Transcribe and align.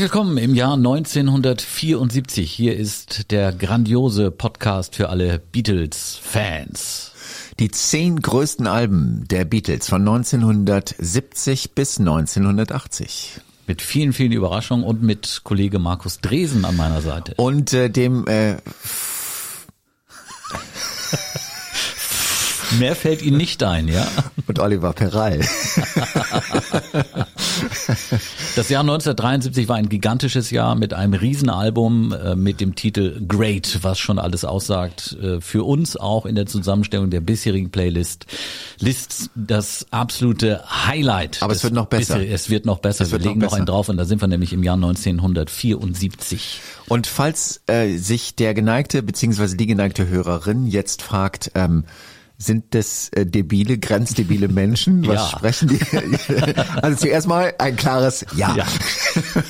Herzlich 0.00 0.14
willkommen 0.14 0.38
im 0.38 0.54
Jahr 0.54 0.76
1974. 0.76 2.50
Hier 2.50 2.74
ist 2.74 3.30
der 3.30 3.52
grandiose 3.52 4.30
Podcast 4.30 4.96
für 4.96 5.10
alle 5.10 5.38
Beatles-Fans. 5.52 7.12
Die 7.58 7.70
zehn 7.70 8.18
größten 8.18 8.66
Alben 8.66 9.28
der 9.28 9.44
Beatles 9.44 9.90
von 9.90 10.00
1970 10.00 11.74
bis 11.74 11.98
1980. 11.98 13.42
Mit 13.66 13.82
vielen, 13.82 14.14
vielen 14.14 14.32
Überraschungen 14.32 14.86
und 14.86 15.02
mit 15.02 15.42
Kollege 15.44 15.78
Markus 15.78 16.20
Dresen 16.20 16.64
an 16.64 16.78
meiner 16.78 17.02
Seite. 17.02 17.34
Und 17.36 17.74
äh, 17.74 17.90
dem 17.90 18.26
äh, 18.26 18.56
Mehr 22.78 22.94
fällt 22.94 23.22
Ihnen 23.22 23.36
nicht 23.36 23.62
ein, 23.62 23.88
ja? 23.88 24.06
und 24.46 24.58
Oliver 24.58 24.92
Peral. 24.92 25.40
Das 28.56 28.68
Jahr 28.68 28.80
1973 28.80 29.68
war 29.68 29.76
ein 29.76 29.88
gigantisches 29.88 30.50
Jahr 30.50 30.74
mit 30.74 30.92
einem 30.92 31.14
Riesenalbum 31.14 32.12
äh, 32.12 32.34
mit 32.34 32.60
dem 32.60 32.74
Titel 32.74 33.20
Great, 33.26 33.78
was 33.82 33.98
schon 33.98 34.18
alles 34.18 34.44
aussagt. 34.44 35.16
Äh, 35.22 35.40
für 35.40 35.64
uns 35.64 35.96
auch 35.96 36.26
in 36.26 36.34
der 36.34 36.46
Zusammenstellung 36.46 37.10
der 37.10 37.20
bisherigen 37.20 37.70
Playlist. 37.70 38.26
Lists 38.78 39.30
das 39.34 39.86
absolute 39.90 40.62
Highlight. 40.86 41.42
Aber 41.42 41.52
es 41.52 41.62
wird 41.62 41.74
noch 41.74 41.86
besser. 41.86 42.18
Bisher, 42.18 42.34
es 42.34 42.50
wird 42.50 42.66
noch 42.66 42.78
besser. 42.78 43.04
Es 43.04 43.10
wir 43.10 43.12
wird 43.14 43.24
noch 43.24 43.30
legen 43.30 43.40
noch 43.40 43.48
besser. 43.48 43.56
einen 43.56 43.66
drauf 43.66 43.88
und 43.88 43.96
da 43.96 44.04
sind 44.04 44.20
wir 44.20 44.28
nämlich 44.28 44.52
im 44.52 44.62
Jahr 44.62 44.76
1974. 44.76 46.60
Und 46.88 47.06
falls 47.06 47.62
äh, 47.66 47.96
sich 47.96 48.34
der 48.34 48.54
geneigte 48.54 49.02
beziehungsweise 49.02 49.56
die 49.56 49.66
geneigte 49.66 50.08
Hörerin 50.08 50.66
jetzt 50.66 51.02
fragt, 51.02 51.52
ähm, 51.54 51.84
sind 52.42 52.74
das 52.74 53.10
äh, 53.10 53.26
debile, 53.26 53.78
grenzdebile 53.78 54.48
Menschen? 54.48 55.06
Was 55.06 55.14
Ja. 55.30 55.38
sprechen 55.38 55.68
die? 55.68 55.78
also 56.82 56.96
zuerst 56.98 57.28
mal 57.28 57.52
ein 57.58 57.76
klares 57.76 58.24
Ja. 58.34 58.56
Ja. 58.56 58.66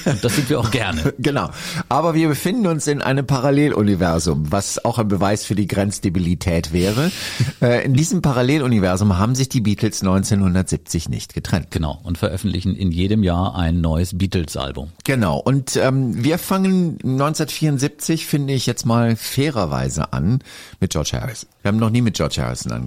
Und 0.07 0.25
das 0.25 0.35
sind 0.37 0.51
wir 0.51 0.59
auch 0.61 0.71
gerne. 0.71 1.15
Genau. 1.21 1.51
Aber 1.89 2.15
wir 2.15 2.29
befinden 2.29 2.67
uns 2.67 2.87
in 2.89 3.01
einem 3.03 3.27
Paralleluniversum, 3.27 4.51
was 4.51 4.85
auch 4.85 4.99
ein 4.99 5.07
Beweis 5.09 5.45
für 5.45 5.55
die 5.55 5.67
Grenzdebilität 5.67 6.73
wäre. 6.73 7.11
Äh, 7.63 7.85
in 7.85 7.93
diesem 7.93 8.23
Paralleluniversum 8.23 9.19
haben 9.19 9.35
sich 9.35 9.51
die 9.51 9.61
Beatles 9.61 10.01
1970 10.01 11.11
nicht 11.11 11.35
getrennt. 11.35 11.71
Genau. 11.71 12.01
Und 12.05 12.17
veröffentlichen 12.17 12.75
in 12.75 12.91
jedem 12.91 13.23
Jahr 13.23 13.55
ein 13.55 13.83
neues 13.83 14.17
Beatles-Album. 14.17 14.91
Genau. 15.05 15.39
Und 15.39 15.77
ähm, 15.77 16.25
wir 16.25 16.39
fangen 16.39 16.97
1974, 17.03 18.25
finde 18.27 18.55
ich 18.55 18.65
jetzt 18.67 18.87
mal 18.87 19.15
fairerweise 19.17 20.13
an, 20.15 20.39
mit 20.81 20.93
George 20.93 21.11
Harrison. 21.13 21.49
Wir 21.63 21.69
haben 21.69 21.79
noch 21.79 21.91
nie 21.91 22.01
mit 22.01 22.15
George 22.17 22.37
Harrison 22.41 22.73
angefangen. 22.73 22.80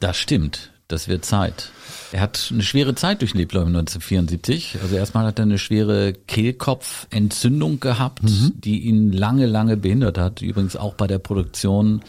Das 0.00 0.16
stimmt. 0.16 0.72
Das 0.88 1.08
wird 1.08 1.24
Zeit. 1.24 1.70
Er 2.12 2.20
hat 2.20 2.50
eine 2.52 2.62
schwere 2.62 2.94
Zeit 2.94 3.20
durchlebt, 3.20 3.50
glaube 3.50 3.68
ich, 3.68 3.76
1974. 3.76 4.78
Also 4.80 4.94
erstmal 4.94 5.26
hat 5.26 5.40
er 5.40 5.42
eine 5.42 5.58
schwere 5.58 6.12
Kehlkopfentzündung 6.12 7.80
gehabt, 7.80 8.20
die 8.24 8.82
ihn 8.82 9.10
lange, 9.10 9.46
lange 9.46 9.76
behindert 9.76 10.16
hat. 10.16 10.42
Übrigens 10.42 10.76
auch 10.76 10.94
bei 10.94 11.08
der 11.08 11.18
Produktion 11.18 12.02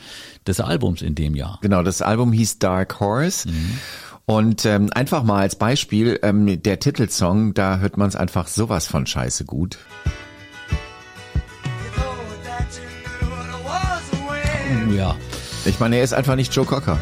des 0.46 0.60
Albums 0.60 1.02
in 1.02 1.16
dem 1.16 1.34
Jahr. 1.34 1.58
Genau, 1.64 1.82
das 1.82 2.04
Album 2.04 2.32
hieß 2.32 2.60
Dark 2.60 3.00
Horse. 3.00 3.50
Und 4.26 4.66
ähm, 4.66 4.90
einfach 4.94 5.24
mal 5.24 5.40
als 5.40 5.56
Beispiel, 5.56 6.20
ähm, 6.22 6.62
der 6.62 6.80
Titelsong, 6.80 7.56
da 7.56 7.80
hört 7.80 7.98
man 7.98 8.10
es 8.10 8.16
einfach 8.16 8.48
sowas 8.48 8.86
von 8.86 9.08
scheiße 9.08 9.46
gut. 9.46 9.80
Oh, 14.90 14.92
ja. 14.94 15.16
Ich 15.66 15.80
meine, 15.80 15.98
er 15.98 16.04
ist 16.04 16.14
einfach 16.14 16.36
nicht 16.36 16.54
Joe 16.54 16.66
Cocker. 16.66 16.98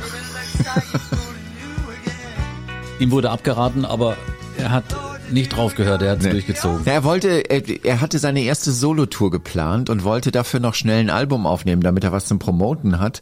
Ihm 3.00 3.12
wurde 3.12 3.30
abgeraten, 3.30 3.86
aber 3.86 4.16
er 4.58 4.72
hat 4.72 4.86
nicht 5.32 5.50
drauf 5.56 5.76
gehört, 5.76 6.02
er 6.02 6.12
hat 6.12 6.22
es 6.24 6.30
durchgezogen. 6.30 6.86
Er 6.86 7.04
wollte, 7.04 7.50
er, 7.50 7.62
er 7.86 8.02
hatte 8.02 8.20
seine 8.20 8.42
erste 8.42 8.72
Solotour 8.72 9.32
geplant 9.32 9.90
und 9.90 10.04
wollte 10.04 10.32
dafür 10.32 10.60
noch 10.60 10.74
schnell 10.76 11.00
ein 11.00 11.10
Album 11.10 11.46
aufnehmen, 11.48 11.82
damit 11.82 12.04
er 12.04 12.12
was 12.12 12.26
zum 12.26 12.40
Promoten 12.40 13.00
hat. 13.00 13.22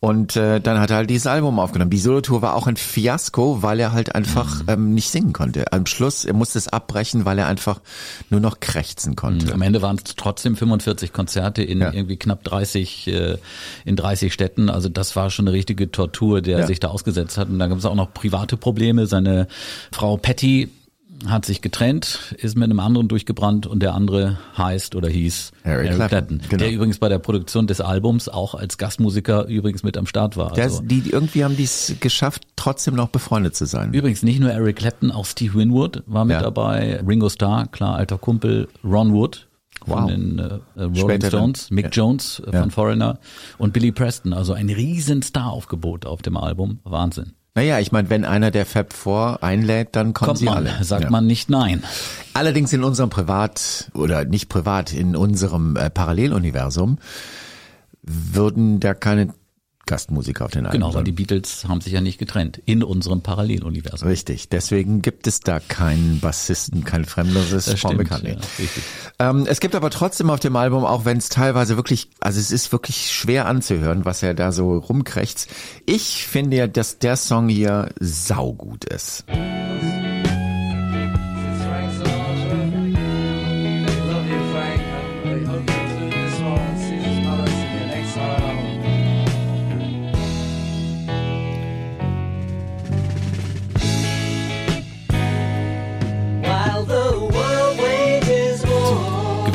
Und 0.00 0.36
äh, 0.36 0.60
dann 0.60 0.78
hat 0.80 0.90
er 0.90 0.96
halt 0.96 1.10
dieses 1.10 1.26
Album 1.26 1.58
aufgenommen. 1.58 1.90
Die 1.90 1.98
Solotour 1.98 2.42
war 2.42 2.54
auch 2.56 2.66
ein 2.66 2.76
Fiasko, 2.76 3.62
weil 3.62 3.80
er 3.80 3.92
halt 3.92 4.14
einfach 4.14 4.62
Mhm. 4.62 4.68
ähm, 4.68 4.94
nicht 4.94 5.08
singen 5.10 5.32
konnte. 5.32 5.72
Am 5.72 5.86
Schluss, 5.86 6.24
er 6.24 6.34
musste 6.34 6.58
es 6.58 6.68
abbrechen, 6.68 7.24
weil 7.24 7.38
er 7.38 7.46
einfach 7.46 7.80
nur 8.30 8.40
noch 8.40 8.60
krächzen 8.60 9.16
konnte. 9.16 9.52
Am 9.54 9.62
Ende 9.62 9.80
waren 9.80 9.96
es 9.96 10.14
trotzdem 10.16 10.56
45 10.56 11.12
Konzerte 11.12 11.62
in 11.62 11.80
Ja. 11.80 11.92
irgendwie 11.92 12.16
knapp 12.16 12.44
30 12.44 13.06
äh, 13.08 13.38
in 13.84 13.96
30 13.96 14.32
Städten. 14.32 14.68
Also 14.68 14.88
das 14.90 15.16
war 15.16 15.30
schon 15.30 15.46
eine 15.48 15.56
richtige 15.56 15.90
Tortur, 15.90 16.42
der 16.42 16.60
Ja. 16.60 16.66
sich 16.66 16.80
da 16.80 16.88
ausgesetzt 16.88 17.38
hat. 17.38 17.48
Und 17.48 17.58
dann 17.58 17.70
gab 17.70 17.78
es 17.78 17.84
auch 17.86 17.94
noch 17.94 18.12
private 18.12 18.56
Probleme. 18.56 19.06
Seine 19.06 19.46
Frau 19.92 20.16
Patty 20.18 20.68
hat 21.26 21.46
sich 21.46 21.62
getrennt, 21.62 22.34
ist 22.38 22.54
mit 22.56 22.64
einem 22.64 22.80
anderen 22.80 23.08
durchgebrannt 23.08 23.66
und 23.66 23.80
der 23.82 23.94
andere 23.94 24.38
heißt 24.58 24.94
oder 24.94 25.08
hieß 25.08 25.52
Harry 25.64 25.86
Eric 25.86 26.08
Clapton, 26.08 26.40
genau. 26.48 26.58
der 26.64 26.72
übrigens 26.72 26.98
bei 26.98 27.08
der 27.08 27.18
Produktion 27.18 27.66
des 27.66 27.80
Albums 27.80 28.28
auch 28.28 28.54
als 28.54 28.78
Gastmusiker 28.78 29.46
übrigens 29.46 29.82
mit 29.82 29.96
am 29.96 30.06
Start 30.06 30.36
war. 30.36 30.56
Also, 30.56 30.82
die, 30.82 31.00
die 31.00 31.10
irgendwie 31.10 31.44
haben 31.44 31.56
die 31.56 31.64
es 31.64 31.94
geschafft, 32.00 32.44
trotzdem 32.56 32.94
noch 32.94 33.08
befreundet 33.08 33.56
zu 33.56 33.64
sein. 33.66 33.92
Übrigens 33.94 34.22
nicht 34.22 34.40
nur 34.40 34.50
Eric 34.50 34.76
Clapton, 34.76 35.10
auch 35.10 35.26
Steve 35.26 35.54
Winwood 35.54 36.02
war 36.06 36.24
mit 36.24 36.34
Ja. 36.34 36.42
dabei, 36.42 37.00
Ringo 37.06 37.28
Starr, 37.28 37.68
klar, 37.68 37.94
alter 37.96 38.18
Kumpel, 38.18 38.68
Ron 38.84 39.12
Wood 39.12 39.48
von 39.86 40.02
Wow. 40.02 40.10
den 40.10 40.38
äh, 40.38 40.42
äh, 40.42 40.82
Rolling 40.82 40.94
Später. 40.96 41.28
Stones, 41.28 41.70
Mick 41.70 41.84
Ja. 41.86 41.90
Jones 41.90 42.42
äh, 42.46 42.52
Ja. 42.52 42.60
von 42.60 42.70
Foreigner 42.70 43.18
und 43.58 43.72
Billy 43.72 43.92
Preston, 43.92 44.32
also 44.32 44.52
ein 44.52 44.68
riesen 44.68 45.22
Star-Aufgebot 45.22 46.06
auf 46.06 46.22
dem 46.22 46.36
Album, 46.36 46.80
Wahnsinn. 46.84 47.32
Naja, 47.56 47.78
ich 47.78 47.92
meine, 47.92 48.10
wenn 48.10 48.24
einer 48.24 48.50
der 48.50 48.66
Fab 48.66 48.92
Four 48.92 49.42
einlädt, 49.44 49.90
dann 49.94 50.12
kommen 50.12 50.26
Kommt 50.26 50.38
sie 50.40 50.44
man, 50.46 50.56
alle. 50.56 50.82
sagt 50.82 51.04
Ja. 51.04 51.10
man 51.10 51.26
nicht 51.26 51.48
nein. 51.50 51.84
Allerdings 52.32 52.72
in 52.72 52.82
unserem 52.82 53.10
Privat 53.10 53.90
oder 53.94 54.24
nicht 54.24 54.48
privat, 54.48 54.92
in 54.92 55.14
unserem 55.14 55.76
äh, 55.76 55.88
Paralleluniversum 55.88 56.98
würden 58.02 58.80
da 58.80 58.92
keine 58.92 59.28
Gastmusiker 59.86 60.44
auf 60.46 60.50
den 60.50 60.66
Alben 60.66 60.78
Genau, 60.78 60.94
weil 60.94 61.04
die 61.04 61.12
Beatles 61.12 61.66
haben 61.68 61.80
sich 61.80 61.92
ja 61.92 62.00
nicht 62.00 62.18
getrennt 62.18 62.60
in 62.66 62.82
unserem 62.82 63.20
Paralleluniversum. 63.22 64.08
Richtig, 64.08 64.48
deswegen 64.48 65.02
gibt 65.02 65.26
es 65.26 65.40
da 65.40 65.60
keinen 65.60 66.20
Bassisten, 66.20 66.84
kein 66.84 67.04
fremderes 67.04 67.66
Das 67.66 67.80
Paul 67.80 67.92
stimmt, 67.92 67.96
McCartney. 67.98 68.30
ja, 68.30 68.36
richtig. 68.58 68.82
Ähm, 69.18 69.46
es 69.48 69.60
gibt 69.60 69.74
aber 69.74 69.90
trotzdem 69.90 70.30
auf 70.30 70.40
dem 70.40 70.56
Album, 70.56 70.84
auch 70.84 71.04
wenn 71.04 71.18
es 71.18 71.28
teilweise 71.28 71.76
wirklich, 71.76 72.08
also 72.20 72.40
es 72.40 72.50
ist 72.50 72.72
wirklich 72.72 73.12
schwer 73.12 73.46
anzuhören, 73.46 74.04
was 74.04 74.22
er 74.22 74.34
da 74.34 74.52
so 74.52 74.76
rumkrächzt. 74.78 75.48
Ich 75.86 76.26
finde 76.26 76.56
ja, 76.56 76.66
dass 76.66 76.98
der 76.98 77.16
Song 77.16 77.48
hier 77.48 77.90
saugut 78.00 78.84
ist. 78.84 79.24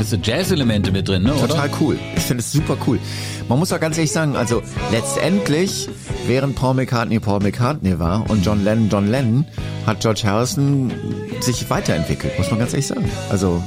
Gewisse 0.09 0.19
Jazz-Elemente 0.31 0.91
mit 0.91 1.07
drin, 1.07 1.23
ne, 1.23 1.33
oder? 1.33 1.47
Total 1.47 1.69
cool. 1.79 1.99
Ich 2.15 2.23
finde 2.23 2.41
es 2.41 2.51
super 2.51 2.77
cool. 2.87 2.97
Man 3.47 3.59
muss 3.59 3.71
auch 3.71 3.79
ganz 3.79 3.97
ehrlich 3.97 4.11
sagen, 4.11 4.35
also 4.35 4.61
letztendlich, 4.91 5.87
während 6.25 6.55
Paul 6.55 6.73
McCartney 6.73 7.19
Paul 7.19 7.39
McCartney 7.41 7.99
war 7.99 8.27
und 8.29 8.43
John 8.45 8.63
Lennon 8.63 8.89
John 8.89 9.07
Lennon, 9.09 9.45
hat 9.85 9.99
George 9.99 10.21
Harrison 10.25 10.91
sich 11.41 11.69
weiterentwickelt, 11.69 12.37
muss 12.39 12.49
man 12.49 12.59
ganz 12.59 12.73
ehrlich 12.73 12.87
sagen. 12.87 13.09
Also 13.29 13.63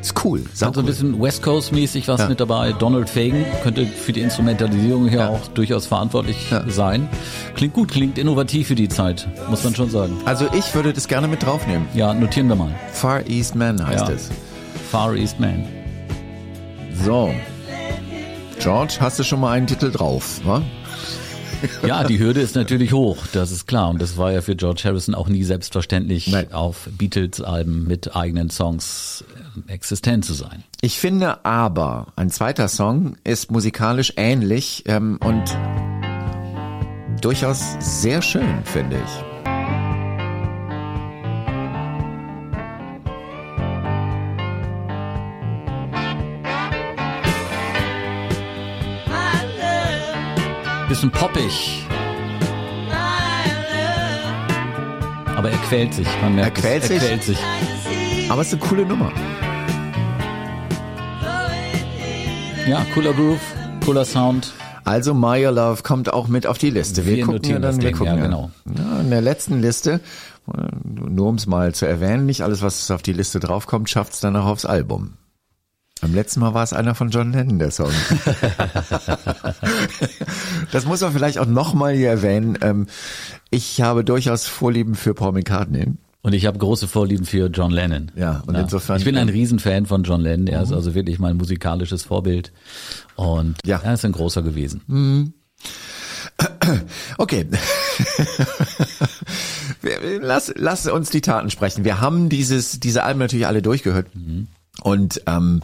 Ist 0.00 0.14
cool. 0.24 0.40
Hat 0.40 0.46
so 0.56 0.66
ein 0.66 0.72
saucool. 0.74 0.82
bisschen 0.82 1.22
West 1.22 1.42
Coast 1.44 1.72
mäßig 1.72 2.08
was 2.08 2.22
Ja. 2.22 2.28
mit 2.28 2.40
dabei. 2.40 2.72
Donald 2.72 3.08
Fagen 3.08 3.44
könnte 3.62 3.86
für 3.86 4.12
die 4.12 4.20
Instrumentalisierung 4.20 5.08
hier 5.08 5.20
Ja. 5.20 5.28
auch 5.28 5.46
durchaus 5.48 5.86
verantwortlich 5.86 6.50
Ja. 6.50 6.64
sein. 6.68 7.08
Klingt 7.54 7.74
gut, 7.74 7.88
klingt 7.92 8.18
innovativ 8.18 8.66
für 8.66 8.74
die 8.74 8.88
Zeit, 8.88 9.28
muss 9.48 9.62
man 9.62 9.76
schon 9.76 9.90
sagen. 9.90 10.16
Also 10.24 10.46
ich 10.58 10.74
würde 10.74 10.92
das 10.92 11.06
gerne 11.06 11.28
mit 11.28 11.44
draufnehmen. 11.44 11.86
Ja, 11.94 12.14
notieren 12.14 12.48
wir 12.48 12.56
mal. 12.56 12.74
Far 12.92 13.24
East 13.28 13.54
Man 13.54 13.84
heißt 13.86 14.08
es. 14.08 14.28
Far 14.92 15.16
East 15.16 15.40
Man. 15.40 15.66
So. 17.02 17.34
George, 18.60 18.98
hast 19.00 19.18
du 19.18 19.24
schon 19.24 19.40
mal 19.40 19.52
einen 19.52 19.66
Titel 19.66 19.90
drauf, 19.90 20.42
wa? 20.44 20.60
Ja, 21.86 22.04
die 22.04 22.18
Hürde 22.18 22.42
ist 22.42 22.56
natürlich 22.56 22.92
hoch, 22.92 23.26
das 23.32 23.52
ist 23.52 23.66
klar. 23.66 23.88
Und 23.88 24.02
das 24.02 24.18
war 24.18 24.32
ja 24.32 24.42
für 24.42 24.54
George 24.54 24.82
Harrison 24.84 25.14
auch 25.14 25.28
nie 25.28 25.44
selbstverständlich, 25.44 26.26
Nein. 26.26 26.52
auf 26.52 26.90
Beatles-Alben 26.90 27.86
mit 27.86 28.14
eigenen 28.14 28.50
Songs 28.50 29.24
äh, 29.66 29.72
existent 29.72 30.26
zu 30.26 30.34
sein. 30.34 30.62
Ich 30.82 30.98
finde 30.98 31.42
aber, 31.46 32.08
ein 32.16 32.28
zweiter 32.28 32.68
Song 32.68 33.16
ist 33.24 33.50
musikalisch 33.50 34.12
ähnlich 34.18 34.82
ähm, 34.88 35.18
und 35.24 35.56
durchaus 37.22 37.62
sehr 37.80 38.20
schön, 38.20 38.62
finde 38.66 38.96
ich. 38.96 39.31
Bisschen 50.92 51.10
poppig. 51.10 51.86
Aber 55.34 55.50
er 55.50 55.56
quält 55.66 55.94
sich, 55.94 56.06
man 56.20 56.34
merkt 56.34 56.58
Er 56.58 56.62
quält 56.62 56.82
es. 56.82 56.88
sich? 56.90 57.00
Er 57.00 57.08
quält 57.08 57.22
sich. 57.22 57.38
Aber 58.28 58.42
es 58.42 58.48
ist 58.48 58.52
eine 58.60 58.62
coole 58.68 58.84
Nummer. 58.84 59.10
Ja, 62.68 62.84
cooler 62.92 63.14
Groove, 63.14 63.40
cooler 63.86 64.04
Sound. 64.04 64.52
Also 64.84 65.14
My 65.14 65.42
Your 65.42 65.52
Love 65.52 65.82
kommt 65.82 66.12
auch 66.12 66.28
mit 66.28 66.46
auf 66.46 66.58
die 66.58 66.68
Liste. 66.68 67.06
Wir, 67.06 67.16
Wir 67.16 67.24
gucken 67.24 67.32
ja 67.36 67.38
notieren 67.38 67.62
dann, 67.62 67.70
das 67.70 67.80
wir 67.80 67.88
Ding, 67.88 67.96
gucken 67.96 68.18
ja, 68.18 68.22
genau. 68.24 68.50
Ja, 68.76 69.00
in 69.00 69.08
der 69.08 69.22
letzten 69.22 69.62
Liste, 69.62 70.00
nur 70.84 71.28
um 71.30 71.36
es 71.36 71.46
mal 71.46 71.74
zu 71.74 71.86
erwähnen, 71.86 72.26
nicht 72.26 72.42
alles, 72.42 72.60
was 72.60 72.90
auf 72.90 73.00
die 73.00 73.14
Liste 73.14 73.40
draufkommt, 73.40 73.88
schafft 73.88 74.12
es 74.12 74.20
dann 74.20 74.36
auch 74.36 74.44
aufs 74.44 74.66
Album. 74.66 75.14
Beim 76.02 76.14
letzten 76.14 76.40
Mal 76.40 76.52
war 76.52 76.64
es 76.64 76.72
einer 76.72 76.94
von 76.96 77.10
John 77.10 77.32
Lennon, 77.32 77.58
der 77.60 77.70
Song. 77.70 77.90
das 80.72 80.84
muss 80.84 81.00
man 81.00 81.12
vielleicht 81.12 81.38
auch 81.38 81.46
nochmal 81.46 81.94
hier 81.94 82.10
erwähnen. 82.10 82.58
Ähm, 82.60 82.86
Ich 83.50 83.80
habe 83.80 84.02
durchaus 84.04 84.46
Vorlieben 84.46 84.94
für 84.96 85.14
Paul 85.14 85.30
McCartney. 85.32 85.86
Und 86.22 86.32
ich 86.34 86.46
habe 86.46 86.58
große 86.58 86.88
Vorlieben 86.88 87.24
für 87.24 87.46
John 87.46 87.70
Lennon. 87.70 88.10
Ja, 88.16 88.42
und 88.46 88.54
insofern- 88.56 88.98
Ich 88.98 89.04
bin 89.04 89.16
ein 89.16 89.28
Riesenfan 89.28 89.86
von 89.86 90.02
John 90.02 90.20
Lennon. 90.22 90.48
Er 90.48 90.62
ist 90.62 90.72
also 90.72 90.94
wirklich 90.94 91.18
mein 91.20 91.36
musikalisches 91.36 92.02
Vorbild. 92.02 92.52
Und 93.16 93.56
Ja. 93.64 93.80
er 93.82 93.94
ist 93.94 94.04
ein 94.04 94.12
großer 94.12 94.42
gewesen. 94.42 95.32
Okay. 97.18 97.46
Wir- 99.82 100.20
lass, 100.20 100.52
lass 100.56 100.86
uns 100.88 101.10
die 101.10 101.20
Taten 101.20 101.50
sprechen. 101.50 101.84
Wir 101.84 102.00
haben 102.00 102.28
dieses, 102.28 102.80
diese 102.80 103.02
Alben 103.04 103.18
natürlich 103.20 103.46
alle 103.46 103.62
durchgehört. 103.62 104.06
Und 104.80 105.22
ähm, 105.26 105.62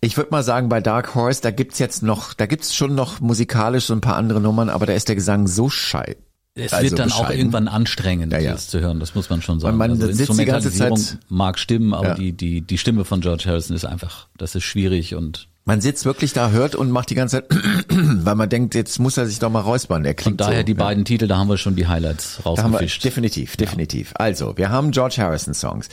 ich 0.00 0.16
würde 0.16 0.30
mal 0.30 0.42
sagen, 0.42 0.68
bei 0.68 0.80
Dark 0.80 1.14
Horse, 1.14 1.42
da 1.42 1.50
gibt's 1.50 1.78
jetzt 1.78 2.02
noch, 2.02 2.32
da 2.34 2.46
gibt's 2.46 2.74
schon 2.74 2.94
noch 2.94 3.20
musikalisch 3.20 3.86
so 3.86 3.94
ein 3.94 4.00
paar 4.00 4.16
andere 4.16 4.40
Nummern, 4.40 4.68
aber 4.68 4.86
da 4.86 4.92
ist 4.92 5.08
der 5.08 5.16
Gesang 5.16 5.46
so 5.48 5.68
schei. 5.68 6.16
Es 6.54 6.72
also 6.72 6.88
wird 6.90 6.98
dann 6.98 7.12
auch 7.12 7.28
irgendwann 7.28 7.68
anstrengend, 7.68 8.32
Ja, 8.32 8.38
ja. 8.38 8.52
das 8.52 8.68
zu 8.68 8.80
hören. 8.80 8.98
Das 8.98 9.14
muss 9.14 9.28
man 9.28 9.42
schon 9.42 9.60
sagen. 9.60 9.72
Und 9.74 9.78
man 9.78 9.90
also 9.90 10.10
sitzt 10.10 10.38
die 10.38 10.44
ganze 10.46 10.70
Zeit- 10.72 11.18
mag 11.28 11.58
stimmen, 11.58 11.92
aber 11.92 12.08
Ja. 12.08 12.14
die, 12.14 12.32
die, 12.32 12.62
die 12.62 12.78
Stimme 12.78 13.04
von 13.04 13.20
George 13.20 13.44
Harrison 13.46 13.76
ist 13.76 13.84
einfach, 13.84 14.28
das 14.38 14.54
ist 14.54 14.64
schwierig 14.64 15.14
und 15.14 15.48
Man 15.66 15.82
sitzt 15.82 16.04
wirklich 16.06 16.32
da, 16.32 16.50
hört 16.50 16.74
und 16.76 16.90
macht 16.90 17.10
die 17.10 17.14
ganze 17.14 17.42
Zeit, 17.46 17.50
weil 17.90 18.36
man 18.36 18.48
denkt, 18.48 18.74
jetzt 18.74 18.98
muss 19.00 19.18
er 19.18 19.26
sich 19.26 19.38
doch 19.38 19.50
mal 19.50 19.60
räuspern. 19.60 20.02
Der 20.04 20.12
von 20.12 20.16
klingt 20.16 20.40
daher 20.40 20.60
so, 20.60 20.62
die 20.66 20.72
ja. 20.72 20.78
beiden 20.78 21.04
Titel, 21.04 21.26
da 21.26 21.36
haben 21.36 21.48
wir 21.48 21.58
schon 21.58 21.76
die 21.76 21.88
Highlights 21.88 22.38
Da 22.38 22.44
haben 22.44 22.56
wir, 22.56 22.62
rausgefischt. 22.78 23.04
definitiv, 23.04 23.56
definitiv. 23.56 24.12
Also, 24.14 24.56
wir 24.56 24.70
haben 24.70 24.92
George 24.92 25.16
Harrison 25.18 25.52
Songs. 25.52 25.88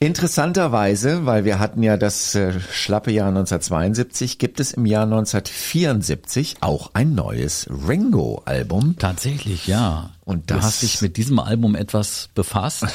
Interessanterweise, 0.00 1.26
weil 1.26 1.44
wir 1.44 1.58
hatten 1.58 1.82
ja 1.82 1.96
das 1.96 2.34
äh, 2.36 2.52
schlappe 2.72 3.10
Jahr 3.10 3.28
1972, 3.28 4.38
gibt 4.38 4.60
es 4.60 4.72
im 4.72 4.86
Jahr 4.86 5.02
1974 5.02 6.56
auch 6.60 6.90
ein 6.94 7.16
neues 7.16 7.66
Ringo-Album. 7.88 8.94
Tatsächlich, 8.98 9.66
ja. 9.66 10.10
Und 10.24 10.50
du 10.50 10.54
das- 10.54 10.64
hast 10.64 10.82
dich 10.82 11.02
mit 11.02 11.16
diesem 11.16 11.40
Album 11.40 11.74
etwas 11.74 12.28
befasst. 12.36 12.86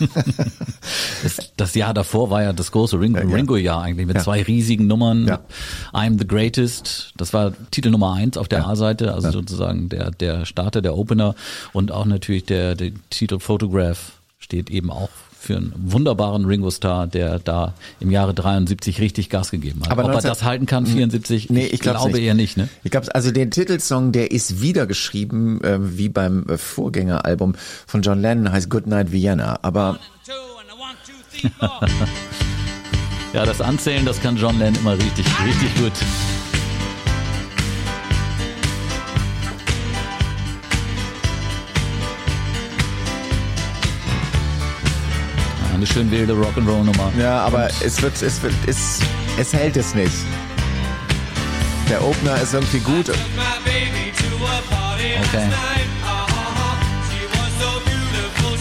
das, 1.22 1.52
das 1.58 1.74
Jahr 1.74 1.92
davor 1.92 2.30
war 2.30 2.42
ja 2.42 2.52
das 2.54 2.72
große 2.72 2.98
Ring, 2.98 3.14
ja. 3.14 3.20
Ringo-Jahr 3.20 3.82
eigentlich 3.82 4.06
mit 4.06 4.16
Ja. 4.16 4.22
zwei 4.22 4.42
riesigen 4.42 4.86
Nummern. 4.86 5.28
Ja. 5.28 5.40
I'm 5.92 6.18
the 6.18 6.26
Greatest, 6.26 7.12
das 7.18 7.34
war 7.34 7.52
Titel 7.70 7.90
Nummer 7.90 8.14
eins 8.14 8.38
auf 8.38 8.48
der 8.48 8.66
A-Seite, 8.66 9.12
also 9.12 9.30
sozusagen 9.30 9.90
der, 9.90 10.10
der 10.10 10.46
Starter, 10.46 10.80
der 10.80 10.96
Opener 10.96 11.34
und 11.74 11.92
auch 11.92 12.06
natürlich 12.06 12.46
der, 12.46 12.74
der 12.76 12.92
Titel 13.10 13.38
Photograph 13.38 14.12
steht 14.38 14.70
eben 14.70 14.90
auch 14.90 15.10
für 15.42 15.56
einen 15.56 15.72
wunderbaren 15.76 16.44
Ringo-Star, 16.44 17.06
der 17.06 17.38
da 17.40 17.74
im 18.00 18.10
Jahre 18.10 18.32
73 18.32 19.00
richtig 19.00 19.28
Gas 19.28 19.50
gegeben 19.50 19.80
hat. 19.82 19.90
Aber 19.90 20.04
Ob 20.04 20.12
19 20.12 20.28
er 20.28 20.30
das 20.34 20.42
halten 20.44 20.66
kann, 20.66 20.86
74, 20.86 21.50
Nee, 21.50 21.66
ich 21.66 21.80
glaub's 21.80 22.00
glaube 22.00 22.16
nicht. 22.16 22.24
eher 22.26 22.34
nicht. 22.34 22.56
Ne? 22.56 22.68
Ich 22.84 22.90
glaube, 22.90 23.12
also 23.14 23.30
den 23.32 23.50
Titelsong, 23.50 24.12
der 24.12 24.30
ist 24.30 24.60
wieder 24.62 24.86
geschrieben, 24.86 25.60
äh, 25.64 25.78
wie 25.98 26.08
beim 26.08 26.46
äh, 26.48 26.56
Vorgängeralbum 26.56 27.54
von 27.86 28.02
John 28.02 28.20
Lennon, 28.22 28.52
heißt 28.52 28.70
Goodnight 28.70 29.10
Vienna. 29.12 29.58
Aber. 29.62 29.98
Ja, 33.32 33.46
das 33.46 33.62
Anzählen, 33.62 34.04
das 34.04 34.20
kann 34.20 34.36
John 34.36 34.58
Lennon 34.58 34.74
immer 34.80 34.92
richtig, 34.92 35.24
richtig 35.42 35.74
gut. 35.76 35.92
Eine 45.82 45.92
schön 45.92 46.10
wilde 46.12 46.34
Rock'n'Roll-Nummer. 46.34 47.12
ja, 47.18 47.40
aber 47.40 47.66
es 47.84 48.00
wird, 48.00 48.22
es 48.22 48.40
wird, 48.40 48.54
es, 48.68 49.00
es 49.36 49.52
hält 49.52 49.76
es 49.76 49.96
nicht. 49.96 50.12
Der 51.90 52.00
Opener 52.04 52.40
ist 52.40 52.54
irgendwie 52.54 52.78
gut. 52.78 53.08
Okay. 53.08 53.18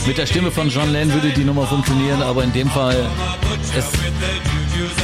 Mit 0.07 0.17
der 0.17 0.25
Stimme 0.25 0.49
von 0.49 0.69
John 0.69 0.91
Lennon 0.91 1.13
würde 1.13 1.29
die 1.29 1.43
Nummer 1.43 1.67
funktionieren, 1.67 2.23
aber 2.23 2.43
in 2.43 2.53
dem 2.53 2.71
Fall, 2.71 3.05
es, 3.77 3.85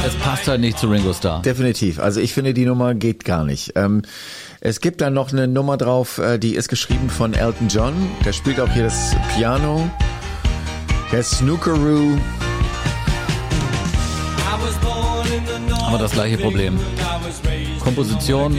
es 0.04 0.14
passt 0.16 0.48
halt 0.48 0.60
nicht 0.60 0.76
zu 0.76 0.88
Ringo 0.88 1.12
Starr. 1.12 1.40
Definitiv. 1.42 2.00
Also 2.00 2.18
ich 2.18 2.34
finde, 2.34 2.52
die 2.52 2.66
Nummer 2.66 2.96
geht 2.96 3.24
gar 3.24 3.44
nicht. 3.44 3.74
Ähm, 3.76 4.02
es 4.60 4.80
gibt 4.80 5.02
dann 5.02 5.14
noch 5.14 5.32
eine 5.32 5.46
Nummer 5.46 5.76
drauf, 5.76 6.18
äh, 6.18 6.38
die 6.38 6.56
ist 6.56 6.66
geschrieben 6.66 7.10
von 7.10 7.34
Elton 7.34 7.68
John. 7.68 7.94
Der 8.24 8.32
spielt 8.32 8.58
auch 8.58 8.72
hier 8.72 8.82
das 8.82 9.14
Piano. 9.36 9.88
Der 11.10 11.22
Snookeroo. 11.22 12.18
Aber 15.86 15.98
das 15.98 16.12
gleiche 16.12 16.36
Problem. 16.38 16.78
Komposition 17.82 18.56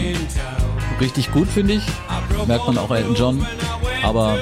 richtig 1.00 1.32
gut, 1.32 1.48
finde 1.48 1.74
ich. 1.76 1.84
Merkt 2.48 2.68
man 2.68 2.78
auch 2.78 2.92
Elton 2.92 3.16
John. 3.16 3.46
Aber 4.04 4.38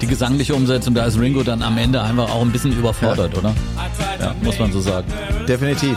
die 0.00 0.06
gesangliche 0.06 0.54
Umsetzung, 0.54 0.94
da 0.94 1.04
ist 1.06 1.18
Ringo 1.18 1.42
dann 1.42 1.62
am 1.62 1.76
Ende 1.78 2.00
einfach 2.00 2.30
auch 2.30 2.42
ein 2.42 2.52
bisschen 2.52 2.72
überfordert, 2.72 3.36
oder? 3.36 3.54
Ja, 4.20 4.34
muss 4.42 4.58
man 4.58 4.72
so 4.72 4.80
sagen. 4.80 5.12
Definitiv. 5.46 5.96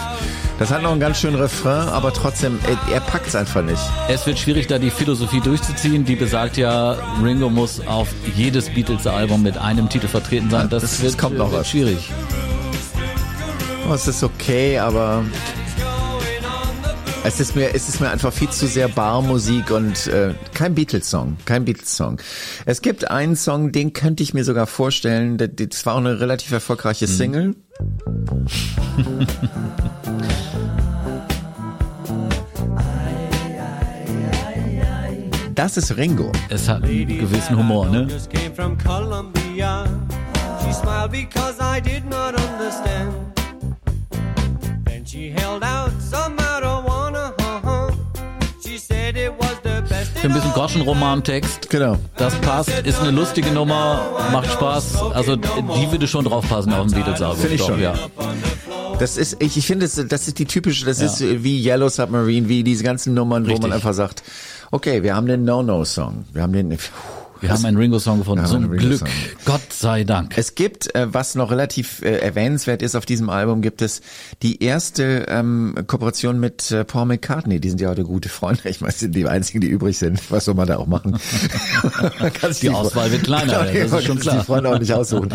Das 0.61 0.69
hat 0.69 0.83
noch 0.83 0.91
einen 0.91 0.99
ganz 0.99 1.19
schönen 1.19 1.37
Refrain, 1.37 1.87
aber 1.89 2.13
trotzdem, 2.13 2.59
er, 2.67 2.93
er 2.93 2.99
packt 3.01 3.25
es 3.25 3.35
einfach 3.35 3.63
nicht. 3.63 3.81
Es 4.09 4.27
wird 4.27 4.37
schwierig, 4.37 4.67
da 4.67 4.77
die 4.77 4.91
Philosophie 4.91 5.39
durchzuziehen. 5.41 6.05
Die 6.05 6.15
besagt 6.15 6.55
ja, 6.55 6.99
Ringo 7.23 7.49
muss 7.49 7.79
auf 7.87 8.09
jedes 8.35 8.69
Beatles-Album 8.69 9.41
mit 9.41 9.57
einem 9.57 9.89
Titel 9.89 10.07
vertreten 10.07 10.51
sein. 10.51 10.69
Das, 10.69 10.83
Das- 10.83 11.01
wird, 11.01 11.17
kommt 11.17 11.35
noch 11.39 11.49
wird 11.49 11.61
was. 11.61 11.69
schwierig. 11.69 12.11
Oh, 13.89 13.93
es 13.95 14.07
ist 14.07 14.21
okay, 14.21 14.77
aber 14.77 15.23
es 17.23 17.39
ist 17.39 17.55
mir, 17.55 17.73
es 17.73 17.89
ist 17.89 17.99
mir 17.99 18.11
einfach 18.11 18.31
viel 18.31 18.49
zu 18.51 18.67
sehr 18.67 18.87
Barmusik 18.87 19.71
und 19.71 20.05
äh, 20.09 20.35
kein 20.53 20.75
Beatles-Song, 20.75 21.37
kein 21.45 21.65
Beatles-Song. 21.65 22.21
Es 22.67 22.83
gibt 22.83 23.09
einen 23.09 23.35
Song, 23.35 23.71
den 23.71 23.93
könnte 23.93 24.21
ich 24.21 24.35
mir 24.35 24.43
sogar 24.43 24.67
vorstellen. 24.67 25.39
Das 25.39 25.87
war 25.87 25.95
auch 25.95 25.97
eine 25.97 26.19
relativ 26.19 26.51
erfolgreiche 26.51 27.07
Single. 27.07 27.55
Das 35.61 35.77
ist 35.77 35.95
Ringo. 35.95 36.31
Es 36.49 36.67
hat 36.67 36.81
einen 36.81 37.19
gewissen 37.19 37.55
Humor, 37.55 37.85
ne? 37.85 38.07
Just 38.09 38.31
came 38.31 38.51
from 38.51 38.75
Colombia. 38.79 39.85
She 40.65 40.73
smiled 40.73 41.11
because 41.11 41.59
I 41.61 41.79
did 41.79 42.03
not 42.09 42.33
understand. 42.33 43.13
Then 44.85 45.05
she 45.05 45.29
held 45.29 45.61
out 45.61 45.91
some 46.01 46.35
marijuana. 46.35 47.31
She 48.65 48.79
said 48.79 49.15
it 49.15 49.33
was 49.37 49.55
the 49.61 49.83
best. 49.87 50.17
Für 50.17 50.29
ein 50.29 50.33
bisschen 50.33 50.51
Groschenroman-Text. 50.51 51.69
Genau. 51.69 51.99
Das 52.17 52.33
passt, 52.41 52.71
ist 52.83 52.99
eine 52.99 53.11
lustige 53.11 53.51
Nummer, 53.51 54.01
macht 54.31 54.51
Spaß. 54.51 54.95
Also 55.13 55.35
die 55.35 55.91
würde 55.91 56.07
schon 56.07 56.25
draufpassen 56.25 56.73
auf 56.73 56.87
dem 56.87 56.95
Beatles-Album. 56.95 57.37
Finde 57.37 57.53
ich 57.53 57.61
Doch, 57.61 57.67
schon. 57.67 57.79
Ja. 57.79 57.93
Das 58.97 59.15
ist, 59.15 59.37
ich, 59.39 59.57
ich 59.57 59.67
finde, 59.67 59.85
das, 59.85 60.03
das 60.07 60.27
ist 60.27 60.39
die 60.39 60.45
typische, 60.45 60.85
das 60.85 61.01
ist 61.01 61.21
wie 61.21 61.63
Yellow 61.63 61.89
Submarine, 61.89 62.49
wie 62.49 62.63
diese 62.63 62.83
ganzen 62.83 63.13
Nummern, 63.13 63.43
wo 63.43 63.49
Richtig. 63.49 63.61
man 63.61 63.73
einfach 63.73 63.93
sagt, 63.93 64.23
okay, 64.71 65.03
wir 65.03 65.15
haben 65.15 65.27
den 65.27 65.43
No-No-Song. 65.43 66.25
Wir 66.33 66.41
haben 66.41 66.53
den, 66.53 66.77
Wir 67.41 67.49
haben 67.51 67.65
einen 67.65 67.77
Ringo-Song 67.77 68.19
gefunden. 68.19 68.45
Zum 68.45 68.69
Glück. 68.71 69.01
Gott 69.45 69.73
sei 69.73 70.03
Dank. 70.03 70.37
Es 70.37 70.55
gibt, 70.55 70.93
äh, 70.95 71.13
was 71.13 71.35
noch 71.35 71.49
relativ 71.51 72.01
äh, 72.03 72.17
erwähnenswert 72.19 72.81
ist 72.81 72.95
auf 72.95 73.05
diesem 73.05 73.29
Album, 73.29 73.61
gibt 73.61 73.81
es 73.81 74.01
die 74.43 74.63
erste 74.63 75.25
ähm, 75.27 75.75
Kooperation 75.87 76.39
mit 76.39 76.71
äh, 76.71 76.83
Paul 76.85 77.05
McCartney. 77.07 77.59
Die 77.59 77.69
sind 77.69 77.81
ja 77.81 77.89
heute 77.89 78.03
gute 78.03 78.29
Freunde. 78.29 78.69
Ich 78.69 78.79
meine, 78.81 78.93
sind 78.93 79.15
die 79.15 79.27
einzigen, 79.27 79.59
die 79.61 79.67
übrig 79.67 79.97
sind. 79.97 80.19
Was 80.31 80.45
soll 80.45 80.53
man 80.53 80.67
da 80.67 80.77
auch 80.77 80.87
machen? 80.87 81.17
Man 82.19 82.31
kann 82.33 82.53
sich 82.53 82.61
Die 82.61 82.69
Auswahl 82.69 83.11
wird 83.11 83.23
kleiner, 83.23 83.65
Genau, 83.65 83.83
das 83.89 83.91
ist 84.01 84.05
schon 84.05 84.19
klar. 84.19 84.37
die 84.39 84.45
Freunde 84.45 84.69
auch 84.69 84.79
nicht 84.79 84.93
aussuchen. 84.93 85.29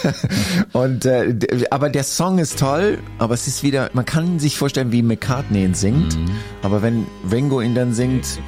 Und 0.72 1.04
äh, 1.06 1.34
aber 1.70 1.88
der 1.90 2.04
Song 2.04 2.38
ist 2.38 2.58
toll, 2.58 2.98
aber 3.18 3.34
es 3.34 3.46
ist 3.46 3.62
wieder, 3.62 3.90
man 3.94 4.04
kann 4.04 4.38
sich 4.38 4.56
vorstellen, 4.58 4.92
wie 4.92 5.02
McCartney 5.02 5.64
ihn 5.64 5.74
singt, 5.74 6.16
Mhm. 6.16 6.30
aber 6.62 6.82
wenn 6.82 7.06
Ringo 7.30 7.60
ihn 7.60 7.74
dann 7.74 7.94
singt, 7.94 8.38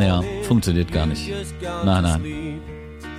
Ja, 0.00 0.22
funktioniert 0.42 0.92
gar 0.92 1.06
nicht. 1.06 1.30
Nein, 1.84 2.02
nein. 2.02 2.24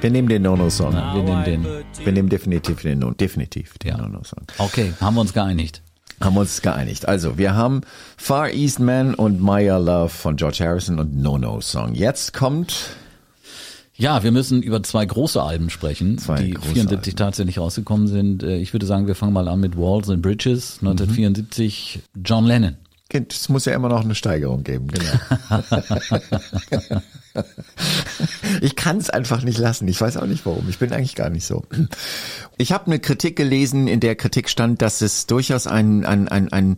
wir 0.01 0.09
nehmen 0.11 0.27
den 0.27 0.41
No-No-Song. 0.41 0.93
Wir 0.93 1.23
nehmen 1.23 1.43
den. 1.45 1.65
Wir 2.03 2.11
nehmen 2.11 2.29
definitiv 2.29 2.81
den 2.81 2.99
No, 2.99 3.11
definitiv 3.11 3.77
den 3.79 3.91
Ja. 3.91 3.97
No-No-Song. 3.97 4.43
Okay, 4.57 4.93
haben 4.99 5.15
wir 5.15 5.21
uns 5.21 5.33
geeinigt. 5.33 5.81
haben 6.21 6.35
wir 6.35 6.41
uns 6.41 6.61
geeinigt. 6.61 7.07
Also, 7.07 7.37
wir 7.37 7.55
haben 7.55 7.81
Far 8.17 8.49
East 8.51 8.79
Man 8.79 9.13
und 9.15 9.41
Your 9.41 9.79
Love 9.79 10.09
von 10.09 10.35
George 10.35 10.57
Harrison 10.61 10.99
und 10.99 11.15
No 11.15 11.37
No 11.37 11.61
Song. 11.61 11.93
Jetzt 11.95 12.33
kommt 12.33 12.89
Ja, 13.97 14.23
wir 14.23 14.31
müssen 14.31 14.61
über 14.61 14.83
zwei 14.83 15.05
große 15.05 15.41
Alben 15.41 15.69
sprechen, 15.69 16.17
Zwei 16.17 16.41
die 16.43 16.51
große 16.51 16.73
74 16.73 17.13
Alben. 17.13 17.17
tatsächlich 17.17 17.57
rausgekommen 17.59 18.07
sind. 18.07 18.43
Äh, 18.43 18.57
Ich 18.57 18.73
würde 18.73 18.85
sagen, 18.85 19.07
wir 19.07 19.15
fangen 19.15 19.31
mal 19.33 19.47
an 19.47 19.59
mit 19.61 19.77
Walls 19.77 20.09
and 20.09 20.21
Bridges, 20.21 20.79
1974, 20.81 21.99
John 22.23 22.45
Lennon. 22.45 22.75
Es 23.11 23.49
muss 23.49 23.65
ja 23.65 23.73
immer 23.73 23.89
noch 23.89 24.03
eine 24.03 24.15
Steigerung 24.15 24.63
geben, 24.63 24.87
genau. 24.87 25.61
ich 28.61 28.75
kann 28.75 28.97
es 28.97 29.09
einfach 29.09 29.43
nicht 29.43 29.57
lassen. 29.57 29.87
Ich 29.87 30.01
weiß 30.01 30.17
auch 30.17 30.25
nicht 30.25 30.45
warum. 30.45 30.67
Ich 30.69 30.79
bin 30.79 30.91
eigentlich 30.91 31.15
gar 31.15 31.29
nicht 31.29 31.45
so. 31.45 31.63
Ich 32.57 32.71
habe 32.71 32.87
eine 32.87 32.99
Kritik 32.99 33.35
gelesen, 33.35 33.87
in 33.87 33.99
der 33.99 34.15
Kritik 34.15 34.49
stand, 34.49 34.81
dass 34.81 35.01
es 35.01 35.27
durchaus 35.27 35.67
ein, 35.67 36.05
ein, 36.05 36.27
ein, 36.27 36.51
ein 36.51 36.75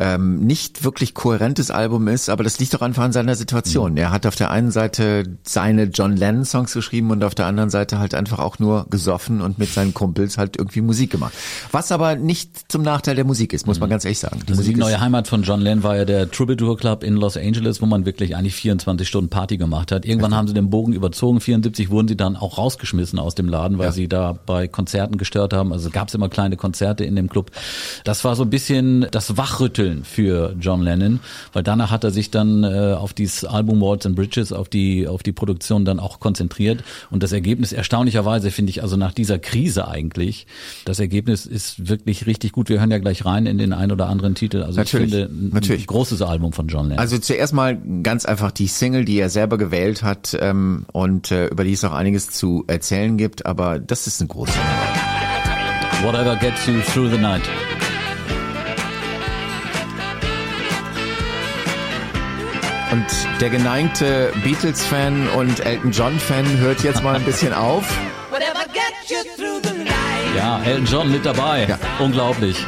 ähm, 0.00 0.38
nicht 0.46 0.84
wirklich 0.84 1.12
kohärentes 1.14 1.72
Album 1.72 2.06
ist, 2.06 2.28
aber 2.30 2.44
das 2.44 2.60
liegt 2.60 2.72
doch 2.72 2.82
einfach 2.82 3.02
an 3.02 3.12
seiner 3.12 3.34
Situation. 3.34 3.96
Er 3.96 4.12
hat 4.12 4.26
auf 4.26 4.36
der 4.36 4.50
einen 4.52 4.70
Seite 4.70 5.24
seine 5.42 5.84
John 5.84 6.16
Lennon 6.16 6.44
Songs 6.44 6.72
geschrieben 6.72 7.10
und 7.10 7.24
auf 7.24 7.34
der 7.34 7.46
anderen 7.46 7.68
Seite 7.68 7.98
halt 7.98 8.14
einfach 8.14 8.38
auch 8.38 8.60
nur 8.60 8.86
gesoffen 8.90 9.40
und 9.40 9.58
mit 9.58 9.70
seinen 9.70 9.94
Kumpels 9.94 10.38
halt 10.38 10.56
irgendwie 10.56 10.82
Musik 10.82 11.10
gemacht. 11.10 11.32
Was 11.72 11.90
aber 11.90 12.14
nicht 12.14 12.70
zum 12.70 12.82
Nachteil 12.82 13.16
der 13.16 13.24
Musik 13.24 13.52
ist, 13.52 13.66
muss 13.66 13.80
man 13.80 13.90
ganz 13.90 14.04
ehrlich 14.04 14.20
sagen. 14.20 14.38
Die 14.46 14.52
Also 14.52 14.62
die 14.62 14.76
neue 14.76 15.00
Heimat 15.00 15.26
von 15.26 15.42
John 15.42 15.60
Lennon 15.60 15.82
war 15.82 15.96
ja 15.96 16.04
der 16.04 16.30
Troubadour 16.30 16.76
Club 16.76 17.02
in 17.02 17.14
Los 17.16 17.36
Angeles, 17.36 17.82
wo 17.82 17.86
man 17.86 18.06
wirklich 18.06 18.36
eigentlich 18.36 18.54
24 18.54 19.08
Stunden 19.08 19.30
Party 19.30 19.56
gemacht 19.56 19.90
hat. 19.90 20.06
Irgendwann 20.06 20.32
haben 20.32 20.46
sie 20.46 20.54
den 20.54 20.70
Bogen 20.70 20.92
überzogen. 20.92 21.40
74 21.40 21.90
wurden 21.90 22.06
sie 22.06 22.16
dann 22.16 22.36
auch 22.36 22.56
rausgeschmissen 22.58 23.18
aus 23.18 23.34
dem 23.34 23.48
Laden, 23.48 23.78
weil 23.78 23.86
Ja. 23.86 23.92
sie 23.92 24.06
da 24.06 24.38
bei 24.46 24.68
Konzerten 24.68 25.18
gestört 25.18 25.52
haben. 25.52 25.72
Also 25.72 25.90
gab 25.90 26.06
es 26.06 26.14
immer 26.14 26.28
kleine 26.28 26.56
Konzerte 26.56 27.04
in 27.04 27.16
dem 27.16 27.28
Club. 27.28 27.50
Das 28.04 28.22
war 28.22 28.36
so 28.36 28.44
ein 28.44 28.50
bisschen 28.50 29.08
das 29.10 29.36
Wachrütteln 29.36 29.87
für 30.04 30.54
John 30.60 30.82
Lennon, 30.82 31.20
weil 31.52 31.62
danach 31.62 31.90
hat 31.90 32.04
er 32.04 32.10
sich 32.10 32.30
dann 32.30 32.64
äh, 32.64 32.94
auf 32.96 33.12
dieses 33.12 33.44
Album 33.44 33.80
Walls 33.80 34.06
and 34.06 34.16
Bridges, 34.16 34.52
auf 34.52 34.68
die 34.68 35.06
auf 35.06 35.22
die 35.22 35.32
Produktion 35.32 35.84
dann 35.84 36.00
auch 36.00 36.20
konzentriert. 36.20 36.84
Und 37.10 37.22
das 37.22 37.32
Ergebnis 37.32 37.72
erstaunlicherweise 37.72 38.50
finde 38.50 38.70
ich, 38.70 38.82
also 38.82 38.96
nach 38.96 39.12
dieser 39.12 39.38
Krise 39.38 39.88
eigentlich, 39.88 40.46
das 40.84 41.00
Ergebnis 41.00 41.46
ist 41.46 41.88
wirklich 41.88 42.26
richtig 42.26 42.52
gut. 42.52 42.68
Wir 42.68 42.80
hören 42.80 42.90
ja 42.90 42.98
gleich 42.98 43.24
rein 43.24 43.46
in 43.46 43.58
den 43.58 43.72
ein 43.72 43.92
oder 43.92 44.08
anderen 44.08 44.34
Titel. 44.34 44.62
Also 44.62 44.78
Natürlich, 44.78 45.12
ich 45.12 45.20
finde 45.20 45.32
ein, 45.32 45.50
natürlich. 45.52 45.82
ein 45.82 45.86
großes 45.86 46.22
Album 46.22 46.52
von 46.52 46.68
John 46.68 46.86
Lennon. 46.86 46.98
Also 46.98 47.18
zuerst 47.18 47.52
mal 47.52 47.78
ganz 48.02 48.24
einfach 48.24 48.50
die 48.50 48.66
Single, 48.66 49.04
die 49.04 49.18
er 49.18 49.30
selber 49.30 49.58
gewählt 49.58 50.02
hat 50.02 50.36
ähm, 50.40 50.86
und 50.92 51.30
äh, 51.30 51.48
über 51.48 51.64
die 51.64 51.72
es 51.72 51.84
auch 51.84 51.92
einiges 51.92 52.30
zu 52.30 52.64
erzählen 52.66 53.16
gibt, 53.16 53.46
aber 53.46 53.78
das 53.78 54.06
ist 54.06 54.20
eine 54.20 54.28
große 54.28 54.52
Nummer. 54.52 56.12
Whatever 56.12 56.36
gets 56.36 56.66
you 56.66 56.80
through 56.92 57.10
the 57.10 57.18
night. 57.18 57.42
Und 62.90 63.06
der 63.40 63.50
geneigte 63.50 64.32
Beatles-Fan 64.42 65.28
und 65.36 65.60
Elton 65.60 65.90
John-Fan 65.90 66.58
hört 66.58 66.82
jetzt 66.82 67.02
mal 67.02 67.14
ein 67.14 67.24
bisschen 67.24 67.52
auf. 67.52 67.84
Whatever 68.30 68.64
gets 68.72 69.10
you 69.10 69.16
through 69.36 69.60
the 69.62 69.84
night. 69.84 69.92
Ja, 70.36 70.62
Elton 70.62 70.86
John 70.86 71.12
mit 71.12 71.26
dabei. 71.26 71.66
Ja. 71.68 71.78
Unglaublich. 71.98 72.64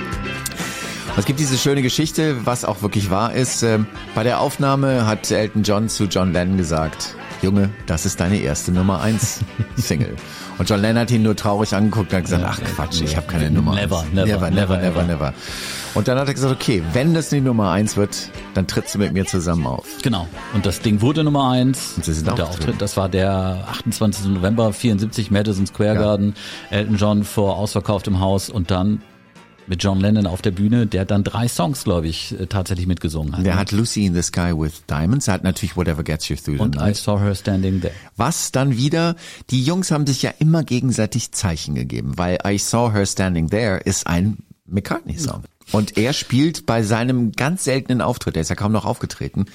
Es 1.16 1.24
gibt 1.24 1.40
diese 1.40 1.56
schöne 1.56 1.80
Geschichte, 1.82 2.44
was 2.44 2.64
auch 2.64 2.82
wirklich 2.82 3.10
wahr 3.10 3.32
ist. 3.32 3.62
Ähm, 3.62 3.86
bei 4.14 4.22
der 4.22 4.40
Aufnahme 4.40 5.06
hat 5.06 5.30
Elton 5.30 5.62
John 5.62 5.88
zu 5.88 6.04
John 6.04 6.32
Lennon 6.32 6.58
gesagt, 6.58 7.16
Junge, 7.42 7.70
das 7.86 8.04
ist 8.04 8.20
deine 8.20 8.38
erste 8.38 8.70
Nummer 8.70 9.00
eins 9.00 9.40
Single. 9.76 10.14
Und 10.58 10.68
John 10.68 10.80
Lennon 10.80 11.00
hat 11.02 11.10
ihn 11.10 11.22
nur 11.22 11.34
traurig 11.34 11.72
angeguckt 11.74 12.12
und 12.12 12.18
hat 12.18 12.24
gesagt, 12.24 12.44
ach 12.46 12.60
Quatsch, 12.76 13.00
ich 13.00 13.16
habe 13.16 13.26
keine 13.26 13.50
Nummer 13.50 13.74
Never, 13.74 14.04
never, 14.12 14.50
never, 14.50 14.50
never, 14.50 14.76
never, 14.78 15.02
never. 15.04 15.34
Und 15.94 16.06
dann 16.06 16.18
hat 16.18 16.28
er 16.28 16.34
gesagt, 16.34 16.52
okay, 16.52 16.82
wenn 16.92 17.14
das 17.14 17.30
die 17.30 17.40
Nummer 17.40 17.70
eins 17.70 17.96
wird, 17.96 18.30
dann 18.54 18.66
trittst 18.66 18.94
du 18.94 18.98
mit 18.98 19.12
mir 19.14 19.24
zusammen 19.24 19.66
auf. 19.66 19.86
Genau. 20.02 20.28
Und 20.52 20.66
das 20.66 20.80
Ding 20.80 21.00
wurde 21.00 21.24
Nummer 21.24 21.50
eins. 21.50 21.94
Und 21.96 22.04
sie 22.04 22.12
sind 22.12 22.28
Und 22.28 22.38
der. 22.38 22.48
Auftritt, 22.48 22.80
das 22.82 22.96
war 22.98 23.08
der 23.08 23.64
28. 23.70 24.26
November 24.26 24.72
74, 24.72 25.30
Madison 25.30 25.66
Square 25.66 25.94
Ja. 25.94 26.00
Garden. 26.00 26.34
Elton 26.70 26.96
John 26.96 27.24
vor 27.24 27.56
ausverkauftem 27.56 28.20
Haus 28.20 28.50
und 28.50 28.70
dann 28.70 29.00
mit 29.70 29.82
John 29.82 30.00
Lennon 30.00 30.26
auf 30.26 30.42
der 30.42 30.50
Bühne, 30.50 30.86
der 30.88 31.04
dann 31.04 31.22
drei 31.24 31.46
Songs, 31.48 31.84
glaube 31.84 32.08
ich, 32.08 32.38
äh, 32.38 32.46
tatsächlich 32.46 32.86
mitgesungen 32.88 33.36
hat. 33.36 33.46
Der 33.46 33.56
hat 33.56 33.70
Lucy 33.70 34.04
in 34.04 34.14
the 34.14 34.20
Sky 34.22 34.52
with 34.54 34.82
Diamonds, 34.90 35.28
er 35.28 35.34
hat 35.34 35.44
natürlich 35.44 35.76
Whatever 35.76 36.02
Gets 36.02 36.28
You 36.28 36.36
Through 36.36 36.56
the 36.56 36.60
und 36.60 36.74
I 36.74 36.78
Night. 36.78 36.96
saw 36.96 37.18
her 37.20 37.34
standing 37.36 37.80
there. 37.80 37.94
Was 38.16 38.50
dann 38.50 38.76
wieder, 38.76 39.14
die 39.50 39.62
Jungs 39.62 39.92
haben 39.92 40.06
sich 40.06 40.22
ja 40.22 40.32
immer 40.40 40.64
gegenseitig 40.64 41.30
Zeichen 41.32 41.76
gegeben, 41.76 42.18
weil 42.18 42.38
I 42.44 42.58
Saw 42.58 42.92
Her 42.92 43.06
Standing 43.06 43.48
There 43.48 43.78
ist 43.78 44.06
ein 44.08 44.38
McCartney-Song. 44.66 45.44
Und 45.72 45.96
er 45.96 46.12
spielt 46.12 46.66
bei 46.66 46.82
seinem 46.82 47.32
ganz 47.32 47.64
seltenen 47.64 48.00
Auftritt, 48.00 48.34
der 48.36 48.42
ist 48.42 48.48
ja 48.48 48.56
kaum 48.56 48.72
noch 48.72 48.84
aufgetreten, 48.84 49.46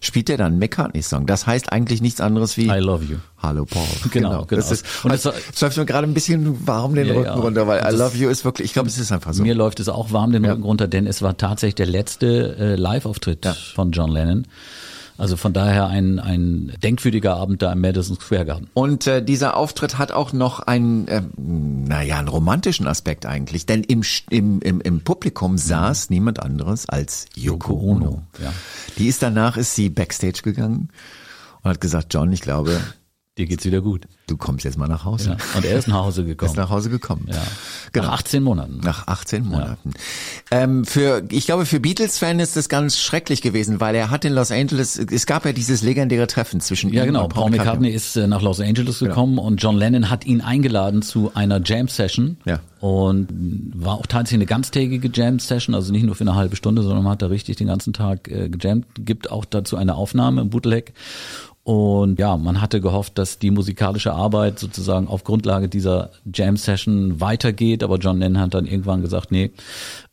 spielt 0.00 0.30
er 0.30 0.36
dann 0.36 0.58
McCartney-Song. 0.58 1.26
Das 1.26 1.46
heißt 1.46 1.72
eigentlich 1.72 2.00
nichts 2.00 2.20
anderes 2.20 2.56
wie 2.56 2.66
I 2.66 2.78
love 2.78 3.04
you. 3.04 3.16
Hallo 3.38 3.64
Paul. 3.64 3.82
Genau, 4.10 4.44
genau. 4.44 4.60
Das 4.60 4.70
ist, 4.70 4.84
Und 5.04 5.12
es 5.12 5.24
läuft 5.24 5.76
mir 5.76 5.84
gerade 5.86 6.06
ein 6.06 6.14
bisschen 6.14 6.66
warm 6.66 6.94
den 6.94 7.06
Ja, 7.08 7.14
Rücken 7.14 7.26
ja. 7.26 7.34
runter, 7.34 7.66
weil 7.66 7.84
Und 7.84 7.92
I 7.92 7.96
love 7.96 8.16
you 8.16 8.28
ist 8.28 8.44
wirklich, 8.44 8.66
ich 8.66 8.72
glaube, 8.72 8.88
es 8.88 8.98
ist 8.98 9.12
einfach 9.12 9.32
so. 9.34 9.42
Mir 9.42 9.54
läuft 9.54 9.80
es 9.80 9.88
auch 9.88 10.12
warm 10.12 10.32
den 10.32 10.44
Ja. 10.44 10.52
Rücken 10.52 10.62
runter, 10.64 10.88
denn 10.88 11.06
es 11.06 11.22
war 11.22 11.36
tatsächlich 11.36 11.74
der 11.74 11.86
letzte 11.86 12.56
äh, 12.58 12.74
Live-Auftritt 12.76 13.46
von 13.74 13.90
John 13.92 14.10
Lennon. 14.10 14.46
Also 15.18 15.36
von 15.36 15.52
daher 15.52 15.86
ein, 15.86 16.18
ein 16.18 16.72
denkwürdiger 16.82 17.36
Abend 17.36 17.62
da 17.62 17.72
im 17.72 17.80
Madison 17.80 18.16
Square 18.16 18.44
Garden. 18.44 18.68
Und 18.74 19.06
äh, 19.06 19.22
dieser 19.22 19.56
Auftritt 19.56 19.98
hat 19.98 20.12
auch 20.12 20.32
noch 20.32 20.60
einen, 20.60 21.08
äh, 21.08 21.22
naja, 21.36 22.18
einen 22.18 22.28
romantischen 22.28 22.86
Aspekt 22.86 23.26
eigentlich. 23.26 23.66
Denn 23.66 23.82
im, 23.82 24.02
im, 24.30 24.60
im, 24.60 24.80
im 24.80 25.00
Publikum 25.00 25.58
saß 25.58 26.10
niemand 26.10 26.40
anderes 26.40 26.88
als 26.88 27.26
Yoko 27.34 27.56
Yoko 27.56 27.74
Ono. 27.74 28.06
Ono, 28.06 28.22
ja. 28.42 28.52
Die 28.98 29.08
ist 29.08 29.22
danach, 29.22 29.56
ist 29.56 29.74
sie 29.74 29.88
backstage 29.88 30.42
gegangen 30.42 30.90
und 31.62 31.70
hat 31.70 31.80
gesagt, 31.80 32.12
John, 32.14 32.32
ich 32.32 32.42
glaube, 32.42 32.80
Dir 33.38 33.44
geht's 33.44 33.66
wieder 33.66 33.82
gut. 33.82 34.06
du 34.28 34.38
kommst 34.38 34.64
jetzt 34.64 34.78
mal 34.78 34.88
nach 34.88 35.04
Hause. 35.04 35.36
Ja. 35.38 35.56
Und 35.58 35.64
er 35.66 35.78
ist 35.78 35.88
nach 35.88 35.96
Hause 36.04 36.24
gekommen. 36.24 36.50
Ist 36.50 36.56
nach 36.56 36.70
Hause 36.70 36.88
gekommen. 36.88 37.26
ja. 37.30 37.42
Genau. 37.92 38.06
Nach 38.06 38.14
18 38.14 38.42
Monaten. 38.42 38.80
Nach 38.82 39.06
18 39.08 39.44
Monaten. 39.44 39.92
Ähm, 40.50 40.84
für, 40.86 41.22
ich 41.30 41.44
glaube, 41.46 41.66
für 41.66 41.78
Beatles-Fan 41.78 42.40
ist 42.40 42.56
das 42.56 42.68
ganz 42.70 42.98
schrecklich 42.98 43.42
gewesen, 43.42 43.78
weil 43.78 43.94
er 43.94 44.10
hat 44.10 44.24
in 44.24 44.32
Los 44.32 44.50
Angeles, 44.50 44.96
es 44.98 45.26
gab 45.26 45.44
ja 45.44 45.52
dieses 45.52 45.82
legendäre 45.82 46.26
Treffen 46.26 46.60
zwischen 46.60 46.92
Ja, 46.92 47.02
ihm 47.04 47.08
genau. 47.08 47.24
und 47.24 47.34
Paul 47.34 47.50
McCartney 47.50 47.90
ist 47.90 48.16
äh, 48.16 48.26
nach 48.26 48.40
Los 48.40 48.60
Angeles 48.60 49.00
gekommen 49.00 49.38
und 49.38 49.62
John 49.62 49.76
Lennon 49.76 50.08
hat 50.08 50.24
ihn 50.24 50.40
eingeladen 50.40 51.02
zu 51.02 51.32
einer 51.34 51.60
Jam-Session. 51.62 52.38
Ja. 52.46 52.60
Und 52.80 53.28
war 53.74 53.94
auch 53.94 54.06
tatsächlich 54.06 54.38
eine 54.38 54.46
ganztägige 54.46 55.10
Jam-Session, 55.12 55.74
also 55.74 55.92
nicht 55.92 56.04
nur 56.04 56.14
für 56.14 56.24
eine 56.24 56.34
halbe 56.34 56.56
Stunde, 56.56 56.82
sondern 56.82 57.02
man 57.04 57.12
hat 57.12 57.22
da 57.22 57.26
richtig 57.26 57.56
den 57.56 57.66
ganzen 57.66 57.92
Tag 57.92 58.28
äh, 58.28 58.48
gejammt. 58.48 58.86
Gibt 58.98 59.30
auch 59.30 59.44
dazu 59.44 59.76
eine 59.76 59.94
Aufnahme 59.94 60.40
im 60.42 60.50
Bootleg. 60.50 60.92
Und 61.66 62.20
ja, 62.20 62.36
man 62.36 62.60
hatte 62.60 62.80
gehofft, 62.80 63.18
dass 63.18 63.40
die 63.40 63.50
musikalische 63.50 64.12
Arbeit 64.12 64.60
sozusagen 64.60 65.08
auf 65.08 65.24
Grundlage 65.24 65.68
dieser 65.68 66.10
Jam-Session 66.32 67.20
weitergeht, 67.20 67.82
aber 67.82 67.96
John 67.96 68.20
Lennon 68.20 68.40
hat 68.40 68.54
dann 68.54 68.66
irgendwann 68.66 69.02
gesagt, 69.02 69.32
nee, 69.32 69.50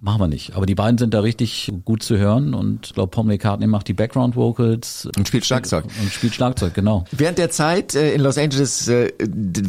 machen 0.01 0.19
wir 0.19 0.27
nicht. 0.27 0.55
Aber 0.55 0.65
die 0.65 0.73
beiden 0.73 0.97
sind 0.97 1.13
da 1.13 1.19
richtig 1.19 1.71
gut 1.85 2.01
zu 2.01 2.17
hören 2.17 2.55
und 2.55 2.87
ich 2.87 2.93
glaube, 2.95 3.11
Paul 3.11 3.25
McCartney 3.25 3.67
macht 3.67 3.87
die 3.87 3.93
Background-Vocals 3.93 5.09
Und 5.15 5.27
spielt 5.27 5.45
Schlagzeug. 5.45 5.83
und 6.01 6.11
spielt 6.11 6.33
Schlagzeug, 6.33 6.73
genau. 6.73 7.05
Während 7.11 7.37
der 7.37 7.51
Zeit 7.51 7.93
äh, 7.93 8.15
in 8.15 8.21
Los 8.21 8.39
Angeles 8.39 8.87
äh, 8.87 9.11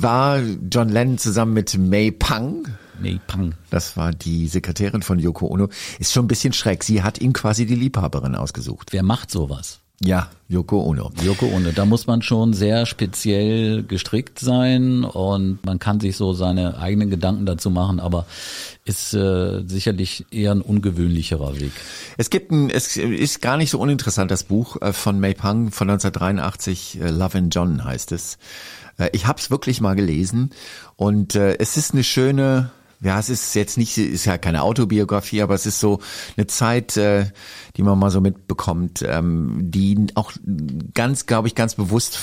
war 0.00 0.40
John 0.72 0.88
Lennon 0.88 1.18
zusammen 1.18 1.52
mit 1.52 1.76
May 1.76 2.10
Pang, 2.10 2.66
Nee, 2.98 3.20
Pang. 3.26 3.52
das 3.68 3.94
war 3.98 4.12
die 4.12 4.46
Sekretärin 4.48 5.02
von 5.02 5.18
Yoko 5.18 5.48
Ono, 5.48 5.68
ist 5.98 6.14
schon 6.14 6.24
ein 6.24 6.28
bisschen 6.28 6.54
schräg. 6.54 6.82
Sie 6.82 7.02
hat 7.02 7.20
ihn 7.20 7.34
quasi 7.34 7.66
die 7.66 7.74
Liebhaberin 7.74 8.36
ausgesucht. 8.36 8.92
Wer 8.94 9.02
macht 9.02 9.30
sowas? 9.30 9.80
Ja, 10.00 10.28
Yoko 10.48 10.80
Ono. 10.82 11.10
Yoko 11.22 11.46
Ono, 11.46 11.70
da 11.70 11.84
muss 11.86 12.06
man 12.06 12.20
schon 12.20 12.52
sehr 12.52 12.84
speziell 12.84 13.84
gestrickt 13.84 14.38
sein 14.38 15.04
und 15.04 15.64
man 15.64 15.78
kann 15.78 16.00
sich 16.00 16.16
so 16.16 16.32
seine 16.32 16.78
eigenen 16.78 17.10
Gedanken 17.10 17.46
dazu 17.46 17.70
machen, 17.70 18.00
aber 18.00 18.26
ist 18.84 19.14
äh, 19.14 19.62
sicherlich 19.66 20.26
eher 20.30 20.52
ein 20.52 20.60
ungewöhnlicherer 20.60 21.58
Weg. 21.58 21.72
Es 22.18 22.28
gibt 22.28 22.50
ein, 22.50 22.70
es 22.70 22.96
ist 22.96 23.40
gar 23.40 23.56
nicht 23.56 23.70
so 23.70 23.78
uninteressant, 23.78 24.30
das 24.30 24.42
Buch 24.42 24.80
äh, 24.82 24.92
von 24.92 25.20
May 25.20 25.32
Pang 25.34 25.70
von 25.70 25.88
1983, 25.88 27.00
äh, 27.00 27.10
Love 27.10 27.38
and 27.38 27.54
John 27.54 27.84
heißt 27.84 28.12
es. 28.12 28.38
Äh, 28.98 29.08
Ich 29.12 29.26
habe 29.26 29.38
es 29.40 29.50
wirklich 29.50 29.80
mal 29.80 29.94
gelesen 29.94 30.50
und 30.96 31.34
äh, 31.34 31.56
es 31.58 31.76
ist 31.76 31.94
eine 31.94 32.04
schöne, 32.04 32.70
ja, 33.04 33.18
es 33.18 33.28
ist 33.28 33.54
jetzt 33.54 33.76
nicht, 33.76 33.98
ist 33.98 34.24
ja 34.24 34.38
keine 34.38 34.62
Autobiografie, 34.62 35.42
aber 35.42 35.54
es 35.54 35.66
ist 35.66 35.78
so 35.78 36.00
eine 36.36 36.46
Zeit, 36.46 36.96
äh, 36.96 37.26
die 37.76 37.82
man 37.82 37.98
mal 37.98 38.10
so 38.10 38.20
mitbekommt, 38.20 39.04
ähm, 39.06 39.58
die 39.60 40.06
auch 40.14 40.32
ganz, 40.94 41.26
glaube 41.26 41.48
ich, 41.48 41.54
ganz 41.54 41.74
bewusst, 41.74 42.18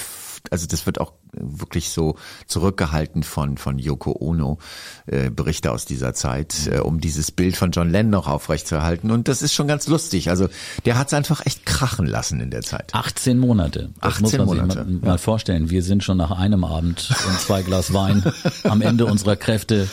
also 0.49 0.65
das 0.65 0.87
wird 0.87 0.99
auch 0.99 1.13
wirklich 1.33 1.89
so 1.89 2.15
zurückgehalten 2.47 3.23
von 3.23 3.57
von 3.57 3.79
Yoko 3.79 4.15
Ono 4.19 4.57
äh, 5.05 5.29
Berichte 5.29 5.71
aus 5.71 5.85
dieser 5.85 6.13
Zeit, 6.13 6.67
äh, 6.71 6.79
um 6.79 6.99
dieses 6.99 7.31
Bild 7.31 7.55
von 7.55 7.71
John 7.71 7.89
Lennon 7.89 8.11
noch 8.11 8.27
aufrechtzuerhalten. 8.27 9.11
Und 9.11 9.27
das 9.27 9.41
ist 9.41 9.53
schon 9.53 9.67
ganz 9.67 9.87
lustig. 9.87 10.29
Also 10.29 10.47
der 10.85 10.97
hat 10.97 11.07
es 11.07 11.13
einfach 11.13 11.45
echt 11.45 11.65
krachen 11.65 12.05
lassen 12.05 12.39
in 12.41 12.51
der 12.51 12.61
Zeit. 12.61 12.93
18 12.93 13.39
Monate. 13.39 13.91
Das 14.01 14.13
18 14.15 14.21
muss 14.23 14.33
man 14.33 14.45
Monate, 14.45 14.85
sich 14.85 15.01
mal, 15.01 15.07
mal 15.11 15.17
vorstellen. 15.17 15.69
Wir 15.69 15.83
sind 15.83 16.03
schon 16.03 16.17
nach 16.17 16.31
einem 16.31 16.63
Abend 16.63 17.09
und 17.27 17.39
zwei 17.39 17.61
Glas 17.61 17.93
Wein 17.93 18.23
am 18.63 18.81
Ende 18.81 19.05
unserer 19.05 19.35
Kräfte. 19.37 19.87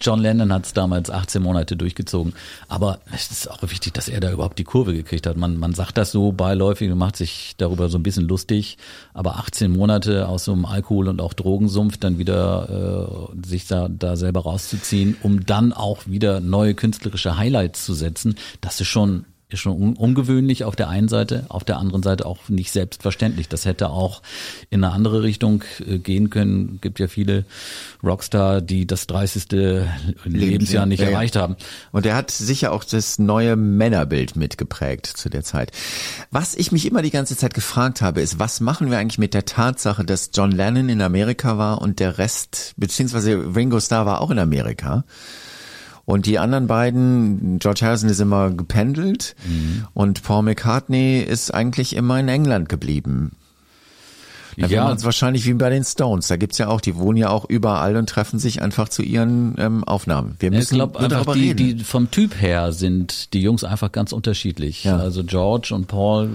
John 0.00 0.18
Lennon 0.18 0.52
hat 0.52 0.66
es 0.66 0.72
damals 0.72 1.10
18 1.10 1.40
Monate 1.40 1.76
durchgezogen. 1.76 2.32
Aber 2.66 2.98
es 3.14 3.30
ist 3.30 3.48
auch 3.48 3.62
wichtig, 3.62 3.94
dass 3.94 4.08
er 4.08 4.18
da 4.18 4.32
überhaupt 4.32 4.58
die 4.58 4.64
Kurve 4.64 4.94
gekriegt 4.94 5.28
hat. 5.28 5.36
Man, 5.36 5.56
man 5.56 5.74
sagt 5.74 5.96
das 5.96 6.10
so 6.10 6.32
beiläufig 6.32 6.90
und 6.90 6.98
macht 6.98 7.16
sich 7.16 7.54
darüber 7.56 7.88
so 7.88 7.98
ein 7.98 8.02
bisschen 8.02 8.26
lustig. 8.26 8.78
Aber 9.14 9.36
18 9.36 9.70
Monate 9.70 10.26
aus 10.26 10.44
so 10.44 10.52
einem 10.52 10.64
Alkohol- 10.64 10.81
und 11.08 11.20
auch 11.20 11.32
Drogensumpf 11.32 11.96
dann 11.96 12.18
wieder 12.18 13.30
äh, 13.32 13.46
sich 13.46 13.66
da, 13.66 13.88
da 13.88 14.16
selber 14.16 14.40
rauszuziehen, 14.40 15.16
um 15.22 15.44
dann 15.46 15.72
auch 15.72 16.06
wieder 16.06 16.40
neue 16.40 16.74
künstlerische 16.74 17.36
Highlights 17.36 17.84
zu 17.84 17.94
setzen, 17.94 18.36
das 18.60 18.80
ist 18.80 18.88
schon 18.88 19.26
ist 19.52 19.60
schon 19.60 19.80
un 19.80 19.96
ungewöhnlich 19.96 20.64
auf 20.64 20.76
der 20.76 20.88
einen 20.88 21.08
Seite, 21.08 21.46
auf 21.48 21.64
der 21.64 21.78
anderen 21.78 22.02
Seite 22.02 22.26
auch 22.26 22.48
nicht 22.48 22.72
selbstverständlich. 22.72 23.48
Das 23.48 23.64
hätte 23.64 23.90
auch 23.90 24.22
in 24.70 24.82
eine 24.84 24.92
andere 24.92 25.22
Richtung 25.22 25.64
äh, 25.86 25.98
gehen 25.98 26.30
können. 26.30 26.78
Gibt 26.80 26.98
ja 26.98 27.08
viele 27.08 27.44
Rockstar, 28.02 28.60
die 28.60 28.86
das 28.86 29.06
30. 29.06 29.46
Lebensjahr 30.24 30.86
nicht 30.86 31.00
Ja, 31.00 31.06
ja. 31.06 31.12
erreicht 31.12 31.36
haben. 31.36 31.56
Und 31.92 32.06
er 32.06 32.14
hat 32.14 32.30
sicher 32.30 32.72
auch 32.72 32.84
das 32.84 33.18
neue 33.18 33.56
Männerbild 33.56 34.36
mitgeprägt 34.36 35.06
zu 35.06 35.28
der 35.28 35.42
Zeit. 35.42 35.72
Was 36.30 36.54
ich 36.54 36.72
mich 36.72 36.86
immer 36.86 37.02
die 37.02 37.10
ganze 37.10 37.36
Zeit 37.36 37.54
gefragt 37.54 38.02
habe, 38.02 38.20
ist, 38.20 38.38
was 38.38 38.60
machen 38.60 38.90
wir 38.90 38.98
eigentlich 38.98 39.18
mit 39.18 39.34
der 39.34 39.44
Tatsache, 39.44 40.04
dass 40.04 40.30
John 40.34 40.50
Lennon 40.50 40.88
in 40.88 41.02
Amerika 41.02 41.58
war 41.58 41.80
und 41.80 42.00
der 42.00 42.18
Rest, 42.18 42.74
beziehungsweise 42.76 43.54
Ringo 43.54 43.80
Starr 43.80 44.06
war 44.06 44.20
auch 44.20 44.30
in 44.30 44.38
Amerika. 44.38 45.04
Und 46.04 46.26
die 46.26 46.38
anderen 46.38 46.66
beiden, 46.66 47.58
George 47.58 47.80
Harrison 47.82 48.08
ist 48.08 48.20
immer 48.20 48.50
gependelt 48.50 49.36
und 49.94 50.22
Paul 50.22 50.42
McCartney 50.42 51.20
ist 51.20 51.54
eigentlich 51.54 51.94
immer 51.94 52.18
in 52.18 52.28
England 52.28 52.68
geblieben. 52.68 53.32
Da 54.56 54.66
ja. 54.66 54.84
Man 54.84 54.96
es 54.96 55.04
wahrscheinlich 55.04 55.46
wie 55.46 55.54
bei 55.54 55.70
den 55.70 55.84
Stones. 55.84 56.28
Da 56.28 56.36
gibt's 56.36 56.58
ja 56.58 56.68
auch, 56.68 56.80
die 56.80 56.96
wohnen 56.96 57.16
ja 57.16 57.30
auch 57.30 57.46
überall 57.48 57.96
und 57.96 58.08
treffen 58.08 58.38
sich 58.38 58.60
einfach 58.60 58.88
zu 58.88 59.02
ihren 59.02 59.54
ähm, 59.58 59.84
Aufnahmen. 59.84 60.36
Wir 60.38 60.50
Ich 60.52 60.58
müssen 60.58 60.74
glaube 60.74 61.00
nur 61.00 61.10
einfach, 61.10 61.32
die, 61.34 61.54
die 61.54 61.78
vom 61.78 62.10
Typ 62.10 62.40
her 62.40 62.72
sind 62.72 63.32
die 63.32 63.40
Jungs 63.40 63.64
einfach 63.64 63.92
ganz 63.92 64.12
unterschiedlich. 64.12 64.84
Ja. 64.84 64.98
Also 64.98 65.24
George 65.24 65.74
und 65.74 65.86
Paul 65.86 66.28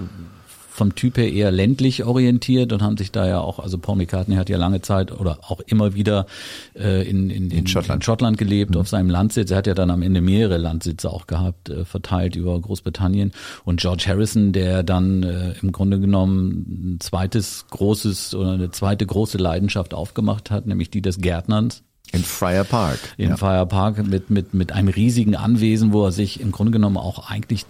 vom 0.77 0.93
Typ 0.93 1.17
her 1.17 1.34
eher 1.34 1.51
ländlich 1.51 2.03
orientiert 2.03 2.72
und 2.72 2.84
haben 2.84 2.98
sich 2.98 3.12
da 3.12 3.27
ja 3.27 3.39
auch, 3.39 3.57
also 3.57 3.79
Paul 3.79 3.96
McCartney 3.96 4.36
hat 4.36 4.48
ja 4.48 4.57
lange 4.57 4.79
Zeit 4.81 5.12
oder 5.12 5.39
auch 5.48 5.60
immer 5.62 5.96
wieder 5.96 6.27
äh, 6.75 7.01
in, 7.10 7.31
in, 7.31 7.50
in, 7.50 7.65
Schottland. 7.65 7.98
in 7.98 8.01
Schottland 8.03 8.38
gelebt, 8.38 8.77
auf 8.77 8.88
seinem 8.88 9.10
Landsitz. 9.10 9.50
Er 9.50 9.57
hat 9.57 9.65
ja 9.65 9.74
dann 9.74 9.89
am 9.89 10.03
Ende 10.03 10.22
mehrere 10.22 10.57
Landsitze 10.57 11.10
auch 11.10 11.25
gehabt, 11.25 11.69
äh, 11.69 11.84
verteilt 11.84 12.36
über 12.36 12.60
Großbritannien. 12.62 13.31
Und 13.65 13.79
George 13.79 14.05
Harrison, 14.07 14.51
der 14.51 14.84
dann 14.84 15.24
äh, 15.24 15.55
im 15.63 15.72
Grunde 15.72 16.00
genommen 16.00 16.93
ein 16.96 17.00
zweites 17.00 17.65
großes 17.72 18.36
oder 18.36 18.51
eine 18.51 18.69
zweite 18.69 19.07
große 19.07 19.39
Leidenschaft 19.39 19.96
aufgemacht 19.96 20.51
hat, 20.51 20.67
nämlich 20.67 20.91
die 20.91 21.01
des 21.01 21.17
Gärtnerns 21.17 21.84
in 22.12 22.23
Friar 22.23 22.63
Park. 22.63 22.99
in 23.17 23.36
Fire 23.36 23.65
Park 23.65 24.06
mit, 24.06 24.30
mit, 24.30 24.54
mit 24.54 24.71
einem 24.71 24.89
riesigen 24.89 25.36
Anwesen, 25.36 25.91
wo 25.91 26.06
er 26.06 26.12
sich 26.12 26.39
im 26.39 26.52
Grunde 26.52 26.71
genommen 26.71 26.97
auch 26.97 27.30
eigentlich 27.30 27.65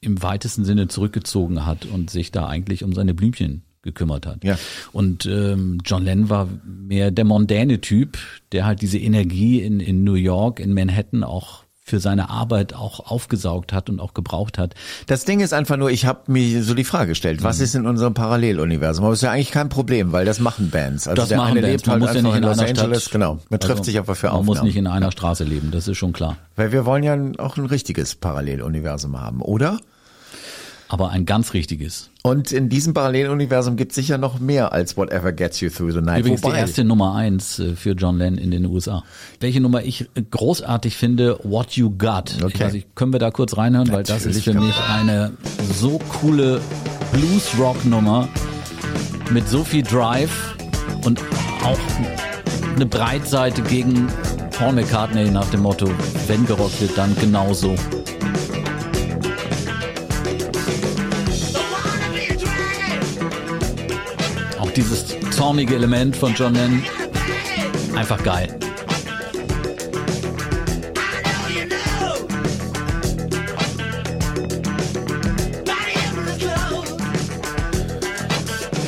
im 0.00 0.22
weitesten 0.22 0.64
Sinne 0.64 0.88
zurückgezogen 0.88 1.66
hat 1.66 1.86
und 1.86 2.10
sich 2.10 2.30
da 2.32 2.46
eigentlich 2.46 2.84
um 2.84 2.92
seine 2.92 3.14
Blümchen 3.14 3.62
gekümmert 3.82 4.26
hat. 4.26 4.44
Ja. 4.44 4.58
Und 4.92 5.26
ähm, 5.26 5.78
John 5.84 6.04
Lennon 6.04 6.28
war 6.28 6.48
mehr 6.64 7.10
der 7.10 7.24
mondäne 7.24 7.80
Typ, 7.80 8.18
der 8.52 8.66
halt 8.66 8.82
diese 8.82 8.98
Energie 8.98 9.60
in, 9.60 9.80
in 9.80 10.04
New 10.04 10.14
York, 10.14 10.60
in 10.60 10.74
Manhattan 10.74 11.24
auch 11.24 11.64
für 11.88 12.00
seine 12.00 12.30
Arbeit 12.30 12.74
auch 12.74 13.10
aufgesaugt 13.10 13.72
hat 13.72 13.88
und 13.90 14.00
auch 14.00 14.14
gebraucht 14.14 14.58
hat. 14.58 14.74
Das 15.06 15.24
Ding 15.24 15.40
ist 15.40 15.52
einfach 15.52 15.76
nur, 15.76 15.90
ich 15.90 16.06
habe 16.06 16.20
mir 16.30 16.62
so 16.62 16.74
die 16.74 16.84
Frage 16.84 17.08
gestellt, 17.08 17.40
Mhm. 17.40 17.44
was 17.44 17.60
ist 17.60 17.74
in 17.74 17.86
unserem 17.86 18.14
Paralleluniversum? 18.14 19.04
Aber 19.04 19.14
ist 19.14 19.22
ja 19.22 19.30
eigentlich 19.32 19.50
kein 19.50 19.68
Problem, 19.68 20.12
weil 20.12 20.24
das 20.24 20.40
machen 20.40 20.70
Bands. 20.70 21.08
Also 21.08 21.20
Das 21.22 21.28
der 21.28 21.38
machen 21.38 21.52
eine 21.52 21.60
Bands. 21.62 21.72
lebt 21.72 21.86
Man 21.86 21.92
halt 21.94 22.00
muss 22.00 22.08
ja 22.14 22.22
nicht 22.22 22.30
in 22.32 22.36
in 22.36 22.42
Los 22.48 22.58
einer 22.58 22.68
Angeles. 22.68 23.02
Stadt. 23.02 23.12
Genau, 23.12 23.38
man 23.48 23.60
trifft 23.60 23.70
Also, 23.78 23.82
sich 23.84 23.98
einfach 23.98 24.16
für 24.16 24.26
Man 24.26 24.36
Aufnahmen. 24.36 24.46
muss 24.58 24.62
nicht 24.62 24.76
in 24.76 24.86
einer 24.86 25.10
Straße 25.12 25.44
leben, 25.44 25.70
das 25.70 25.88
ist 25.88 25.96
schon 25.98 26.12
klar. 26.12 26.36
weil 26.56 26.72
wir 26.72 26.84
wollen 26.84 27.02
ja 27.02 27.16
auch 27.38 27.56
ein 27.56 27.66
richtiges 27.66 28.14
Paralleluniversum 28.14 29.20
haben, 29.20 29.40
oder? 29.42 29.78
Aber 30.90 31.10
ein 31.10 31.26
ganz 31.26 31.52
richtiges. 31.52 32.08
Und 32.22 32.50
in 32.50 32.68
diesem 32.70 32.94
Paralleluniversum 32.94 33.76
gibt 33.76 33.92
es 33.92 33.96
sicher 33.96 34.16
noch 34.16 34.40
mehr 34.40 34.72
als 34.72 34.96
Whatever 34.96 35.32
Gets 35.32 35.60
You 35.60 35.68
Through 35.68 35.92
the 35.92 36.00
Night. 36.00 36.20
Übrigens 36.20 36.42
Wobei, 36.42 36.54
die 36.54 36.60
erste 36.60 36.84
Nummer 36.84 37.14
eins 37.14 37.58
äh, 37.58 37.74
für 37.76 37.92
John 37.92 38.16
Lennon 38.18 38.38
in 38.38 38.50
den 38.50 38.64
USA. 38.66 39.04
Welche 39.40 39.60
Nummer 39.60 39.82
ich 39.84 40.02
äh, 40.14 40.22
großartig 40.30 40.96
finde, 40.96 41.38
What 41.42 41.72
You 41.72 41.90
Got. 41.90 42.34
Ich 42.38 42.44
Okay. 42.44 42.64
weiß 42.64 42.72
nicht, 42.72 42.94
können 42.94 43.12
wir 43.12 43.20
da 43.20 43.30
kurz 43.30 43.56
reinhören, 43.56 43.92
weil 43.92 44.02
das 44.02 44.24
ist 44.24 44.36
Natürlich 44.38 44.44
für 44.44 44.54
mich 44.54 44.74
eine 44.90 45.32
so 45.78 45.98
coole 46.20 46.60
Blues-Rock-Nummer 47.12 48.28
mit 49.30 49.48
so 49.48 49.62
viel 49.64 49.82
Drive 49.82 50.56
und 51.04 51.20
auch 51.64 51.78
eine 52.76 52.86
Breitseite 52.86 53.60
gegen 53.62 54.08
Paul 54.58 54.72
McCartney 54.72 55.30
nach 55.30 55.48
dem 55.50 55.60
Motto, 55.62 55.88
wenn 56.26 56.46
gerockt 56.46 56.80
wird, 56.80 56.96
dann 56.96 57.14
genauso. 57.20 57.74
Auch 57.74 58.17
dieses 64.78 65.06
zornige 65.32 65.74
Element 65.74 66.14
von 66.14 66.32
John 66.34 66.54
Lennon, 66.54 66.84
einfach 67.96 68.22
geil. 68.22 68.56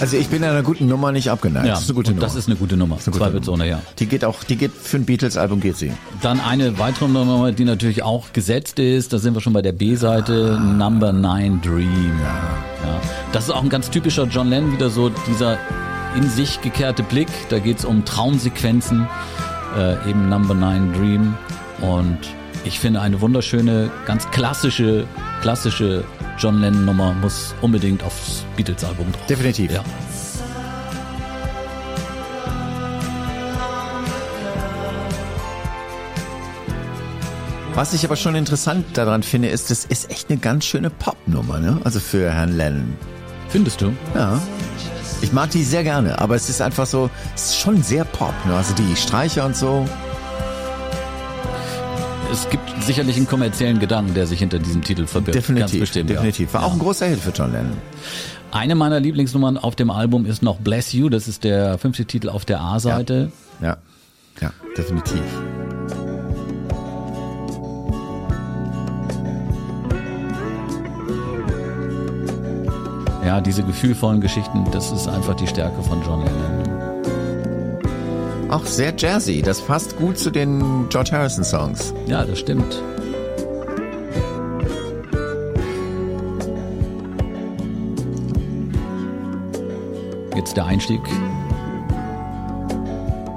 also 0.01 0.17
ich 0.17 0.29
bin 0.29 0.45
einer 0.45 0.63
guten 0.63 0.87
Nummer 0.87 1.11
nicht 1.11 1.29
abgeneigt. 1.29 1.67
Ja, 1.67 1.75
das 1.75 1.83
ist 1.83 1.89
eine 1.89 1.97
gute 1.97 2.11
Nummer. 2.13 2.23
das 2.23 2.35
ist 2.37 2.47
eine 2.47 2.57
gute 2.57 2.77
Nummer. 2.77 2.97
eine 3.05 3.17
Zweifelsohne, 3.17 3.69
ja. 3.69 3.83
die 3.99 4.07
geht 4.07 4.25
auch, 4.25 4.45
die 4.45 4.57
geht 4.57 4.71
für 4.73 4.97
ein 4.97 5.05
Beatles-Album 5.05 5.61
geht 5.61 5.77
sie. 5.77 5.93
Dann 6.23 6.39
eine 6.39 6.79
weitere 6.79 7.09
Nummer, 7.09 7.51
die 7.51 7.65
natürlich 7.65 8.05
auch 8.05 8.33
gesetzt 8.33 8.79
ist, 8.79 9.13
da 9.13 9.19
sind 9.19 9.35
wir 9.35 9.41
schon 9.41 9.53
bei 9.53 9.63
der 9.63 9.73
B-Seite, 9.73 10.57
Number 10.61 11.13
9 11.13 11.61
Dream. 11.63 12.13
Ja. 12.23 12.70
Das 13.33 13.45
ist 13.45 13.51
auch 13.51 13.63
ein 13.63 13.69
ganz 13.69 13.91
typischer 13.91 14.25
John 14.25 14.49
Lennon, 14.49 14.73
wieder 14.73 14.91
so 14.91 15.09
dieser 15.09 15.59
in 16.17 16.29
sich 16.29 16.61
gekehrte 16.61 17.03
Blick. 17.03 17.29
Da 17.49 17.59
geht's 17.59 17.85
um 17.85 18.05
Traumsequenzen, 18.05 19.09
äh, 19.77 20.09
eben 20.09 20.29
Number 20.29 20.55
9 20.55 20.93
Dream. 20.93 21.35
Und 21.81 22.19
ich 22.65 22.79
finde 22.79 23.01
eine 23.01 23.21
wunderschöne, 23.21 23.91
ganz 24.07 24.31
klassische, 24.31 25.07
klassische 25.41 26.05
John 26.39 26.61
Lennon 26.61 26.85
Nummer 26.85 27.13
muss 27.15 27.55
unbedingt 27.61 28.03
aufs 28.03 28.45
Beatles-Album 28.57 29.13
drauf. 29.13 29.27
Definitiv. 29.27 29.73
Ja. 29.73 29.85
Was 37.81 37.95
ich 37.95 38.05
aber 38.05 38.17
schon 38.17 38.35
interessant 38.35 38.85
daran 38.93 39.23
finde, 39.23 39.49
ist, 39.49 39.71
das 39.71 39.87
ist 39.87 40.11
echt 40.11 40.29
eine 40.29 40.39
ganz 40.39 40.67
schöne 40.67 40.91
Popnummer, 40.91 41.59
ne? 41.61 41.81
Also 41.83 41.99
für 41.99 42.31
Herrn 42.31 42.55
Lennon. 42.55 42.95
Findest 43.49 43.81
du? 43.81 43.95
Ja. 44.15 44.39
Ich 45.23 45.33
mag 45.33 45.51
die 45.51 45.65
sehr 45.65 45.83
gerne, 45.83 46.19
aber 46.19 46.35
es 46.35 46.51
ist 46.51 46.61
einfach 46.61 46.85
so, 46.85 47.09
es 47.35 47.45
ist 47.45 47.57
schon 47.57 47.83
sehr 47.83 48.05
Pop, 48.05 48.35
ne? 48.45 48.55
Also 48.55 48.75
die 48.75 48.95
Streicher 48.97 49.47
und 49.47 49.57
so. 49.57 49.89
Es 52.31 52.51
gibt 52.51 52.69
sicherlich 52.83 53.17
einen 53.17 53.27
kommerziellen 53.27 53.79
Gedanken, 53.79 54.13
der 54.13 54.27
sich 54.27 54.41
hinter 54.41 54.59
diesem 54.59 54.85
Titel 54.85 55.07
verbirgt. 55.07 55.37
Definitiv. 55.37 55.71
Ganz 55.71 55.81
bestimmt, 55.81 56.11
definitiv. 56.11 56.53
War 56.53 56.61
ja. 56.61 56.67
auch 56.67 56.75
ein 56.75 56.81
großer 56.81 57.07
Hit 57.07 57.21
für 57.21 57.31
John 57.31 57.51
Lennon. 57.51 57.79
Eine 58.51 58.75
meiner 58.75 59.01
Lieblingsnummern 59.01 59.57
auf 59.57 59.75
dem 59.75 59.91
Album 59.91 60.27
ist 60.27 60.43
noch 60.43 60.59
Bless 60.59 60.93
You. 60.93 61.09
Das 61.09 61.29
ist 61.29 61.45
der 61.45 61.79
fünfte 61.79 62.05
Titel 62.05 62.29
auf 62.29 62.45
der 62.45 62.61
A-Seite. 62.61 63.33
Ja. 63.63 63.79
Ja, 64.39 64.53
definitiv. 64.77 65.23
Ja, 73.31 73.41
diese 73.41 73.63
gefühlvollen 73.63 74.21
Geschichten, 74.21 74.65
das 74.73 74.91
ist 74.91 75.07
einfach 75.07 75.37
die 75.37 75.47
Stärke 75.47 75.81
von 75.85 76.03
John 76.03 76.25
Lennon. 76.25 77.01
Auch 78.51 78.67
sehr 78.67 78.93
jazzy. 78.97 79.41
Das 79.41 79.61
passt 79.61 79.97
gut 79.99 80.19
zu 80.19 80.33
den 80.33 80.89
George 80.89 81.13
Harrison 81.13 81.45
Songs. 81.45 81.95
Ja, 82.09 82.25
das 82.25 82.41
stimmt. 82.41 82.83
Jetzt 90.35 90.57
der 90.57 90.67
Einstieg. 90.67 91.01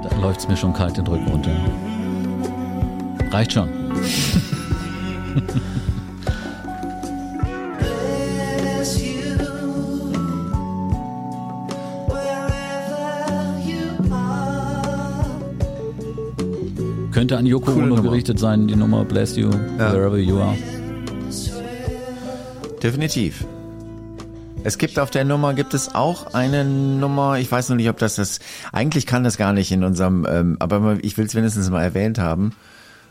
Da 0.02 0.16
läuft's 0.20 0.48
mir 0.48 0.56
schon 0.56 0.72
kalt 0.72 0.96
den 0.96 1.06
Rücken 1.06 1.28
runter. 1.28 1.52
Reicht 3.30 3.52
schon. 3.52 3.68
Könnte 17.14 17.38
an 17.38 17.46
Yoko 17.46 17.70
Ono 17.72 18.02
gerichtet 18.02 18.40
sein, 18.40 18.66
die 18.66 18.74
Nummer 18.74 19.04
Bless 19.04 19.36
You, 19.36 19.48
wherever 19.78 20.18
you 20.18 20.40
are. 20.40 20.56
Definitiv. 22.82 23.44
Es 24.64 24.78
gibt 24.78 24.98
auf 24.98 25.10
der 25.10 25.24
Nummer, 25.24 25.54
gibt 25.54 25.74
es 25.74 25.94
auch 25.94 26.34
eine 26.34 26.64
Nummer, 26.64 27.38
ich 27.38 27.52
weiß 27.52 27.68
noch 27.68 27.76
nicht, 27.76 27.88
ob 27.88 27.98
das 27.98 28.16
das, 28.16 28.40
eigentlich 28.72 29.06
kann 29.06 29.22
das 29.22 29.36
gar 29.36 29.52
nicht 29.52 29.70
in 29.70 29.84
unserem, 29.84 30.26
ähm, 30.28 30.56
aber 30.58 30.96
ich 31.02 31.16
will 31.16 31.26
es 31.26 31.34
wenigstens 31.36 31.70
mal 31.70 31.82
erwähnt 31.82 32.18
haben, 32.18 32.52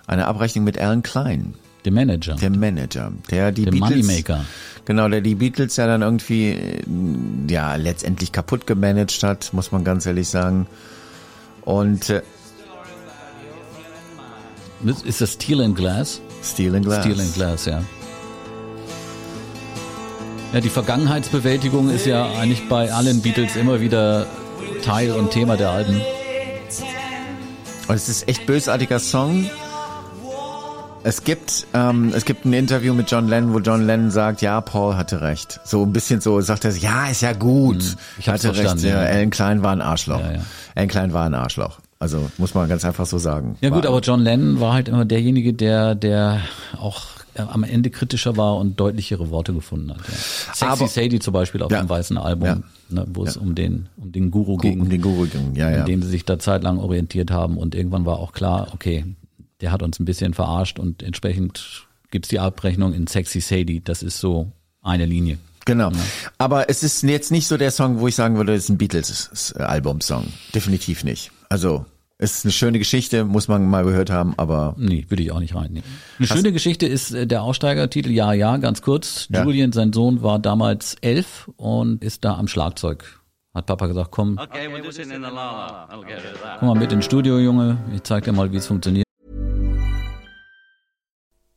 eine 0.05 0.25
Abrechnung 0.27 0.65
mit 0.65 0.77
Alan 0.79 1.01
Klein, 1.03 1.53
Der 1.85 1.93
Manager. 1.93 2.35
der 2.35 2.49
Manager, 2.49 3.13
der 3.31 3.51
die 3.51 3.65
Der 3.65 3.71
Beatles, 3.71 4.05
Moneymaker. 4.05 4.43
genau, 4.83 5.07
der 5.07 5.21
die 5.21 5.35
Beatles 5.35 5.77
ja 5.77 5.87
dann 5.87 6.01
irgendwie, 6.01 6.49
äh, 6.49 6.81
ja, 7.49 7.75
letztendlich 7.75 8.31
kaputt 8.33 8.67
gemanagt 8.67 9.23
hat, 9.23 9.53
muss 9.53 9.71
man 9.71 9.83
ganz 9.85 10.05
ehrlich 10.07 10.27
sagen. 10.27 10.67
Und 11.65 12.09
äh, 12.09 12.21
Ist 15.05 15.21
das 15.21 15.33
Steel 15.33 15.61
and 15.61 15.75
Glass? 15.75 16.21
Steel 16.43 16.75
and 16.75 16.85
Glass. 16.85 17.05
Steel 17.05 17.19
and 17.19 17.33
Glass, 17.33 17.65
ja. 17.65 17.81
Ja, 20.53 20.61
die 20.61 20.69
Vergangenheitsbewältigung 20.69 21.89
ist 21.89 22.05
ja 22.05 22.29
eigentlich 22.39 22.67
bei 22.69 22.91
allen 22.93 23.21
Beatles 23.21 23.55
immer 23.55 23.81
wieder 23.81 24.27
Teil 24.83 25.11
und 25.11 25.31
Thema 25.31 25.57
der 25.57 25.71
Alben. 25.71 25.99
Und 27.87 27.95
es 27.95 28.07
ist 28.07 28.27
echt 28.27 28.45
bösartiger 28.45 28.99
Song. 28.99 29.49
Es 31.05 31.23
gibt, 31.25 31.67
ähm, 31.73 32.13
es 32.15 32.23
gibt 32.23 32.45
ein 32.45 32.53
Interview 32.53 32.93
mit 32.93 33.11
John 33.11 33.27
Lennon, 33.27 33.53
wo 33.53 33.59
John 33.59 33.85
Lennon 33.85 34.09
sagt, 34.09 34.41
ja, 34.41 34.61
Paul 34.61 34.95
hatte 34.95 35.21
recht. 35.21 35.59
So 35.65 35.83
ein 35.83 35.91
bisschen 35.91 36.21
so 36.21 36.39
sagt 36.39 36.63
er, 36.63 36.71
ja, 36.71 37.07
ist 37.07 37.21
ja 37.21 37.33
gut. 37.33 37.83
Hm, 37.83 37.95
ich 38.19 38.29
hatte 38.29 38.55
recht. 38.55 38.79
ja. 38.83 38.99
Alan 38.99 39.29
Klein 39.29 39.63
war 39.63 39.71
ein 39.73 39.81
Arschloch. 39.81 40.21
Ja, 40.21 40.31
ja. 40.33 40.39
Alan 40.75 40.87
Klein 40.87 41.13
war 41.13 41.25
ein 41.25 41.33
Arschloch. 41.33 41.79
Also 42.03 42.29
muss 42.37 42.53
man 42.53 42.67
ganz 42.67 42.83
einfach 42.83 43.05
so 43.05 43.17
sagen. 43.17 43.55
Ja 43.61 43.69
gut, 43.69 43.85
war, 43.85 43.91
aber 43.91 44.01
John 44.01 44.19
Lennon 44.19 44.59
war 44.59 44.73
halt 44.73 44.89
immer 44.89 45.05
derjenige, 45.05 45.53
der, 45.53 45.95
der 45.95 46.41
auch 46.77 47.01
äh, 47.35 47.41
am 47.43 47.63
Ende 47.63 47.89
kritischer 47.89 48.35
war 48.35 48.57
und 48.57 48.77
deutlichere 48.77 49.29
Worte 49.29 49.53
gefunden 49.53 49.91
hat. 49.91 49.99
Ja. 49.99 50.13
Sexy 50.13 50.65
Aber- 50.65 50.87
Sadie 50.87 51.19
zum 51.19 51.33
Beispiel 51.33 51.63
auf 51.63 51.71
Ja. 51.71 51.79
dem 51.81 51.87
weißen 51.87 52.17
Album, 52.17 52.45
Ja. 52.47 52.57
ne, 52.89 53.05
wo 53.13 53.23
es 53.23 53.37
um 53.37 53.55
den, 53.55 53.87
um 53.95 54.11
den 54.11 54.31
Guru 54.31 54.57
ging. 54.57 54.81
um 54.81 54.89
den 54.89 55.01
Guru 55.01 55.27
ging. 55.27 55.55
Ja, 55.55 55.71
ja. 55.71 55.79
in 55.79 55.85
dem 55.85 56.03
sie 56.03 56.09
sich 56.09 56.25
da 56.25 56.37
zeitlang 56.37 56.77
orientiert 56.77 57.31
haben 57.31 57.57
und 57.57 57.73
irgendwann 57.73 58.05
war 58.05 58.19
auch 58.19 58.33
klar, 58.33 58.67
okay, 58.73 59.05
der 59.61 59.71
hat 59.71 59.81
uns 59.81 59.97
ein 59.99 60.05
bisschen 60.05 60.33
verarscht 60.33 60.77
und 60.79 61.01
entsprechend 61.01 61.85
gibt's 62.11 62.27
die 62.27 62.39
Abrechnung 62.39 62.93
in 62.93 63.07
Sexy 63.07 63.39
Sadie, 63.39 63.81
das 63.81 64.03
ist 64.03 64.19
so 64.19 64.51
eine 64.81 65.05
Linie. 65.05 65.37
Genau. 65.65 65.91
Aber 66.37 66.69
es 66.69 66.83
ist 66.83 67.03
jetzt 67.03 67.31
nicht 67.31 67.47
so 67.47 67.57
der 67.57 67.71
Song, 67.71 67.99
wo 67.99 68.07
ich 68.07 68.15
sagen 68.15 68.35
würde, 68.37 68.53
es 68.53 68.65
ist 68.65 68.69
ein 68.69 68.77
Beatles-Album-Song. 68.77 70.25
Definitiv 70.53 71.03
nicht. 71.03 71.31
Also, 71.49 71.85
es 72.17 72.37
ist 72.37 72.45
eine 72.45 72.51
schöne 72.51 72.79
Geschichte, 72.79 73.25
muss 73.25 73.47
man 73.47 73.69
mal 73.69 73.83
gehört 73.83 74.09
haben, 74.09 74.33
aber 74.37 74.75
Nee, 74.77 75.05
würde 75.09 75.23
ich 75.23 75.31
auch 75.31 75.39
nicht 75.39 75.55
reinnehmen. 75.55 75.83
Eine 76.19 76.27
schöne 76.27 76.51
Geschichte 76.51 76.85
ist 76.85 77.11
äh, 77.11 77.27
der 77.27 77.43
Aussteigertitel, 77.43 78.11
ja, 78.11 78.33
ja, 78.33 78.57
ganz 78.57 78.81
kurz. 78.81 79.27
Ja. 79.29 79.43
Julian, 79.43 79.71
sein 79.71 79.93
Sohn, 79.93 80.21
war 80.21 80.39
damals 80.39 80.95
elf 81.01 81.49
und 81.57 82.03
ist 82.03 82.23
da 82.25 82.35
am 82.37 82.47
Schlagzeug. 82.47 83.19
Hat 83.53 83.67
Papa 83.67 83.85
gesagt, 83.87 84.09
komm, 84.11 84.39
Okay, 84.41 84.67
just 84.83 84.99
in 84.99 85.09
the 85.09 85.15
la 85.17 85.87
I'll 85.91 86.01
get 86.05 86.23
that. 86.41 86.59
komm 86.59 86.69
mal 86.69 86.75
mit 86.75 86.91
ins 86.91 87.05
Studio, 87.05 87.37
Junge. 87.39 87.77
Ich 87.93 88.01
zeig 88.03 88.23
dir 88.23 88.31
mal, 88.33 88.51
wie 88.51 88.57
es 88.57 88.65
funktioniert. 88.67 89.02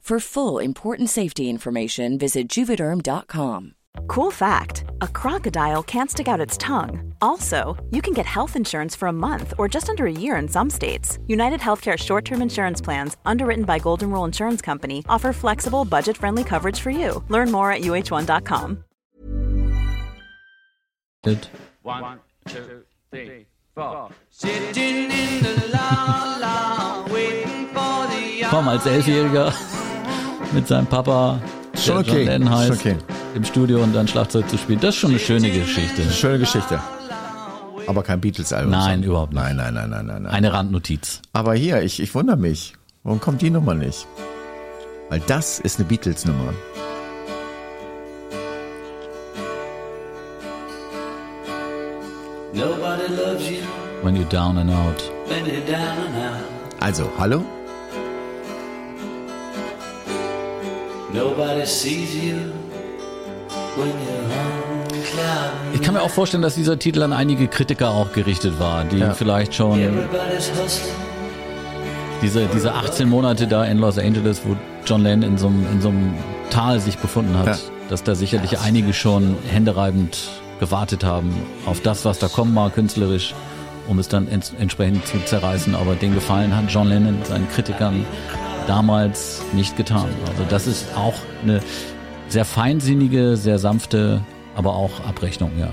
For 0.00 0.18
full 0.18 0.58
important 0.58 1.08
safety 1.08 1.48
information, 1.48 2.18
visit 2.18 2.48
juvederm.com. 2.48 3.74
Cool 4.06 4.30
fact 4.30 4.84
a 5.02 5.08
crocodile 5.08 5.82
can't 5.82 6.10
stick 6.10 6.26
out 6.26 6.40
its 6.40 6.56
tongue. 6.56 7.14
Also, 7.20 7.76
you 7.90 8.02
can 8.02 8.12
get 8.12 8.26
health 8.26 8.56
insurance 8.56 8.96
for 8.96 9.08
a 9.08 9.12
month 9.12 9.54
or 9.58 9.68
just 9.68 9.88
under 9.88 10.06
a 10.06 10.12
year 10.12 10.36
in 10.36 10.48
some 10.48 10.70
states. 10.70 11.18
United 11.26 11.60
Healthcare 11.60 11.96
short 11.96 12.24
term 12.24 12.42
insurance 12.42 12.80
plans, 12.80 13.16
underwritten 13.24 13.64
by 13.64 13.78
Golden 13.78 14.10
Rule 14.10 14.24
Insurance 14.24 14.60
Company, 14.60 15.04
offer 15.08 15.32
flexible, 15.32 15.84
budget 15.84 16.16
friendly 16.16 16.44
coverage 16.44 16.80
for 16.80 16.90
you. 16.90 17.22
Learn 17.28 17.50
more 17.52 17.70
at 17.70 17.82
uh1.com. 17.82 18.84
One, 21.82 22.18
two, 22.48 22.84
three, 23.10 23.46
four. 23.74 24.10
Sitting 24.30 25.10
in 25.10 25.42
the 25.42 25.70
la 25.72 26.36
la, 26.40 27.12
waiting 27.12 27.66
for 27.68 28.06
the 28.08 28.46
Komm, 28.50 28.68
als 28.68 28.86
Elfjähriger 28.86 29.52
mit 30.52 30.66
seinem 30.68 30.86
Papa, 30.86 31.40
der 31.74 31.80
Schon 31.80 31.98
okay, 31.98 32.10
John 32.10 32.26
Lennon 32.26 32.50
heißt, 32.50 32.66
schon 32.68 32.76
okay. 32.92 32.96
im 33.34 33.44
Studio 33.44 33.82
und 33.82 33.94
dann 33.94 34.08
Schlagzeug 34.08 34.48
zu 34.48 34.58
spielen. 34.58 34.80
Das 34.80 34.94
ist 34.94 35.00
schon 35.00 35.10
eine 35.10 35.18
schöne 35.18 35.50
Geschichte. 35.50 36.02
schöne 36.10 36.38
Geschichte. 36.38 36.80
Aber 37.86 38.02
kein 38.02 38.20
Beatles-Album. 38.20 38.70
Nein, 38.70 39.02
überhaupt 39.02 39.32
nicht. 39.32 39.42
Nein, 39.42 39.56
nein, 39.56 39.74
nein, 39.74 39.90
nein, 39.90 40.06
nein, 40.06 40.22
nein. 40.22 40.32
Eine 40.32 40.52
Randnotiz. 40.52 41.22
Aber 41.32 41.54
hier, 41.54 41.82
ich, 41.82 42.00
ich 42.00 42.14
wundere 42.14 42.36
mich. 42.36 42.74
Warum 43.02 43.20
kommt 43.20 43.42
die 43.42 43.50
Nummer 43.50 43.74
nicht? 43.74 44.06
Weil 45.08 45.20
das 45.26 45.58
ist 45.58 45.78
eine 45.78 45.88
Beatles-Nummer. 45.88 46.52
Nobody 52.52 53.08
loves 53.14 53.48
you 53.48 53.62
When 54.02 54.16
you're 54.16 54.28
down 54.28 54.58
and 54.58 54.70
out. 54.70 55.02
when 55.28 55.46
you're 55.46 55.64
down 55.66 55.98
and 56.06 56.16
out. 56.16 56.44
Also, 56.80 57.10
hallo? 57.18 57.44
Ich 65.72 65.82
kann 65.82 65.94
mir 65.94 66.02
auch 66.02 66.10
vorstellen, 66.10 66.42
dass 66.42 66.54
dieser 66.54 66.78
Titel 66.78 67.02
an 67.02 67.12
einige 67.12 67.48
Kritiker 67.48 67.90
auch 67.90 68.12
gerichtet 68.12 68.58
war, 68.58 68.84
die 68.84 68.98
Ja. 68.98 69.12
vielleicht 69.14 69.54
schon 69.54 69.78
Everybody's 69.80 70.50
hustling. 70.50 70.94
diese, 72.22 72.46
diese 72.46 72.74
18 72.74 73.08
Monate 73.08 73.46
da 73.46 73.64
in 73.64 73.78
Los 73.78 73.98
Angeles, 73.98 74.42
wo 74.44 74.56
John 74.86 75.02
Lennon 75.02 75.22
in 75.30 75.38
so 75.38 75.46
einem, 75.48 75.66
in 75.72 75.80
so 75.80 75.88
einem 75.88 76.14
Tal 76.50 76.80
sich 76.80 76.98
befunden 76.98 77.38
hat, 77.38 77.46
Ja. 77.46 77.56
dass 77.88 78.02
da 78.02 78.14
sicherlich 78.14 78.58
einige 78.60 78.92
schon 78.92 79.36
händereibend 79.50 80.18
gewartet 80.58 81.04
haben 81.04 81.34
auf 81.66 81.80
das, 81.80 82.04
was 82.04 82.18
da 82.18 82.28
kommen 82.28 82.52
mag, 82.52 82.74
künstlerisch, 82.74 83.34
um 83.88 83.98
es 83.98 84.08
dann 84.08 84.28
ents 84.28 84.52
entsprechend 84.58 85.06
zu 85.06 85.18
zerreißen. 85.24 85.74
Aber 85.74 85.94
den 85.94 86.14
Gefallen 86.14 86.54
hat 86.54 86.64
John 86.68 86.88
Lennon 86.88 87.18
seinen 87.24 87.48
Kritikern 87.50 88.04
damals 88.70 89.42
nicht 89.52 89.76
getan. 89.76 90.08
Also 90.28 90.44
das 90.48 90.68
ist 90.68 90.86
auch 90.96 91.14
eine 91.42 91.60
sehr 92.28 92.44
feinsinnige, 92.44 93.36
sehr 93.36 93.58
sanfte, 93.58 94.24
aber 94.54 94.74
auch 94.76 95.00
Abrechnung, 95.08 95.50
ja. 95.58 95.70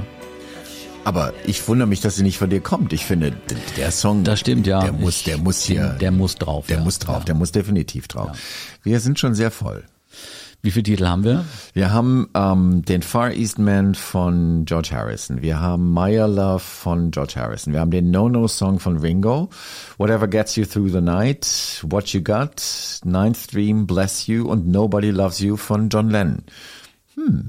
Aber 1.04 1.32
ich 1.46 1.66
wundere 1.68 1.88
mich, 1.88 2.02
dass 2.02 2.16
sie 2.16 2.24
nicht 2.24 2.40
von 2.40 2.50
dir 2.50 2.60
kommt. 2.60 2.92
Ich 2.94 3.06
finde, 3.06 3.34
der 3.78 3.92
Song, 3.92 4.24
Das 4.24 4.40
stimmt, 4.40 4.66
ja. 4.66 4.82
der 4.82 4.94
muss, 4.94 5.24
der 5.24 5.38
muss 5.38 5.62
hier, 5.62 5.90
Der 6.02 6.10
muss 6.12 6.36
drauf. 6.36 6.66
der 6.66 6.78
ja. 6.80 6.84
muss 6.84 6.98
drauf, 6.98 7.20
Ja. 7.20 7.24
der 7.26 7.36
muss 7.36 7.52
definitiv 7.52 8.08
drauf. 8.08 8.32
Wir 8.82 9.00
sind 9.00 9.20
schon 9.20 9.36
sehr 9.36 9.52
voll. 9.52 9.84
Wie 10.64 10.72
viele 10.72 10.84
Titel 10.84 11.08
haben 11.08 11.24
wir? 11.24 11.46
Wir 11.74 11.94
haben 11.94 12.30
ähm, 12.34 12.82
den 12.84 13.02
Far 13.02 13.32
East 13.32 13.60
Man 13.60 13.96
von 13.96 14.66
George 14.66 14.90
Harrison. 14.92 15.42
Wir 15.42 15.60
haben 15.60 15.92
Maya 15.94 16.26
Love 16.26 16.60
von 16.60 17.12
George 17.12 17.34
Harrison. 17.38 17.74
Wir 17.74 17.80
haben 17.80 17.92
den 17.92 18.12
No 18.12 18.28
No 18.28 18.48
Song 18.48 18.80
von 18.80 18.98
Ringo. 18.98 19.50
Whatever 19.98 20.28
Gets 20.28 20.56
You 20.56 20.66
Through 20.66 20.90
the 20.90 21.02
Night. 21.02 21.86
What 21.88 22.10
You 22.10 22.22
Got. 22.22 23.02
Ninth 23.06 23.54
Dream. 23.54 23.88
Bless 23.88 24.28
You. 24.28 24.48
Und 24.48 24.68
Nobody 24.68 25.12
Loves 25.12 25.40
You 25.40 25.58
von 25.58 25.90
John 25.90 26.10
Lennon. 26.10 26.44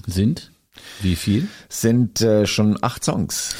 Sind? 0.07 0.53
Wie 1.01 1.17
viel? 1.17 1.49
Sind 1.69 2.21
äh, 2.21 2.47
schon 2.47 2.79
acht 2.83 3.05
Songs. 3.05 3.55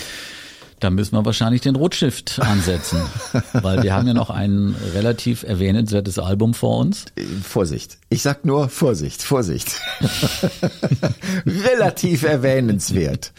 Da 0.81 0.91
müssen 0.91 1.17
wir 1.17 1.25
wahrscheinlich 1.25 1.61
den 1.61 1.75
Rotstift 1.75 2.39
ansetzen, 2.41 3.01
weil 3.53 3.83
wir 3.83 3.95
haben 3.95 4.07
ja 4.07 4.15
noch 4.15 4.31
ein 4.31 4.77
relativ 4.95 5.43
erwähnenswertes 5.43 6.19
Album 6.19 6.55
vor 6.55 6.79
uns. 6.79 7.07
Vorsicht. 7.43 7.99
Ich 8.11 8.23
sag 8.23 8.45
nur 8.45 8.69
Vorsicht, 8.69 9.23
Vorsicht. 9.23 9.81
Relativ 11.47 12.23
erwähnenswert. 12.23 13.33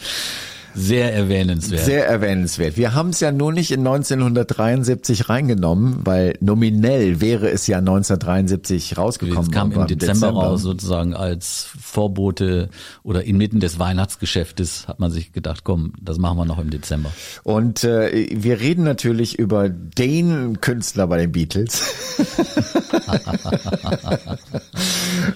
Sehr 0.76 1.14
erwähnenswert. 1.14 1.84
Sehr 1.84 2.08
erwähnenswert. 2.08 2.78
Wir 2.78 2.94
haben 2.94 3.10
es 3.10 3.20
ja 3.20 3.32
nur 3.32 3.52
nicht 3.52 3.72
in 3.72 3.80
1973 3.80 5.30
reingenommen, 5.30 6.02
weil 6.04 6.36
nominell 6.40 7.22
wäre 7.22 7.50
es 7.50 7.68
ja 7.68 7.80
1973 7.80 8.98
rausgekommen. 8.98 9.44
Es 9.44 9.52
kam 9.52 9.72
im 9.72 9.78
aber 9.80 9.88
Dezember, 9.88 10.30
raus, 10.30 10.62
sozusagen 10.62 11.14
als 11.14 11.70
Vorbote 11.82 12.70
oder 13.04 13.24
inmitten 13.24 13.60
des 13.60 13.80
Weihnachtsgeschäftes 13.80 14.88
hat 14.88 15.00
man 15.00 15.12
sich 15.12 15.34
gedacht, 15.34 15.64
komm, 15.64 15.94
das 16.02 16.18
machen 16.18 16.38
wir 16.38 16.46
noch 16.46 16.60
im 16.60 16.70
Dezember. 16.70 17.12
Und 17.44 17.84
äh, 17.84 18.30
wir 18.32 18.60
reden 18.60 18.84
natürlich 18.84 19.40
über 19.40 19.70
den 19.70 20.62
Künstler 20.62 21.08
bei 21.08 21.18
den 21.18 21.32
Beatles. 21.32 21.84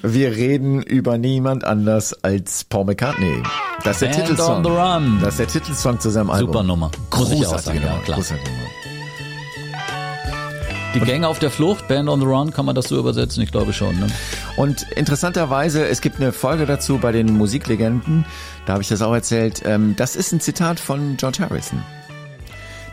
wir 0.01 0.31
reden 0.31 0.81
über 0.81 1.17
niemand 1.17 1.63
anders 1.63 2.13
als 2.23 2.63
Paul 2.63 2.85
McCartney. 2.85 3.43
Das 3.83 4.01
ist 4.01 4.01
der 4.01 4.07
Band 4.09 4.29
Titelsong. 4.29 4.57
on 4.57 4.63
the 4.63 4.69
Run. 4.69 5.19
Das 5.23 5.35
ist 5.35 5.39
der 5.39 5.47
Titelsong 5.47 6.01
zu 6.01 6.09
seinem 6.09 6.29
Album. 6.29 6.51
Super 6.51 6.63
Nummer. 6.63 6.91
Großartige 7.09 7.45
sagen, 7.45 7.81
ja, 7.81 7.91
Nummer. 7.91 8.03
klar. 8.03 8.17
Großartige 8.17 8.51
Nummer. 8.51 8.67
Die 10.95 10.99
Gänge 10.99 11.29
auf 11.29 11.39
der 11.39 11.49
Flucht, 11.49 11.87
Band 11.87 12.09
on 12.09 12.19
the 12.19 12.25
Run, 12.25 12.51
kann 12.51 12.65
man 12.65 12.75
das 12.75 12.89
so 12.89 12.99
übersetzen? 12.99 13.41
Ich 13.41 13.49
glaube 13.49 13.71
schon. 13.71 13.97
Ne? 14.01 14.07
Und 14.57 14.85
interessanterweise, 14.97 15.87
es 15.87 16.01
gibt 16.01 16.17
eine 16.17 16.33
Folge 16.33 16.65
dazu 16.65 16.97
bei 16.97 17.13
den 17.13 17.37
Musiklegenden, 17.37 18.25
da 18.65 18.73
habe 18.73 18.83
ich 18.83 18.89
das 18.89 19.01
auch 19.01 19.13
erzählt, 19.13 19.61
ähm, 19.63 19.95
das 19.95 20.17
ist 20.17 20.33
ein 20.33 20.41
Zitat 20.41 20.77
von 20.77 21.15
George 21.15 21.37
Harrison. 21.39 21.81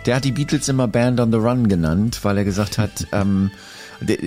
Der 0.07 0.15
hat 0.15 0.25
die 0.25 0.31
Beatles 0.31 0.69
immer 0.69 0.87
Band 0.87 1.19
on 1.19 1.33
the 1.33 1.39
Run 1.39 1.67
genannt, 1.69 2.21
weil 2.23 2.39
er 2.39 2.45
gesagt 2.45 2.79
hat, 2.79 3.09
ähm, 3.13 3.51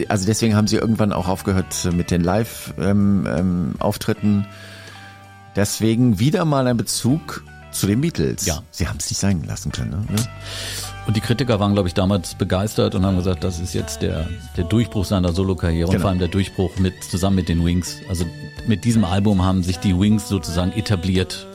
also 0.10 0.26
deswegen 0.26 0.58
haben 0.58 0.68
sie 0.68 0.76
irgendwann 0.76 1.13
auch 1.13 1.30
aufgehört 1.30 1.88
mit 1.94 2.12
den 2.12 2.22
Live-Auftritten. 2.22 4.46
deswegen 5.56 6.20
wieder 6.20 6.44
mal 6.44 6.68
ein 6.68 6.76
Bezug 6.76 7.46
zu 7.74 7.88
den 7.88 8.02
Beatles. 8.02 8.46
Ja. 8.46 8.62
Sie 8.72 8.88
haben 8.88 8.98
es 9.00 9.10
nicht 9.10 9.20
sein 9.20 9.44
lassen 9.44 9.72
können. 9.72 9.92
Ne? 10.10 10.16
Und 11.06 11.18
die 11.18 11.22
Kritiker 11.22 11.60
waren, 11.60 11.74
glaube 11.74 11.88
ich, 11.90 11.94
damals 11.94 12.36
begeistert 12.36 12.96
und 12.96 13.06
haben 13.06 13.18
gesagt, 13.18 13.44
das 13.44 13.60
ist 13.60 13.74
jetzt 13.74 14.02
der, 14.02 14.28
der 14.56 14.64
Durchbruch 14.64 15.04
seiner 15.06 15.34
Solokarriere 15.34 15.88
und 15.88 15.92
Genau. 15.92 16.04
vor 16.04 16.10
allem 16.12 16.20
der 16.20 16.30
Durchbruch 16.30 16.78
mit, 16.78 17.04
zusammen 17.04 17.36
mit 17.36 17.50
den 17.50 17.66
Wings. 17.66 17.98
Also 18.08 18.26
mit 18.68 18.86
diesem 18.86 19.04
Album 19.04 19.44
haben 19.44 19.64
sich 19.64 19.80
die 19.80 20.00
Wings 20.00 20.30
sozusagen 20.30 20.72
etabliert. 20.72 21.46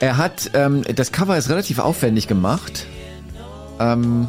Er 0.00 0.16
hat, 0.16 0.50
ähm, 0.54 0.82
das 0.96 1.12
Cover 1.12 1.36
ist 1.36 1.48
relativ 1.48 1.78
aufwendig 1.78 2.26
gemacht. 2.26 2.86
Ähm, 3.78 4.28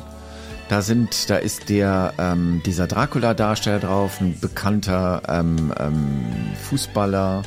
da 0.69 0.81
sind, 0.81 1.29
da 1.29 1.37
ist 1.37 1.69
der, 1.69 2.13
ähm, 2.19 2.61
dieser 2.65 2.85
Dracula-Darsteller 2.87 3.79
drauf, 3.79 4.21
ein 4.21 4.39
bekannter 4.39 5.23
ähm, 5.27 5.73
ähm, 5.79 6.25
Fußballer, 6.69 7.41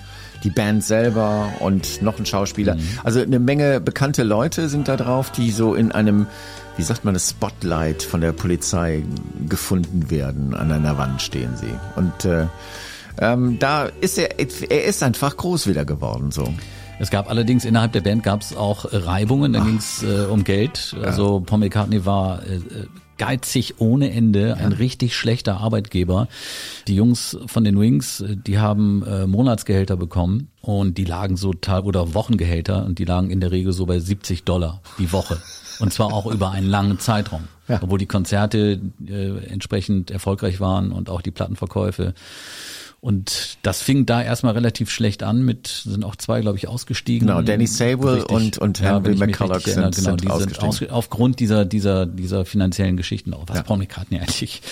die 0.46 0.50
Band 0.50 0.84
selber 0.84 1.52
und 1.58 2.02
noch 2.02 2.20
ein 2.20 2.24
Schauspieler. 2.24 2.76
Also 3.02 3.20
eine 3.20 3.40
Menge 3.40 3.80
bekannte 3.80 4.22
Leute 4.22 4.68
sind 4.68 4.86
da 4.86 4.96
drauf, 4.96 5.32
die 5.32 5.50
so 5.50 5.74
in 5.74 5.90
einem, 5.90 6.28
wie 6.76 6.84
sagt 6.84 7.04
man, 7.04 7.14
das 7.14 7.30
Spotlight 7.30 8.04
von 8.04 8.20
der 8.20 8.30
Polizei 8.30 9.02
gefunden 9.48 10.08
werden. 10.08 10.54
An 10.54 10.70
einer 10.70 10.98
Wand 10.98 11.20
stehen 11.20 11.56
sie. 11.56 11.74
Und 11.96 12.24
äh, 12.24 12.46
ähm, 13.18 13.58
da 13.58 13.86
ist 14.00 14.18
er, 14.18 14.38
er 14.38 14.84
ist 14.84 15.02
einfach 15.02 15.36
groß 15.36 15.66
wieder 15.66 15.84
geworden, 15.84 16.30
so. 16.30 16.54
Es 16.98 17.10
gab 17.10 17.28
allerdings 17.28 17.64
innerhalb 17.64 17.92
der 17.92 18.00
Band 18.00 18.22
gab 18.22 18.40
es 18.40 18.56
auch 18.56 18.86
Reibungen, 18.90 19.52
da 19.52 19.60
ging 19.60 19.76
es 19.78 20.02
äh, 20.02 20.26
um 20.30 20.44
Geld. 20.44 20.96
Also 21.02 21.40
Paul 21.40 21.58
McCartney 21.58 22.06
war 22.06 22.42
äh, 22.44 22.54
äh, 22.54 22.60
geizig 23.18 23.74
ohne 23.78 24.10
Ende, 24.10 24.56
ein 24.56 24.72
richtig 24.72 25.16
schlechter 25.16 25.58
Arbeitgeber. 25.58 26.28
Die 26.86 26.94
Jungs 26.94 27.36
von 27.46 27.64
den 27.64 27.78
Wings, 27.78 28.24
die 28.46 28.58
haben 28.58 29.02
äh, 29.04 29.26
Monatsgehälter 29.26 29.96
bekommen 29.96 30.48
und 30.60 30.98
die 30.98 31.04
lagen 31.04 31.36
so 31.36 31.52
teil 31.52 31.82
oder 31.82 32.14
Wochengehälter 32.14 32.84
und 32.84 32.98
die 32.98 33.04
lagen 33.04 33.30
in 33.30 33.40
der 33.40 33.50
Regel 33.50 33.72
so 33.72 33.86
bei 33.86 33.98
70 33.98 34.44
Dollar 34.44 34.80
die 34.98 35.12
Woche. 35.12 35.40
Und 35.78 35.92
zwar 35.92 36.12
auch 36.12 36.26
über 36.26 36.50
einen 36.50 36.68
langen 36.68 36.98
Zeitraum. 36.98 37.48
Ja. 37.68 37.80
Obwohl 37.82 37.98
die 37.98 38.06
Konzerte 38.06 38.80
äh, 39.06 39.46
entsprechend 39.46 40.10
erfolgreich 40.10 40.60
waren 40.60 40.92
und 40.92 41.10
auch 41.10 41.20
die 41.20 41.32
Plattenverkäufe. 41.32 42.14
Und 43.00 43.58
das 43.62 43.82
fing 43.82 44.04
da 44.06 44.22
erstmal 44.22 44.54
relativ 44.54 44.90
schlecht 44.90 45.22
an 45.22 45.44
mit, 45.44 45.68
sind 45.84 46.04
auch 46.04 46.16
zwei, 46.16 46.40
glaube 46.40 46.58
ich, 46.58 46.66
ausgestiegen. 46.66 47.28
Genau, 47.28 47.40
Danny 47.42 47.66
Sable 47.66 48.24
und- 48.26 48.58
und 48.58 48.80
Henry 48.80 49.10
mich 49.10 49.20
McCulloch 49.20 49.56
richtig 49.56 49.74
erinnere, 49.74 49.92
sind- 49.92 50.04
genau, 50.04 50.16
sind 50.16 50.20
die 50.22 50.26
sind 50.26 50.32
ausgestiegen. 50.32 50.68
ausge, 50.68 50.92
aufgrund 50.92 51.38
dieser, 51.40 51.64
dieser, 51.64 52.06
dieser 52.06 52.44
finanziellen 52.44 52.96
Geschichten 52.96 53.32
auch, 53.34 53.44
was 53.46 53.58
Ja. 53.58 53.62
Paul 53.62 53.78
McCartney 53.78 54.18
eigentlich 54.18 54.62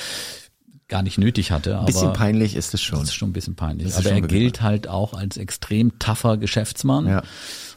gar 0.89 1.03
nicht 1.03 1.17
nötig 1.19 1.51
hatte. 1.51 1.79
Ein 1.79 1.87
bisschen 1.87 2.13
peinlich 2.13 2.57
ist 2.57 2.75
es 2.75 2.83
schon. 2.83 3.03
Ist 3.03 3.15
schon 3.15 3.31
ein 3.31 3.33
bisschen 3.33 3.55
peinlich. 3.57 3.95
Aber 3.97 4.11
er 4.11 4.21
gilt 4.21 4.61
halt 4.63 4.87
auch 4.89 5.15
als 5.15 5.37
extrem 5.37 5.99
tougher 5.99 6.37
Geschäftsmann. 6.37 7.07
Ja. 7.07 7.23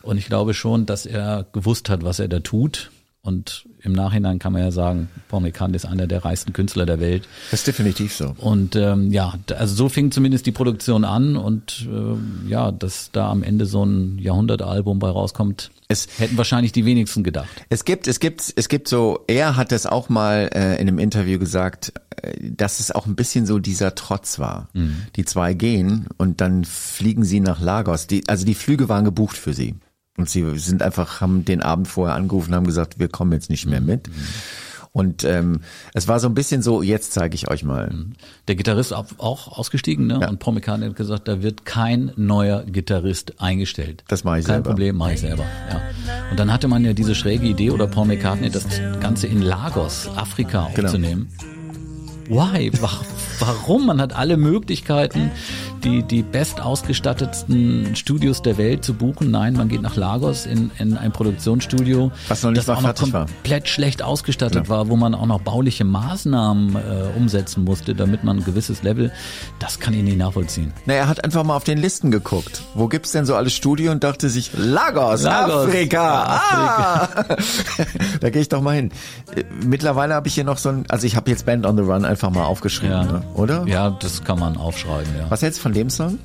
Und 0.01 0.17
ich 0.17 0.25
glaube 0.27 0.53
schon, 0.53 0.85
dass 0.85 1.05
er 1.05 1.45
gewusst 1.53 1.89
hat, 1.89 2.03
was 2.03 2.19
er 2.19 2.27
da 2.27 2.39
tut. 2.39 2.91
Und 3.27 3.65
im 3.83 3.91
Nachhinein 3.91 4.39
kann 4.39 4.53
man 4.53 4.61
ja 4.61 4.71
sagen, 4.71 5.09
Paul 5.27 5.41
McCartney 5.41 5.75
ist 5.75 5.85
einer 5.85 6.07
der 6.07 6.23
reichsten 6.23 6.53
Künstler 6.53 6.85
der 6.85 6.99
Welt. 7.01 7.27
Das 7.51 7.59
ist 7.59 7.67
definitiv 7.67 8.13
so. 8.15 8.33
Und 8.37 8.75
ähm, 8.77 9.11
ja, 9.11 9.33
also 9.57 9.75
so 9.75 9.89
fing 9.89 10.11
zumindest 10.11 10.45
die 10.45 10.51
Produktion 10.53 11.03
an 11.03 11.35
und 11.35 11.85
ähm, 11.91 12.43
ja, 12.47 12.71
dass 12.71 13.09
da 13.11 13.29
am 13.29 13.43
Ende 13.43 13.65
so 13.65 13.83
ein 13.85 14.17
Jahrhundertalbum 14.19 14.99
bei 14.99 15.09
rauskommt, 15.09 15.71
Es- 15.89 16.07
hätten 16.17 16.37
wahrscheinlich 16.37 16.71
die 16.71 16.85
wenigsten 16.85 17.23
gedacht. 17.23 17.49
Es 17.69 17.83
gibt, 17.85 18.07
es 18.07 18.19
gibt, 18.19 18.53
es 18.55 18.69
gibt 18.69 18.87
so, 18.87 19.19
er 19.27 19.55
hat 19.57 19.71
das 19.73 19.85
auch 19.85 20.07
mal 20.09 20.49
äh, 20.53 20.73
in 20.75 20.87
einem 20.87 20.97
Interview 20.99 21.37
gesagt, 21.37 21.91
äh, 22.21 22.31
dass 22.41 22.79
es 22.79 22.91
auch 22.91 23.07
ein 23.07 23.15
bisschen 23.15 23.45
so 23.45 23.59
dieser 23.59 23.93
Trotz 23.95 24.39
war. 24.39 24.69
Die 25.17 25.25
zwei 25.25 25.53
gehen 25.53 26.07
und 26.17 26.39
dann 26.39 26.63
fliegen 26.65 27.23
sie 27.25 27.41
nach 27.41 27.59
Lagos. 27.61 28.07
Die, 28.07 28.23
also 28.29 28.45
die 28.45 28.55
Flüge 28.55 28.87
waren 28.89 29.03
gebucht 29.05 29.35
für 29.37 29.53
sie. 29.53 29.75
Und 30.17 30.29
sie 30.29 30.57
sind 30.57 30.81
einfach, 30.81 31.21
haben 31.21 31.45
den 31.45 31.61
Abend 31.61 31.87
vorher 31.87 32.15
angerufen, 32.15 32.53
haben 32.55 32.65
gesagt, 32.65 32.99
wir 32.99 33.07
kommen 33.07 33.31
jetzt 33.33 33.49
nicht 33.51 33.67
mehr 33.67 33.81
mit. 33.81 34.09
Und 34.91 35.23
ähm, 35.25 35.59
es 35.93 36.07
war 36.07 36.19
so 36.19 36.27
ein 36.27 36.33
bisschen 36.33 36.63
so, 36.63 36.81
jetzt 36.81 37.13
zeige 37.13 37.35
ich 37.35 37.51
euch 37.51 37.63
mal. 37.63 37.93
Der 38.47 38.55
Gitarrist 38.55 38.95
auch 38.95 39.05
auch 39.19 39.59
ausgestiegen, 39.59 40.07
ne? 40.07 40.17
Ja. 40.19 40.29
Und 40.29 40.39
Paul 40.39 40.55
McCartney 40.55 40.87
hat 40.87 40.95
gesagt, 40.95 41.27
da 41.27 41.43
wird 41.43 41.65
kein 41.65 42.13
neuer 42.15 42.63
Gitarrist 42.63 43.39
eingestellt. 43.39 44.03
Das 44.07 44.23
mache 44.23 44.39
ich 44.39 44.45
Kein 44.45 44.55
selber. 44.55 44.69
Problem, 44.71 44.95
mache 44.97 45.13
ich 45.13 45.19
selber. 45.19 45.43
Ja. 45.69 45.81
Und 46.31 46.39
dann 46.39 46.51
hatte 46.51 46.67
man 46.67 46.83
ja 46.83 46.93
diese 46.93 47.13
schräge 47.13 47.45
Idee 47.45 47.69
oder 47.69 47.85
Paul 47.85 48.07
McCartney, 48.07 48.49
das 48.49 48.65
Ganze 48.99 49.27
in 49.27 49.43
Lagos, 49.43 50.09
Afrika 50.15 50.71
Genau. 50.73 50.91
Why? 52.29 52.71
Wa- 52.81 52.89
Warum? 53.39 53.85
Man 53.85 54.01
hat 54.01 54.15
alle 54.15 54.35
Möglichkeiten, 54.37 55.31
die, 55.83 56.01
die 56.03 56.23
best 56.23 56.59
ausgestattetsten 56.59 57.95
Studios 57.95 58.41
der 58.41 58.57
Welt 58.57 58.83
zu 58.83 58.93
buchen. 58.95 59.31
Nein, 59.31 59.53
man 59.53 59.69
geht 59.69 59.81
nach 59.81 59.95
Lagos 59.95 60.45
in, 60.45 60.71
in 60.79 60.97
ein 60.97 61.11
Produktionsstudio, 61.11 62.11
Was 62.27 62.43
noch 62.43 62.51
nicht 62.51 62.67
das 62.67 62.69
auch 62.75 62.81
noch 62.81 62.95
fertig 62.95 63.13
war. 63.13 63.25
komplett 63.27 63.67
schlecht 63.69 64.01
ausgestattet 64.01 64.63
Genau. 64.63 64.69
war, 64.75 64.89
wo 64.89 64.95
man 64.95 65.13
auch 65.13 65.25
noch 65.27 65.39
bauliche 65.41 65.83
Maßnahmen 65.85 66.75
äh, 66.75 66.79
umsetzen 67.17 67.63
musste, 67.63 67.93
damit 67.95 68.23
man 68.23 68.37
ein 68.39 68.43
gewisses 68.43 68.81
Level, 68.83 69.11
das 69.59 69.79
kann 69.79 69.93
ich 69.93 70.03
nicht 70.03 70.17
nachvollziehen. 70.17 70.73
Na, 70.85 70.95
er 70.95 71.07
hat 71.07 71.23
einfach 71.23 71.43
mal 71.43 71.55
auf 71.55 71.63
den 71.63 71.77
Listen 71.77 72.09
geguckt. 72.11 72.63
Wo 72.73 72.87
gibt's 72.87 73.11
denn 73.11 73.25
so 73.25 73.35
alles 73.35 73.53
Studio 73.53 73.91
und 73.91 74.03
dachte 74.03 74.29
sich, 74.29 74.51
Lagos, 74.57 75.21
Lagos, 75.23 75.67
Afrika. 75.67 76.23
Afrika. 76.23 77.09
Ah! 77.27 77.35
da 78.19 78.29
gehe 78.31 78.41
ich 78.41 78.49
doch 78.49 78.61
mal 78.61 78.75
hin. 78.75 78.91
Äh, 79.35 79.43
Mittlerweile 79.65 80.13
habe 80.15 80.27
ich 80.27 80.33
hier 80.33 80.43
noch 80.43 80.57
so 80.57 80.69
ein, 80.69 80.85
also 80.89 81.05
ich 81.05 81.15
habe 81.15 81.29
jetzt 81.29 81.45
Band 81.45 81.65
on 81.65 81.77
the 81.77 81.83
Run 81.83 82.03
einfach 82.17 82.31
mal 82.35 82.45
aufgeschrieben, 82.45 82.91
Ja. 82.91 83.03
ne? 83.03 83.21
oder? 83.35 83.63
Ja, 83.67 83.91
das 83.91 84.23
kann 84.23 84.39
man 84.39 84.57
aufschreiben, 84.57 85.15
ja. 85.17 85.29
Was 85.29 85.43
hältst 85.43 85.59
du 85.59 85.63
von 85.63 85.73
dem 85.73 85.89
Song? 85.89 86.17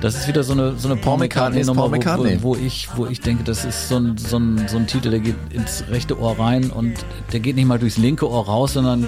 Das 0.00 0.14
ist 0.14 0.28
wieder 0.28 0.44
so 0.44 0.52
eine, 0.52 0.76
so 0.76 0.88
eine 0.88 0.96
Paul 0.96 1.18
McCartney-Nummer, 1.18 1.90
wo, 1.90 2.42
wo, 2.42 2.56
ich, 2.56 2.88
wo 2.94 3.06
ich 3.06 3.20
denke, 3.20 3.42
das 3.44 3.64
ist 3.64 3.88
so 3.88 3.96
ein, 3.96 4.16
so, 4.16 4.38
ein, 4.38 4.68
so 4.68 4.76
ein 4.76 4.86
Titel, 4.86 5.10
der 5.10 5.20
geht 5.20 5.34
ins 5.50 5.84
rechte 5.90 6.18
Ohr 6.18 6.38
rein 6.38 6.70
und 6.70 6.94
der 7.32 7.40
geht 7.40 7.56
nicht 7.56 7.66
mal 7.66 7.78
durchs 7.78 7.98
linke 7.98 8.30
Ohr 8.30 8.46
raus, 8.46 8.74
sondern 8.74 9.06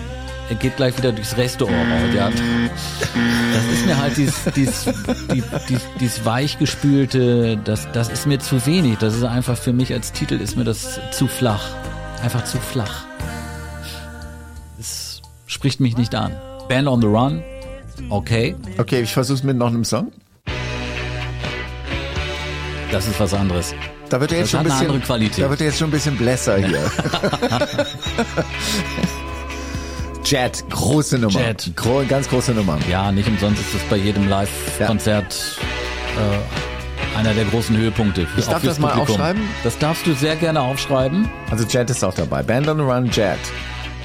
er 0.50 0.56
geht 0.56 0.76
gleich 0.76 0.98
wieder 0.98 1.12
durchs 1.12 1.36
rechte 1.36 1.64
Ohr 1.64 1.70
raus. 1.70 2.14
Ja. 2.14 2.28
Das 2.30 3.64
ist 3.72 3.86
mir 3.86 3.96
halt 3.98 4.16
dies, 4.16 4.34
dies, 4.56 4.84
die, 5.32 5.42
dies, 5.68 5.80
dies 6.00 6.24
weichgespülte, 6.24 7.56
das, 7.64 7.88
das 7.92 8.08
ist 8.08 8.26
mir 8.26 8.40
zu 8.40 8.66
wenig. 8.66 8.98
Das 8.98 9.14
ist 9.14 9.22
einfach 9.24 9.56
für 9.56 9.72
mich 9.72 9.92
als 9.94 10.12
Titel 10.12 10.34
ist 10.34 10.56
mir 10.56 10.64
das 10.64 10.98
zu 11.12 11.28
flach. 11.28 11.62
Einfach 12.22 12.44
zu 12.44 12.58
flach. 12.58 13.04
Es 14.78 15.20
spricht 15.46 15.80
mich 15.80 15.96
nicht 15.96 16.14
an. 16.14 16.36
Band 16.68 16.88
on 16.88 17.00
the 17.00 17.06
Run, 17.08 17.42
okay, 18.08 18.54
Okay, 18.78 19.02
ich 19.02 19.12
versuch's 19.12 19.42
mit 19.42 19.56
noch 19.56 19.66
einem 19.68 19.84
Song. 19.84 20.12
das 22.90 23.06
ist 23.08 23.18
was 23.18 23.34
anderes. 23.34 23.74
Da 24.10 24.20
wird 24.20 24.32
er 24.32 24.38
jetzt 24.40 24.50
schon 24.50 24.60
ein 24.60 24.64
bisschen. 24.64 25.02
Da 25.38 25.50
wird 25.50 25.60
jetzt 25.60 25.78
schon 25.78 25.88
ein 25.88 25.92
bisschen 25.92 26.16
blässer 26.16 26.58
hier. 26.58 26.90
Jet, 30.24 30.64
große 30.70 31.18
Nummer. 31.18 31.40
Jet. 31.40 31.72
Gro 31.76 32.04
ganz 32.08 32.28
große 32.28 32.52
Nummer. 32.52 32.78
Ja, 32.90 33.10
nicht 33.10 33.28
umsonst 33.28 33.60
ist 33.60 33.74
das 33.74 33.82
bei 33.90 33.96
jedem 33.96 34.28
Live-Konzert 34.28 35.58
äh, 36.18 36.71
einer 37.16 37.34
der 37.34 37.44
großen 37.44 37.76
Höhepunkte. 37.76 38.26
Ich 38.36 38.46
darf 38.46 38.62
das 38.62 38.78
mal 38.78 38.88
Publikum. 38.88 39.14
aufschreiben? 39.16 39.42
Das 39.64 39.78
darfst 39.78 40.06
du 40.06 40.14
sehr 40.14 40.36
gerne 40.36 40.60
aufschreiben. 40.60 41.28
Also 41.50 41.64
Jet 41.64 41.90
ist 41.90 42.02
auch 42.04 42.14
dabei. 42.14 42.42
Band 42.42 42.68
on 42.68 42.78
the 42.78 42.82
Run, 42.84 43.10
Jet. 43.10 43.38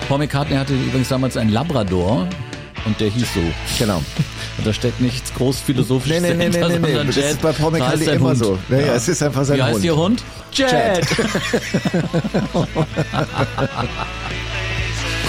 Paul 0.07 0.19
McCartney 0.19 0.55
hatte 0.55 0.73
übrigens 0.73 1.09
damals 1.09 1.37
einen 1.37 1.49
Labrador 1.51 2.27
und 2.85 2.99
der 2.99 3.09
hieß 3.09 3.33
so. 3.33 3.39
Genau. 3.79 4.01
Und 4.57 4.65
da 4.65 4.73
steckt 4.73 4.99
nichts 5.01 5.31
groß 5.35 5.59
philosophisches 5.59 6.19
Nee, 6.19 6.29
nee, 6.33 6.49
nee, 6.49 6.59
dahinter, 6.59 6.79
nee, 6.79 6.93
nee, 6.93 6.97
nee. 7.01 7.03
Das 7.05 7.15
Jet. 7.15 7.25
ist 7.25 7.41
bei 7.43 7.51
Paul 7.51 7.69
McCartney 7.71 8.05
immer 8.07 8.29
Hund. 8.29 8.39
so. 8.39 8.57
Ja, 8.69 8.79
ja, 8.79 8.93
es 8.95 9.07
ist 9.07 9.21
einfach 9.21 9.43
sein 9.43 9.57
Wie 9.57 9.61
heißt 9.61 9.75
Hund. 9.75 9.83
ihr 9.85 9.95
Hund? 9.95 10.23
Jet. 10.51 10.71
Jet. 10.71 11.07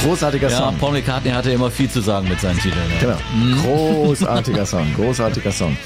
Großartiger 0.03 0.49
Ja, 0.51 0.57
Song. 0.57 0.77
Paul 0.79 0.93
McCartney 0.93 1.31
hatte 1.33 1.51
immer 1.51 1.71
viel 1.71 1.91
zu 1.91 2.01
sagen 2.01 2.29
mit 2.29 2.41
seinen 2.41 2.59
Titeln. 2.59 2.83
ja. 3.03 3.19
Genau. 3.41 3.61
Großartiger 3.63 4.65
Song. 4.65 4.87
Großartiger 4.95 5.53
Song. 5.53 5.77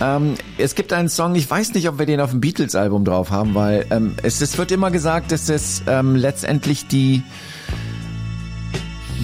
Ähm, 0.00 0.34
es 0.58 0.74
gibt 0.74 0.92
einen 0.92 1.08
Song, 1.08 1.34
ich 1.34 1.48
weiß 1.48 1.74
nicht, 1.74 1.88
ob 1.88 1.98
wir 1.98 2.06
den 2.06 2.20
auf 2.20 2.30
dem 2.30 2.40
Beatles-Album 2.40 3.04
drauf 3.04 3.30
haben, 3.30 3.54
weil 3.54 3.86
ähm, 3.90 4.14
es, 4.22 4.40
es 4.40 4.58
wird 4.58 4.72
immer 4.72 4.90
gesagt, 4.90 5.30
dass 5.32 5.48
es 5.48 5.82
ähm, 5.86 6.16
letztendlich 6.16 6.86
die, 6.88 7.22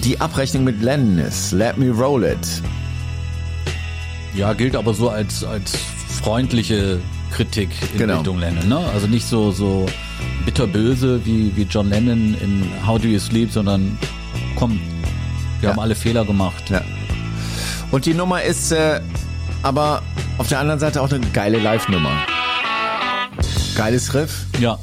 die 0.03 0.19
Abrechnung 0.21 0.63
mit 0.63 0.81
Lennon 0.81 1.19
ist. 1.19 1.51
Let 1.51 1.77
me 1.77 1.89
roll 1.91 2.23
it. 2.23 2.61
Ja, 4.33 4.53
gilt 4.53 4.75
aber 4.75 4.93
so 4.93 5.09
als, 5.09 5.43
als 5.43 5.73
freundliche 6.21 6.99
Kritik 7.31 7.69
in 7.93 7.99
Genau. 7.99 8.15
Richtung 8.17 8.39
Lennon. 8.39 8.67
Ne? 8.69 8.77
Also 8.93 9.07
nicht 9.07 9.27
so, 9.27 9.51
so 9.51 9.85
bitterböse 10.45 11.25
wie, 11.25 11.51
wie 11.55 11.63
John 11.63 11.89
Lennon 11.89 12.35
in 12.41 12.65
How 12.85 12.99
Do 12.99 13.07
You 13.09 13.19
Sleep, 13.19 13.51
sondern 13.51 13.97
komm, 14.55 14.79
wir 15.59 15.67
Ja. 15.67 15.69
haben 15.75 15.79
alle 15.81 15.95
Fehler 15.95 16.23
gemacht. 16.25 16.69
Ja. 16.69 16.81
Und 17.91 18.05
die 18.05 18.13
Nummer 18.13 18.41
ist 18.41 18.71
äh, 18.71 19.01
aber 19.63 20.01
auf 20.41 20.47
der 20.47 20.59
anderen 20.59 20.79
Seite 20.79 20.99
auch 21.03 21.11
eine 21.11 21.23
geile 21.27 21.59
Live-Nummer. 21.59 22.25
Geiles 23.75 24.11
Riff. 24.15 24.47
Ja. 24.59 24.79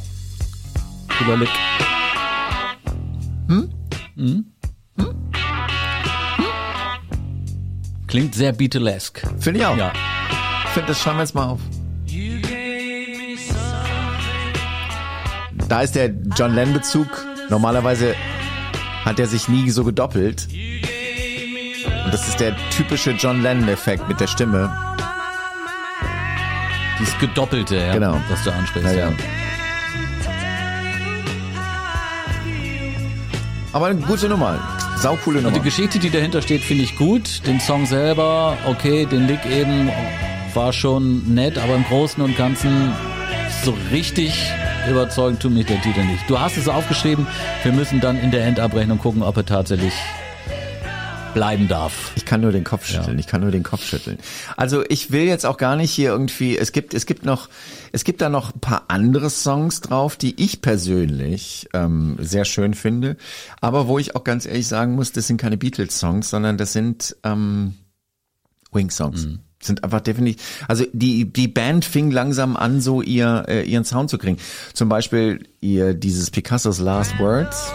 Cooler 1.18 1.37
Lick. 1.37 1.49
Hm? 3.49 3.68
Hm? 4.14 4.53
Klingt 8.07 8.37
sehr 8.37 8.53
Beatlesque. 8.53 9.29
Finde 9.40 9.59
ich 9.59 9.66
auch. 9.66 9.77
Ja. 9.77 9.92
Ich 10.66 10.71
finde, 10.71 10.88
das 10.90 11.03
schauen 11.03 11.16
wir 11.16 11.23
jetzt 11.23 11.35
mal 11.35 11.47
auf. 11.47 11.61
Da 15.68 15.81
ist 15.81 15.97
der 15.97 16.11
John 16.37 16.55
Lennon-Bezug. 16.55 17.09
Normalerweise 17.51 18.14
hat 19.05 19.18
er 19.18 19.27
sich 19.27 19.49
nie 19.49 19.68
so 19.71 19.83
gedoppelt. 19.83 20.47
Und 22.05 22.14
das 22.14 22.29
ist 22.29 22.38
der 22.38 22.55
typische 22.71 23.11
John 23.11 23.42
Lennon-Effekt 23.42 24.07
mit 24.07 24.21
der 24.21 24.29
Stimme. 24.29 24.88
Dieses 26.99 27.17
Gedoppelte, 27.19 27.77
ja, 27.77 27.93
Genau. 27.95 28.17
was 28.29 28.43
du 28.45 28.51
ansprichst. 28.53 28.93
Ja, 28.95 29.09
ja. 29.11 29.13
Aber 33.73 33.87
eine 33.87 34.01
gute 34.01 34.29
Nummer. 34.29 34.59
Saucoole 34.97 35.39
Und 35.39 35.45
Nummer. 35.45 35.57
die 35.59 35.63
Geschichte, 35.63 35.99
die 35.99 36.11
dahinter 36.11 36.43
steht, 36.43 36.63
finde 36.63 36.85
ich 36.85 36.97
gut. 36.97 37.47
Den 37.47 37.61
Song 37.61 37.87
selber, 37.87 38.57
okay, 38.67 39.07
den 39.07 39.27
Lick 39.29 39.45
eben 39.47 39.91
war 40.55 40.73
schon 40.73 41.35
nett, 41.35 41.59
aber 41.59 41.75
im 41.77 41.85
Großen 41.85 42.23
und 42.23 42.37
Ganzen 42.37 42.93
so 43.63 43.77
richtig 43.93 44.33
überzeugend 44.91 45.41
tut 45.41 45.53
mich 45.53 45.67
der 45.67 45.81
Titel 45.83 46.01
nicht. 46.05 46.29
Du 46.29 46.41
hast 46.41 46.57
es 46.57 46.67
aufgeschrieben, 46.69 47.27
wir 47.63 47.73
müssen 47.73 48.01
dann 48.01 48.19
in 48.19 48.31
der 48.31 48.45
Endabrechnung 48.47 48.99
gucken, 48.99 49.23
ob 49.23 49.37
er 49.37 49.45
tatsächlich 49.47 49.93
bleiben 51.35 51.69
darf. 51.69 52.12
Ich 52.17 52.25
kann 52.25 52.41
nur 52.41 52.53
den 52.53 52.64
Kopf 52.64 52.87
schütteln. 52.87 53.19
Ich 53.19 53.27
kann 53.27 53.41
nur 53.41 53.51
den 53.51 53.62
Kopf 53.62 53.85
schütteln. 53.85 54.19
Also 54.57 54.85
ich 54.88 55.11
will 55.11 55.23
jetzt 55.23 55.47
auch 55.47 55.57
gar 55.57 55.77
nicht 55.77 55.91
hier 55.91 56.11
irgendwie. 56.11 56.59
Es 56.59 56.73
gibt 56.73 56.95
es 56.95 57.07
gibt 57.07 57.25
noch 57.25 57.49
es 57.93 58.05
gibt 58.05 58.21
da 58.21 58.29
noch 58.29 58.55
ein 58.55 58.61
paar 58.61 58.85
andere 58.88 59.31
Songs 59.31 59.81
drauf, 59.81 60.17
die 60.17 60.43
ich 60.43 60.61
persönlich 60.62 61.69
ähm, 61.75 62.17
sehr 62.21 62.45
schön 62.45 62.75
finde, 62.75 63.17
aber 63.61 63.88
wo 63.88 63.99
ich 63.99 64.17
auch 64.17 64.25
ganz 64.25 64.47
ehrlich 64.47 64.69
sagen 64.69 64.95
muss, 64.95 65.12
das 65.12 65.27
sind 65.27 65.38
keine 65.38 65.57
Beatles-Songs, 65.57 66.29
sondern 66.29 66.59
das 66.59 66.73
sind 66.73 67.17
ähm, 67.25 67.75
Wing-Songs. 68.73 69.29
Sind 69.61 69.83
einfach 69.83 70.01
definitiv. 70.01 70.64
Also 70.69 70.85
die 70.93 71.33
die 71.33 71.49
Band 71.49 71.85
fing 71.85 72.11
langsam 72.11 72.57
an, 72.57 72.81
so 72.81 73.03
ihr 73.03 73.45
äh, 73.49 73.62
ihren 73.62 73.85
Sound 73.85 74.09
zu 74.09 74.17
kriegen. 74.17 74.38
Zum 74.73 74.88
Beispiel 74.88 75.49
ihr 75.61 75.95
dieses 75.95 76.31
Picasso's 76.31 76.79
Last 76.79 77.19
Words. 77.19 77.73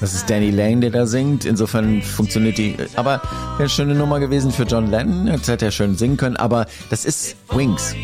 Das 0.00 0.14
ist 0.14 0.28
Danny 0.28 0.50
Lane, 0.50 0.80
der 0.80 0.90
da 0.90 1.06
singt. 1.06 1.44
Insofern 1.44 2.02
funktioniert 2.02 2.58
die. 2.58 2.76
Aber 2.96 3.22
wäre 3.22 3.58
eine 3.60 3.68
schöne 3.68 3.94
Nummer 3.94 4.20
gewesen 4.20 4.52
für 4.52 4.64
John 4.64 4.90
Lennon. 4.90 5.26
Jetzt 5.28 5.48
hätte 5.48 5.64
er 5.66 5.70
schön 5.70 5.96
singen 5.96 6.16
können. 6.16 6.36
Aber 6.36 6.66
das 6.90 7.04
ist 7.04 7.36
Wings. 7.50 7.94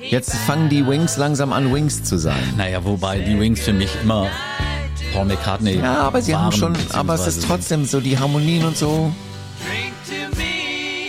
Jetzt 0.00 0.34
fangen 0.34 0.68
die 0.68 0.86
Wings 0.86 1.16
langsam 1.16 1.52
an, 1.52 1.72
Wings 1.72 2.02
zu 2.02 2.18
sein. 2.18 2.42
Naja, 2.56 2.84
wobei 2.84 3.18
die 3.18 3.38
Wings 3.38 3.60
für 3.60 3.72
mich 3.72 3.90
immer 4.02 4.28
Paul 5.12 5.26
McCartney 5.26 5.78
Ja, 5.78 6.00
aber 6.00 6.20
sie 6.22 6.34
haben 6.34 6.44
waren, 6.44 6.52
schon. 6.52 6.76
Aber 6.92 7.14
es 7.14 7.26
ist 7.26 7.44
trotzdem 7.44 7.84
so 7.84 8.00
die 8.00 8.18
Harmonien 8.18 8.64
und 8.64 8.76
so. 8.76 9.12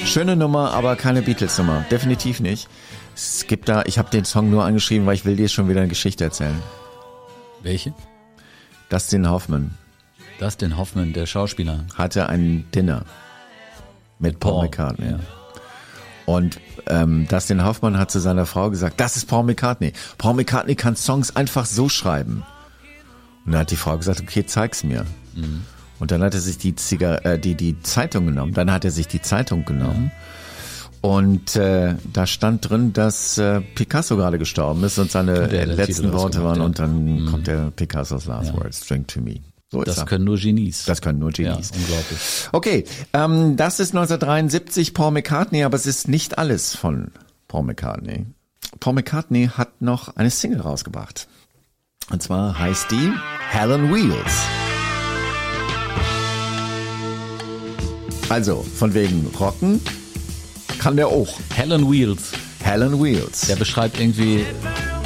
Schöne 0.06 0.36
Nummer, 0.36 0.72
aber 0.72 0.96
keine 0.96 1.22
Beatles-Nummer. 1.22 1.86
Definitiv 1.92 2.40
nicht. 2.40 2.68
Es 3.16 3.48
gibt 3.48 3.68
da. 3.70 3.84
Ich 3.86 3.98
habe 3.98 4.10
den 4.10 4.26
Song 4.26 4.50
nur 4.50 4.64
angeschrieben, 4.64 5.06
weil 5.06 5.16
ich 5.16 5.26
will 5.26 5.36
dir 5.36 5.50
schon 5.50 5.68
wieder 5.68 5.80
eine 5.80 5.90
Geschichte 5.90 6.24
erzählen. 6.24 6.62
Welche? 7.64 7.94
Dustin 8.96 9.30
Hoffman 9.30 9.72
Dustin 10.40 10.78
Hoffman, 10.78 11.12
der 11.12 11.26
Schauspieler. 11.26 11.84
hatte 11.96 12.30
ein 12.30 12.64
Dinner 12.74 13.04
mit 14.20 14.40
Paul, 14.40 14.64
McCartney. 14.64 15.12
Ja. 15.12 15.20
Und 16.26 16.62
ähm, 16.88 17.28
Dustin 17.28 17.66
Hoffmann 17.66 17.98
hat 17.98 18.10
zu 18.10 18.22
seiner 18.22 18.46
Frau 18.46 18.70
gesagt, 18.70 19.02
das 19.02 19.18
ist 19.18 19.26
Paul 19.26 19.44
McCartney. 19.44 19.92
Paul 20.18 20.36
McCartney 20.36 20.76
kann 20.76 20.96
Songs 20.96 21.36
einfach 21.36 21.66
so 21.66 21.90
schreiben. 21.90 22.46
Und 23.46 23.52
dann 23.52 23.60
hat 23.60 23.72
die 23.72 23.76
Frau 23.76 23.98
gesagt, 23.98 24.22
okay, 24.22 24.46
zeig's 24.46 24.86
mir. 24.86 25.06
Und 26.00 26.12
dann 26.12 26.24
hat 26.24 26.34
er 26.34 26.40
sich 26.40 26.58
die, 26.58 26.74
Zigar 26.76 27.26
äh, 27.26 27.38
die, 27.38 27.56
die 27.56 27.82
Zeitung 27.82 28.28
genommen. 28.28 28.54
Dann 28.54 28.72
hat 28.72 28.86
er 28.86 28.92
sich 28.92 29.10
die 29.10 29.22
Zeitung 29.22 29.66
genommen. 29.66 30.14
Und 31.06 31.56
äh, 31.56 31.94
da 32.14 32.26
stand 32.26 32.68
drin, 32.68 32.92
dass 32.92 33.38
äh, 33.38 33.62
Picasso 33.62 34.16
gerade 34.18 34.40
gestorben 34.40 34.84
ist 34.84 34.98
und 34.98 35.12
seine 35.12 35.52
äh, 35.52 35.66
letzten 35.66 36.12
Worte 36.14 36.44
waren. 36.44 36.62
Und 36.62 36.80
dann 36.80 37.28
kommt 37.30 37.46
der 37.46 37.70
Picasso's 37.76 38.26
Last 38.26 38.54
Words, 38.56 38.88
Drink 38.88 39.08
to 39.10 39.22
Me. 39.22 39.36
So 39.70 39.82
ist 39.82 39.88
Das 39.88 39.98
er. 40.00 40.06
können 40.06 40.26
nur 40.26 40.38
Genies. 40.38 40.86
Das 40.86 41.02
können 41.04 41.20
nur 41.20 41.30
ja, 41.38 41.52
Genies. 41.54 41.70
unglaublich. 41.76 42.20
Okay, 42.54 42.86
ähm, 43.14 43.56
das 43.56 43.80
ist 43.80 43.90
1973 43.94 44.96
Paul 44.96 45.12
McCartney, 45.12 45.64
aber 45.64 45.76
es 45.76 45.86
ist 45.86 46.08
nicht 46.08 46.40
alles 46.40 46.76
von 46.76 47.12
Paul 47.48 47.66
McCartney. 47.66 48.26
Paul 48.80 48.94
McCartney 48.94 49.52
hat 49.56 49.84
noch 49.84 50.16
eine 50.16 50.32
Single 50.32 50.62
rausgebracht. 50.62 51.28
Und 52.10 52.24
zwar 52.24 52.58
heißt 52.58 52.90
die 52.90 53.12
Helen 53.52 53.94
Wheels. 53.94 54.34
Also, 58.30 58.64
von 58.64 58.96
wegen 58.96 59.28
Rocken 59.40 59.82
kann 60.80 60.96
der 60.96 61.08
auch. 61.08 61.28
Helen 61.54 61.90
Wheels, 61.92 62.32
Helen 62.64 63.02
Wheels. 63.04 63.42
der 63.42 63.56
beschreibt 63.56 64.00
irgendwie 64.00 64.46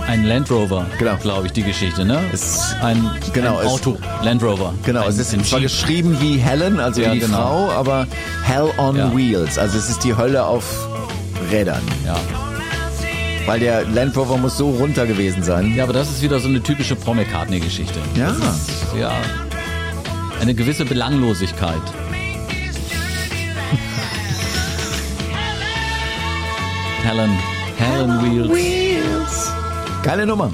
einen 0.07 0.26
Land 0.26 0.49
Rover, 0.49 0.86
Genau. 0.97 1.18
glaube 1.18 1.47
ich, 1.47 1.53
die 1.53 1.62
Geschichte, 1.64 2.03
ne? 2.03 2.20
Es- 2.34 2.74
ein, 2.82 3.10
genau, 3.34 3.57
ein 3.60 3.68
Auto, 3.68 3.97
Land 4.24 4.41
Rover. 4.41 4.74
Genau, 4.84 5.03
ein, 5.03 5.10
es 5.10 5.20
ist 5.20 5.45
zwar 5.45 5.60
geschrieben 5.60 6.18
wie 6.20 6.38
Helen, 6.38 6.80
also 6.80 7.01
Ja, 7.01 7.10
wie 7.12 7.16
die 7.20 7.26
genau. 7.26 7.38
Frau, 7.38 7.72
aber 7.72 8.07
Hell 8.43 8.72
on 8.78 8.95
Ja. 8.95 9.16
Wheels. 9.16 9.57
Also 9.60 9.78
es 9.78 9.89
ist 9.89 10.03
die 10.03 10.16
Hölle 10.16 10.43
auf 10.43 10.88
Rädern. 11.51 11.82
Ja. 12.05 12.16
Weil 13.45 13.60
der 13.60 13.86
Land 13.86 14.16
Rover 14.18 14.38
muss 14.38 14.57
so 14.57 14.70
runter 14.72 15.05
gewesen 15.07 15.43
sein. 15.43 15.76
ja, 15.76 15.84
aber 15.84 15.93
das 15.93 16.10
ist 16.10 16.22
wieder 16.22 16.39
so 16.39 16.47
eine 16.47 16.62
typische 16.62 16.95
Paul 16.95 17.16
McCartney-Geschichte. 17.16 17.99
Ja. 18.16 18.30
Ist, 18.32 18.39
ja, 18.99 19.12
eine 20.41 20.53
gewisse 20.53 20.86
Belanglosigkeit. 20.86 21.82
Helen, 27.10 27.32
Helen 27.78 28.51
Wheels. 28.53 29.51
Geile 30.03 30.28
Nummer. 30.28 30.53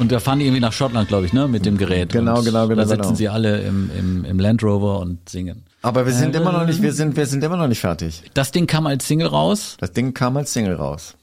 Und 0.00 0.10
da 0.10 0.18
fahren 0.18 0.40
die 0.40 0.46
irgendwie 0.46 0.60
nach 0.60 0.72
Schottland, 0.72 1.06
glaube 1.06 1.26
ich, 1.26 1.32
ne, 1.32 1.46
mit 1.46 1.64
dem 1.64 1.78
Gerät. 1.78 2.10
Genau, 2.10 2.38
und 2.38 2.44
genau, 2.44 2.66
genau, 2.66 2.82
Da 2.82 2.88
sitzen 2.88 3.02
genau. 3.02 3.14
sie 3.14 3.28
alle 3.28 3.60
im, 3.60 3.88
im, 3.96 4.24
im 4.24 4.40
Land 4.40 4.64
Rover 4.64 4.98
und 4.98 5.28
singen. 5.28 5.62
Aber 5.82 6.04
wir 6.04 6.12
sind 6.14 6.34
immer 6.34 6.50
noch 6.50 6.66
nicht, 6.66 6.82
wir 6.82 6.92
sind, 6.92 7.14
wir 7.16 7.26
sind 7.26 7.44
immer 7.44 7.56
noch 7.56 7.68
nicht 7.68 7.78
fertig. 7.78 8.24
Das 8.34 8.50
Ding 8.50 8.66
kam 8.66 8.88
als 8.88 9.06
Single 9.06 9.28
raus, 9.28 9.76
Das 9.78 9.92
Ding 9.92 10.14
kam 10.14 10.36
als 10.36 10.52
Single 10.52 10.74
raus. 10.74 11.14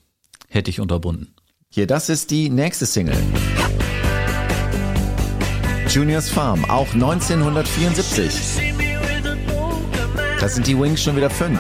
hätte 0.48 0.70
ich 0.70 0.80
unterbunden. 0.80 1.34
Hier, 1.68 1.86
das 1.86 2.08
ist 2.08 2.32
die 2.32 2.50
nächste 2.50 2.86
Single. 2.86 3.18
Juniors 5.90 6.30
Farm, 6.30 6.64
auch 6.70 6.94
1974. 6.94 8.74
Da 10.40 10.48
sind 10.48 10.66
die 10.66 10.80
Wings 10.80 11.04
schon 11.04 11.18
wieder 11.18 11.30
fünf. 11.30 11.60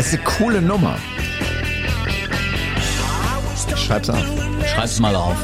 Es 0.00 0.06
ist 0.06 0.14
eine 0.14 0.24
coole 0.24 0.62
Nummer. 0.62 0.96
Schreib's 3.76 4.08
auf. 4.08 4.24
Schreib's 4.74 4.98
mal 4.98 5.14
auf. 5.14 5.36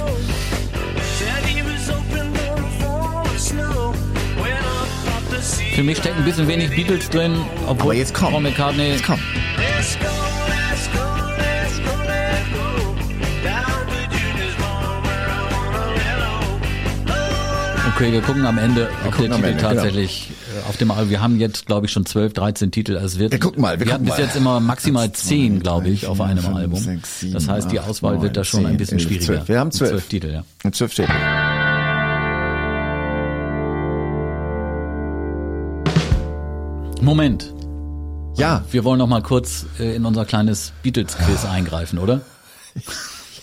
Für 5.75 5.83
mich 5.83 5.99
steckt 5.99 6.17
ein 6.17 6.25
bisschen 6.25 6.49
wenig 6.49 6.71
Beatles 6.71 7.11
drin, 7.11 7.37
obwohl 7.67 7.89
Aber 7.89 7.95
jetzt 7.97 8.15
komm. 8.15 8.31
Paul 8.33 8.41
McCartney 8.41 8.93
Jetzt 8.93 9.05
komm. 9.05 9.21
Okay, 17.95 18.11
wir 18.11 18.23
gucken 18.23 18.47
am 18.47 18.57
Ende, 18.57 18.89
ob 19.05 19.13
gucken 19.13 19.29
der 19.29 19.37
Titel 19.37 19.49
Ende, 19.49 19.59
genau. 19.59 19.75
tatsächlich 19.75 20.31
äh, 20.31 20.46
auf 20.69 20.77
dem 20.77 20.91
Album. 20.91 21.11
Wir 21.11 21.21
haben 21.23 21.39
jetzt, 21.39 21.67
glaube 21.67 21.87
ich, 21.87 21.93
schon 21.93 22.07
12, 22.07 22.33
13 22.33 22.71
Titel. 22.71 22.95
Also 22.97 23.07
es 23.07 23.19
wird, 23.19 23.33
Wir 23.33 23.39
gucken 23.41 23.61
mal, 23.63 23.79
wir 23.79 23.87
wir 23.87 23.95
hatten 23.95 24.05
bis 24.05 24.17
jetzt 24.19 24.37
immer 24.37 24.61
maximal 24.61 25.05
Eins, 25.05 25.19
zwei, 25.19 25.29
10, 25.29 25.61
glaube 25.61 25.89
ich, 25.89 26.07
auf 26.07 26.21
einem 26.21 26.39
fünf, 26.43 26.57
Album. 26.57 26.79
sechs, 26.81 27.21
sieben, 27.21 27.35
das 27.35 27.49
heißt, 27.49 27.71
die 27.73 27.81
Auswahl 27.81 28.15
neun, 28.15 28.23
wird 28.23 28.37
da 28.37 28.45
schon 28.45 28.61
ein 28.61 28.67
zehn, 28.71 28.77
bisschen 28.79 28.99
elf, 28.99 29.07
schwieriger. 29.09 29.27
zwölf. 29.27 29.49
Wir 29.49 29.59
haben 29.61 29.71
zwölf. 29.73 29.91
Zwölf 29.91 30.09
Titel, 30.09 30.31
ja. 30.33 30.45
Und 30.65 30.75
zwölf 30.75 30.93
steht. 30.93 31.09
Moment, 37.01 37.53
Ja, 38.37 38.65
wir 38.71 38.85
wollen 38.85 38.99
noch 38.99 39.07
mal 39.07 39.23
kurz 39.23 39.67
äh, 39.79 39.95
in 39.97 40.05
unser 40.05 40.25
kleines 40.25 40.73
Beatles-Quiz 40.83 41.45
eingreifen, 41.45 41.99
oder? 41.99 42.21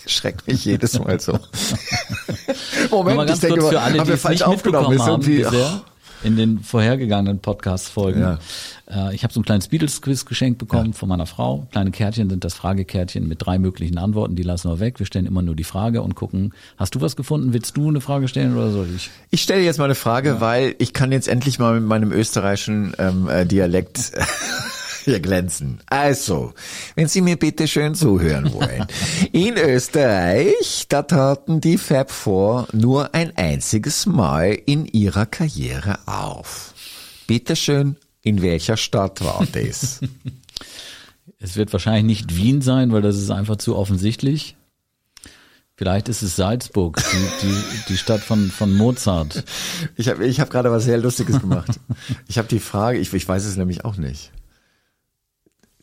schreckt 0.06 0.46
mich 0.46 0.64
jedes 0.64 0.98
Mal 0.98 1.18
so. 1.18 1.32
Nur 2.90 3.04
mal 3.04 3.14
Moment, 3.14 3.28
ganz 3.28 3.30
ich 3.34 3.40
denke 3.48 3.60
kurz 3.60 3.72
für 3.72 3.80
alle, 3.80 3.98
haben 3.98 4.04
die 4.04 4.10
wir 4.10 4.18
falsch 4.18 4.40
nicht 4.40 4.46
aufgenommen. 4.46 5.00
haben 5.00 5.22
bisher, 5.24 5.82
in 6.24 6.36
den 6.36 6.60
vorhergegangenen 6.60 7.38
Podcast-Folgen. 7.38 8.20
Ja. 8.20 8.38
Äh, 8.90 9.14
ich 9.14 9.22
habe 9.24 9.32
so 9.32 9.40
ein 9.40 9.44
kleines 9.44 9.68
Beatles-Quiz 9.68 10.24
geschenkt 10.24 10.58
bekommen 10.58 10.92
von 10.92 11.08
meiner 11.08 11.26
Frau. 11.26 11.66
Kleine 11.70 11.90
Kärtchen 11.90 12.30
sind 12.30 12.44
das 12.44 12.54
Fragekärtchen 12.54 13.28
mit 13.28 13.44
drei 13.44 13.58
möglichen 13.58 13.98
Antworten. 13.98 14.36
Die 14.36 14.42
lassen 14.42 14.70
wir 14.70 14.80
weg. 14.80 14.98
Wir 14.98 15.06
stellen 15.06 15.26
immer 15.26 15.42
nur 15.42 15.54
die 15.54 15.64
Frage 15.64 16.02
und 16.02 16.14
gucken, 16.14 16.52
hast 16.76 16.94
du 16.94 17.00
was 17.00 17.16
gefunden? 17.16 17.52
Willst 17.52 17.76
du 17.76 17.88
eine 17.88 18.00
Frage 18.00 18.28
stellen 18.28 18.56
oder 18.56 18.70
soll 18.70 18.88
ich? 18.94 19.10
Ich 19.30 19.42
stelle 19.42 19.62
jetzt 19.62 19.78
mal 19.78 19.84
eine 19.84 19.94
Frage, 19.94 20.40
weil 20.40 20.74
ich 20.78 20.92
kann 20.92 21.12
jetzt 21.12 21.28
endlich 21.28 21.58
mal 21.58 21.74
mit 21.74 21.88
meinem 21.88 22.12
österreichischen 22.12 22.94
ähm, 22.98 23.28
äh, 23.28 23.46
Dialekt 23.46 24.12
hier 25.04 25.20
glänzen. 25.20 25.80
Also, 25.86 26.54
wenn 26.94 27.08
Sie 27.08 27.20
mir 27.20 27.36
bitte 27.36 27.68
schön 27.68 27.94
zuhören 27.94 28.52
wollen. 28.52 28.86
In 29.32 29.56
Österreich, 29.56 30.86
da 30.88 31.02
traten 31.02 31.60
die 31.60 31.78
Fab 31.78 32.10
Four 32.10 32.68
nur 32.72 33.14
ein 33.14 33.36
einziges 33.36 34.06
Mal 34.06 34.58
in 34.66 34.86
ihrer 34.86 35.26
Karriere 35.26 35.98
auf. 36.06 36.74
Bitte 37.26 37.56
schön, 37.56 37.96
in 38.22 38.42
welcher 38.42 38.76
Stadt 38.76 39.24
war 39.24 39.46
das? 39.52 40.00
Es 41.40 41.56
wird 41.56 41.74
wahrscheinlich 41.74 42.04
nicht 42.04 42.36
Wien 42.36 42.62
sein, 42.62 42.90
weil 42.90 43.02
das 43.02 43.18
ist 43.18 43.30
einfach 43.30 43.56
zu 43.56 43.76
offensichtlich. 43.76 44.56
Vielleicht 45.76 46.08
ist 46.08 46.22
es 46.22 46.36
Salzburg, 46.36 47.02
die, 47.12 47.46
die, 47.46 47.54
die 47.88 47.98
Stadt 47.98 48.20
von, 48.20 48.50
von 48.50 48.72
Mozart. 48.72 49.44
Ich 49.96 50.08
habe 50.08 50.24
ich 50.26 50.40
hab 50.40 50.48
gerade 50.48 50.70
was 50.70 50.84
sehr 50.84 50.98
Lustiges 50.98 51.40
gemacht. 51.40 51.78
Ich 52.28 52.38
habe 52.38 52.48
die 52.48 52.60
Frage, 52.60 52.98
ich, 52.98 53.12
ich 53.12 53.28
weiß 53.28 53.44
es 53.44 53.56
nämlich 53.56 53.84
auch 53.84 53.96
nicht. 53.96 54.30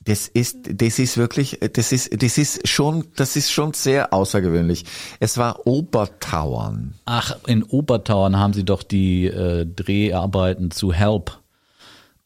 Das 0.04 0.28
ist, 0.28 0.58
das 0.74 0.98
ist 0.98 1.18
wirklich, 1.18 1.60
das 1.74 1.92
ist, 1.92 2.24
das 2.24 2.40
ist 2.40 2.68
schon, 2.68 3.06
das 3.16 3.36
ist 3.36 3.52
schon 3.52 3.74
sehr 3.74 4.14
außergewöhnlich. 4.14 4.86
Es 5.20 5.38
war 5.38 5.68
Obertauern. 5.68 6.96
Ach, 7.06 7.36
in 7.46 7.62
Obertauern 7.62 8.38
haben 8.38 8.54
sie 8.54 8.64
doch 8.64 8.82
die 8.82 9.26
äh, 9.28 9.66
Dreharbeiten 9.68 10.72
zu 10.72 10.92
Help 10.92 11.38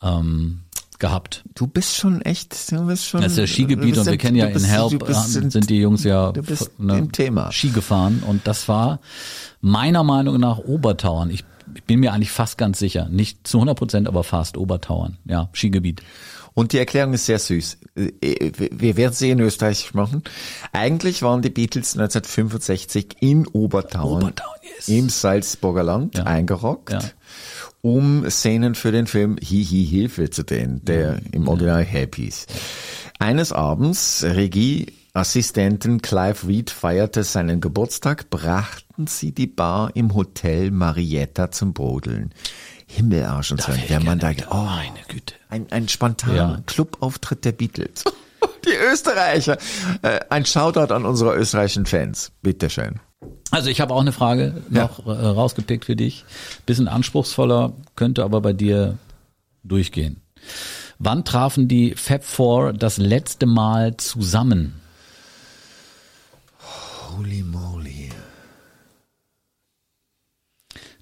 ähm, 0.01 0.61
gehabt. 0.99 1.43
Du 1.53 1.67
bist 1.67 1.95
schon 1.97 2.21
echt, 2.21 2.71
du 2.71 2.85
bist 2.87 3.05
schon. 3.05 3.21
Das 3.21 3.33
ist 3.33 3.37
ja 3.39 3.47
Skigebiet 3.47 3.97
und 3.97 4.05
wir 4.05 4.17
kennen 4.17 4.37
ja 4.37 4.45
bist- 4.47 4.65
in 4.65 4.71
Help 4.71 5.05
bist 5.05 5.35
in- 5.35 5.51
sind 5.51 5.69
die 5.69 5.79
Jungs 5.79 6.03
ja 6.05 6.31
ne, 6.77 6.97
im 6.97 7.11
Thema. 7.11 7.51
Ski 7.51 7.69
gefahren 7.71 8.23
und 8.25 8.47
das 8.47 8.67
war 8.69 8.99
meiner 9.59 10.03
Meinung 10.03 10.39
nach 10.39 10.59
Obertauern. 10.59 11.29
Ich, 11.29 11.43
ich 11.73 11.83
bin 11.83 11.99
mir 11.99 12.13
eigentlich 12.13 12.31
fast 12.31 12.57
ganz 12.57 12.79
sicher, 12.79 13.07
nicht 13.09 13.47
zu 13.47 13.57
100 13.57 13.77
Prozent, 13.77 14.07
aber 14.07 14.23
fast 14.23 14.57
Obertauern. 14.57 15.17
Ja, 15.25 15.49
Skigebiet. 15.53 16.01
Und 16.53 16.71
die 16.71 16.77
Erklärung 16.77 17.13
ist 17.13 17.25
sehr 17.25 17.39
süß. 17.39 17.77
Äh, 17.95 18.11
Wir 18.71 18.95
werden 18.95 19.13
sie 19.13 19.29
in 19.29 19.39
Österreich 19.41 19.93
machen. 19.93 20.23
Eigentlich 20.71 21.21
waren 21.21 21.41
die 21.41 21.49
Beatles 21.49 21.97
1965 21.97 23.17
in 23.19 23.45
Obertauern, 23.47 24.23
Obertauern, 24.23 24.59
yes. 24.77 24.87
im 24.87 25.09
Salzburger 25.09 25.83
Land 25.83 26.17
Ja. 26.17 26.23
eingerockt, 26.23 26.91
Ja. 26.93 27.01
um 27.81 28.29
Szenen 28.29 28.73
für 28.75 28.93
den 28.93 29.05
Film 29.07 29.35
Hi 29.41 29.65
Hi 29.65 29.85
Hilfe 29.85 30.29
zu 30.29 30.43
drehen, 30.45 30.79
der 30.85 31.19
im 31.33 31.47
Original 31.49 31.83
Help 31.83 32.15
hieß. 32.15 32.47
Eines 33.19 33.51
Abends, 33.51 34.23
Regieassistenten 35.15 36.01
Clive 36.01 36.45
Reed 36.45 36.69
feierte 36.69 37.23
seinen 37.23 37.61
Geburtstag, 37.61 38.29
brachten 38.29 39.07
sie 39.07 39.31
die 39.31 39.47
Bar 39.47 39.91
im 39.95 40.13
Hotel 40.13 40.71
Marietta 40.71 41.51
zum 41.51 41.73
Brodeln. 41.73 42.33
Himmelarsch 42.85 43.51
und 43.53 43.61
so, 43.61 43.71
der 43.87 44.03
Mann 44.03 44.19
da, 44.19 44.31
oh, 44.51 44.55
Meine 44.55 44.99
Güte. 45.07 45.35
ein, 45.49 45.67
ein 45.71 45.87
spontaner 45.87 46.35
Ja. 46.35 46.61
Clubauftritt 46.65 47.45
der 47.45 47.53
Beatles. 47.53 48.03
Die 48.65 48.75
Österreicher. 48.91 49.57
Äh, 50.01 50.19
ein 50.29 50.45
Shoutout 50.45 50.93
an 50.93 51.05
unsere 51.05 51.35
österreichischen 51.35 51.85
Fans. 51.85 52.31
Bitteschön. 52.41 52.99
Also 53.51 53.69
ich 53.69 53.79
habe 53.79 53.93
auch 53.93 54.01
eine 54.01 54.11
Frage 54.11 54.61
noch 54.69 55.05
äh, 55.05 55.11
rausgepickt 55.11 55.85
für 55.85 55.95
dich. 55.95 56.25
Bisschen 56.65 56.87
anspruchsvoller, 56.89 57.73
könnte 57.95 58.23
aber 58.23 58.41
bei 58.41 58.51
dir 58.53 58.97
durchgehen. 59.63 60.19
Wann 60.99 61.23
trafen 61.23 61.67
die 61.69 61.95
Fab 61.95 62.23
Four 62.25 62.73
das 62.73 62.97
letzte 62.97 63.45
Mal 63.45 63.95
zusammen? 63.97 64.81
Holy 67.15 67.43
moly. 67.43 68.09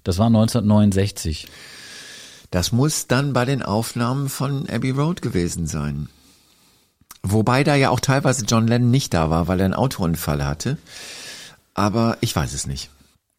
Das 0.04 0.18
war 0.18 0.26
1969. 0.26 1.48
Das 2.50 2.70
muss 2.72 3.08
dann 3.08 3.32
bei 3.32 3.44
den 3.44 3.62
Aufnahmen 3.62 4.28
von 4.28 4.68
Abbey 4.68 4.90
Road 4.90 5.22
gewesen 5.22 5.66
sein. 5.66 6.08
Wobei 7.22 7.64
da 7.64 7.74
ja 7.74 7.90
auch 7.90 8.00
teilweise 8.00 8.44
John 8.44 8.68
Lennon 8.68 8.90
nicht 8.90 9.14
da 9.14 9.30
war, 9.30 9.48
weil 9.48 9.58
er 9.60 9.64
einen 9.64 9.74
Autounfall 9.74 10.44
hatte. 10.44 10.78
Aber 11.72 12.18
ich 12.20 12.36
weiß 12.36 12.52
es 12.52 12.66
nicht. 12.66 12.90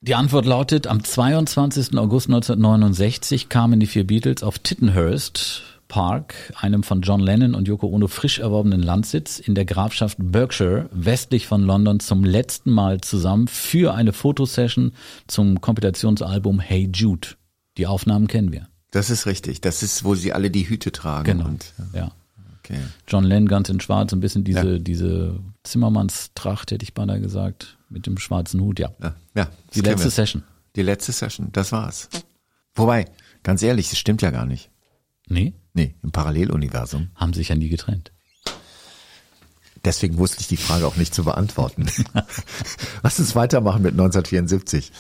Die 0.02 0.16
Antwort 0.16 0.46
lautet, 0.46 0.88
am 0.88 1.04
22. 1.04 1.98
August 1.98 2.28
1969 2.28 3.48
kamen 3.48 3.80
die 3.80 3.88
vier 3.88 4.06
Beatles 4.06 4.44
auf 4.44 4.60
Tittenhurst 4.60 5.75
Park, 5.96 6.36
einem 6.60 6.84
von 6.84 7.00
John 7.04 7.22
Lennon 7.22 7.56
und 7.56 7.70
Yoko 7.70 7.88
Ono 7.88 8.10
frisch 8.10 8.40
erworbenen 8.40 8.84
Landsitz 8.84 9.40
in 9.40 9.56
der 9.56 9.64
Grafschaft 9.64 10.18
Berkshire, 10.20 10.90
westlich 10.92 11.48
von 11.48 11.64
London, 11.64 12.02
zum 12.02 12.26
letzten 12.26 12.70
Mal 12.72 13.00
zusammen 13.00 13.48
für 13.48 13.94
eine 13.94 14.12
Fotosession 14.12 14.92
zum 15.28 15.62
Kompilationsalbum 15.62 16.60
Hey 16.60 16.90
Jude. 16.94 17.30
Die 17.78 17.88
Aufnahmen 17.88 18.28
kennen 18.28 18.52
wir. 18.52 18.68
Das 18.92 19.10
ist 19.10 19.26
richtig. 19.26 19.62
Das 19.62 19.84
ist, 19.84 20.04
wo 20.04 20.16
sie 20.16 20.34
alle 20.34 20.52
die 20.52 20.68
Hüte 20.68 20.92
tragen. 20.92 21.24
Genau. 21.38 21.46
Und, 21.46 21.72
Ja. 21.94 22.12
okay. 22.60 22.80
John 23.08 23.24
Lennon 23.24 23.48
ganz 23.48 23.70
in 23.70 23.80
schwarz, 23.80 24.12
ein 24.12 24.20
bisschen 24.20 24.44
diese, 24.44 24.74
Ja. 24.74 24.78
diese 24.80 25.40
Zimmermannstracht, 25.64 26.72
hätte 26.72 26.84
ich 26.84 26.94
beinahe 26.94 27.22
gesagt, 27.22 27.78
mit 27.88 28.06
dem 28.06 28.18
schwarzen 28.18 28.60
Hut, 28.60 28.80
ja. 28.80 28.92
Ja, 29.02 29.16
ja 29.34 29.48
Die 29.74 29.80
letzte 29.80 30.08
wir. 30.08 30.12
Session. 30.12 30.44
Die 30.76 30.82
letzte 30.82 31.14
Session, 31.14 31.54
das 31.54 31.72
war's. 31.72 32.10
Wobei, 32.76 33.06
ganz 33.44 33.64
ehrlich, 33.64 33.90
das 33.92 33.98
stimmt 33.98 34.22
ja 34.22 34.32
gar 34.32 34.46
nicht. 34.46 34.70
Nee, 35.30 35.54
Nee, 35.76 35.94
im 36.02 36.12
Paralleluniversum. 36.12 37.10
haben 37.16 37.34
sich 37.34 37.50
ja 37.50 37.56
nie 37.56 37.70
getrennt. 37.70 38.12
Deswegen 39.84 40.18
wusste 40.18 40.42
ich 40.42 40.48
die 40.48 40.58
Frage 40.58 40.88
auch 40.88 40.96
nicht 40.96 41.14
zu 41.14 41.24
beantworten. 41.24 41.86
Lass 43.04 43.20
uns 43.20 43.36
weitermachen 43.36 43.84
mit 43.84 43.92
1974. 43.92 44.92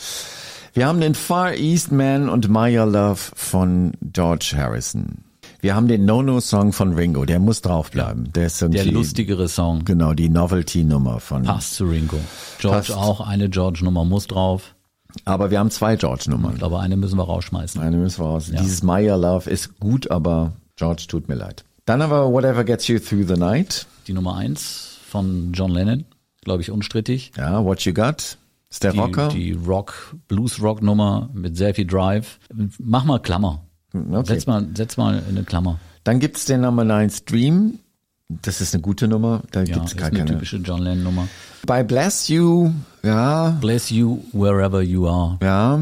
Wir 0.73 0.85
haben 0.87 0.99
den 1.01 1.15
Far 1.15 1.53
East 1.55 1.91
Man 1.91 2.29
und 2.29 2.49
My 2.49 2.77
Your 2.77 2.85
Love 2.85 3.19
von 3.33 3.93
George 4.01 4.53
Harrison. 4.55 5.23
Wir 5.61 5.75
haben 5.75 5.87
den 5.87 6.05
No-No-Song 6.05 6.73
von 6.73 6.93
Ringo, 6.93 7.25
der 7.25 7.39
muss 7.39 7.61
draufbleiben. 7.61 8.31
Der 8.33 8.45
ist 8.45 8.61
Der 8.61 8.85
lustigere 8.85 9.47
Song. 9.47 9.85
Genau, 9.85 10.13
die 10.13 10.29
Novelty-Nummer 10.29 11.19
von. 11.19 11.43
Passt 11.43 11.73
zu 11.75 11.85
Ringo. 11.85 12.19
George 12.59 12.77
Passt. 12.77 12.91
auch, 12.91 13.21
eine 13.21 13.49
George-Nummer 13.49 14.05
muss 14.05 14.27
drauf. 14.27 14.75
Aber 15.23 15.49
wir 15.49 15.57
haben 15.57 15.71
zwei 15.71 15.95
George-Nummern. 15.95 16.51
Ich 16.53 16.59
glaube, 16.59 16.79
eine 16.79 16.97
müssen 16.97 17.17
wir 17.17 17.23
rausschmeißen. 17.23 17.81
Eine 17.81 17.97
müssen 17.97 18.19
wir 18.19 18.25
raus. 18.27 18.51
Dieses 18.51 18.83
My 18.83 19.09
Your 19.09 19.17
Love 19.17 19.49
ist 19.49 19.79
gut, 19.79 20.11
aber 20.11 20.53
George 20.75 21.05
tut 21.07 21.27
mir 21.27 21.35
leid. 21.35 21.63
Dann 21.85 22.01
haben 22.01 22.11
wir 22.11 22.31
Whatever 22.31 22.63
Gets 22.63 22.87
You 22.87 22.99
Through 22.99 23.27
the 23.27 23.39
Night. 23.39 23.85
Die 24.07 24.13
Nummer 24.13 24.35
eins 24.35 24.97
von 25.07 25.51
John 25.53 25.71
Lennon, 25.71 26.05
glaube 26.43 26.61
ich, 26.61 26.71
unstrittig. 26.71 27.31
Ja, 27.37 27.63
What 27.63 27.81
You 27.81 27.93
Got. 27.93 28.37
Ist 28.69 28.83
der 28.83 28.91
Die, 28.91 28.99
Rocker. 28.99 29.27
die 29.29 29.51
Rock, 29.53 30.15
Blues-Rock-Nummer 30.27 31.29
mit 31.33 31.55
sehr 31.55 31.73
viel 31.73 31.85
Drive. 31.85 32.39
Mach 32.79 33.05
mal 33.05 33.19
Klammer. 33.19 33.63
Okay. 33.93 34.23
Setz 34.25 34.47
mal, 34.47 34.67
setz 34.75 34.97
mal 34.97 35.23
eine 35.29 35.43
Klammer. 35.43 35.79
Dann 36.03 36.19
gibt's 36.19 36.45
den 36.45 36.61
Number 36.61 36.83
9 36.83 37.09
Stream. 37.09 37.79
Das 38.27 38.59
ist 38.59 38.73
eine 38.73 38.81
gute 38.81 39.07
Nummer. 39.07 39.43
Da 39.51 39.61
Ja, 39.63 39.75
gibt's 39.75 39.91
ist 39.93 39.97
gar 39.97 40.07
eine 40.07 40.17
keine. 40.17 40.31
typische 40.31 40.57
John 40.57 40.81
Lennon-Nummer. 40.81 41.27
Bei 41.65 41.83
Bless 41.83 42.27
You, 42.27 42.71
ja, 43.03 43.51
Bless 43.61 43.89
you 43.91 44.19
wherever 44.33 44.81
you 44.81 45.07
are. 45.07 45.37
ja, 45.41 45.79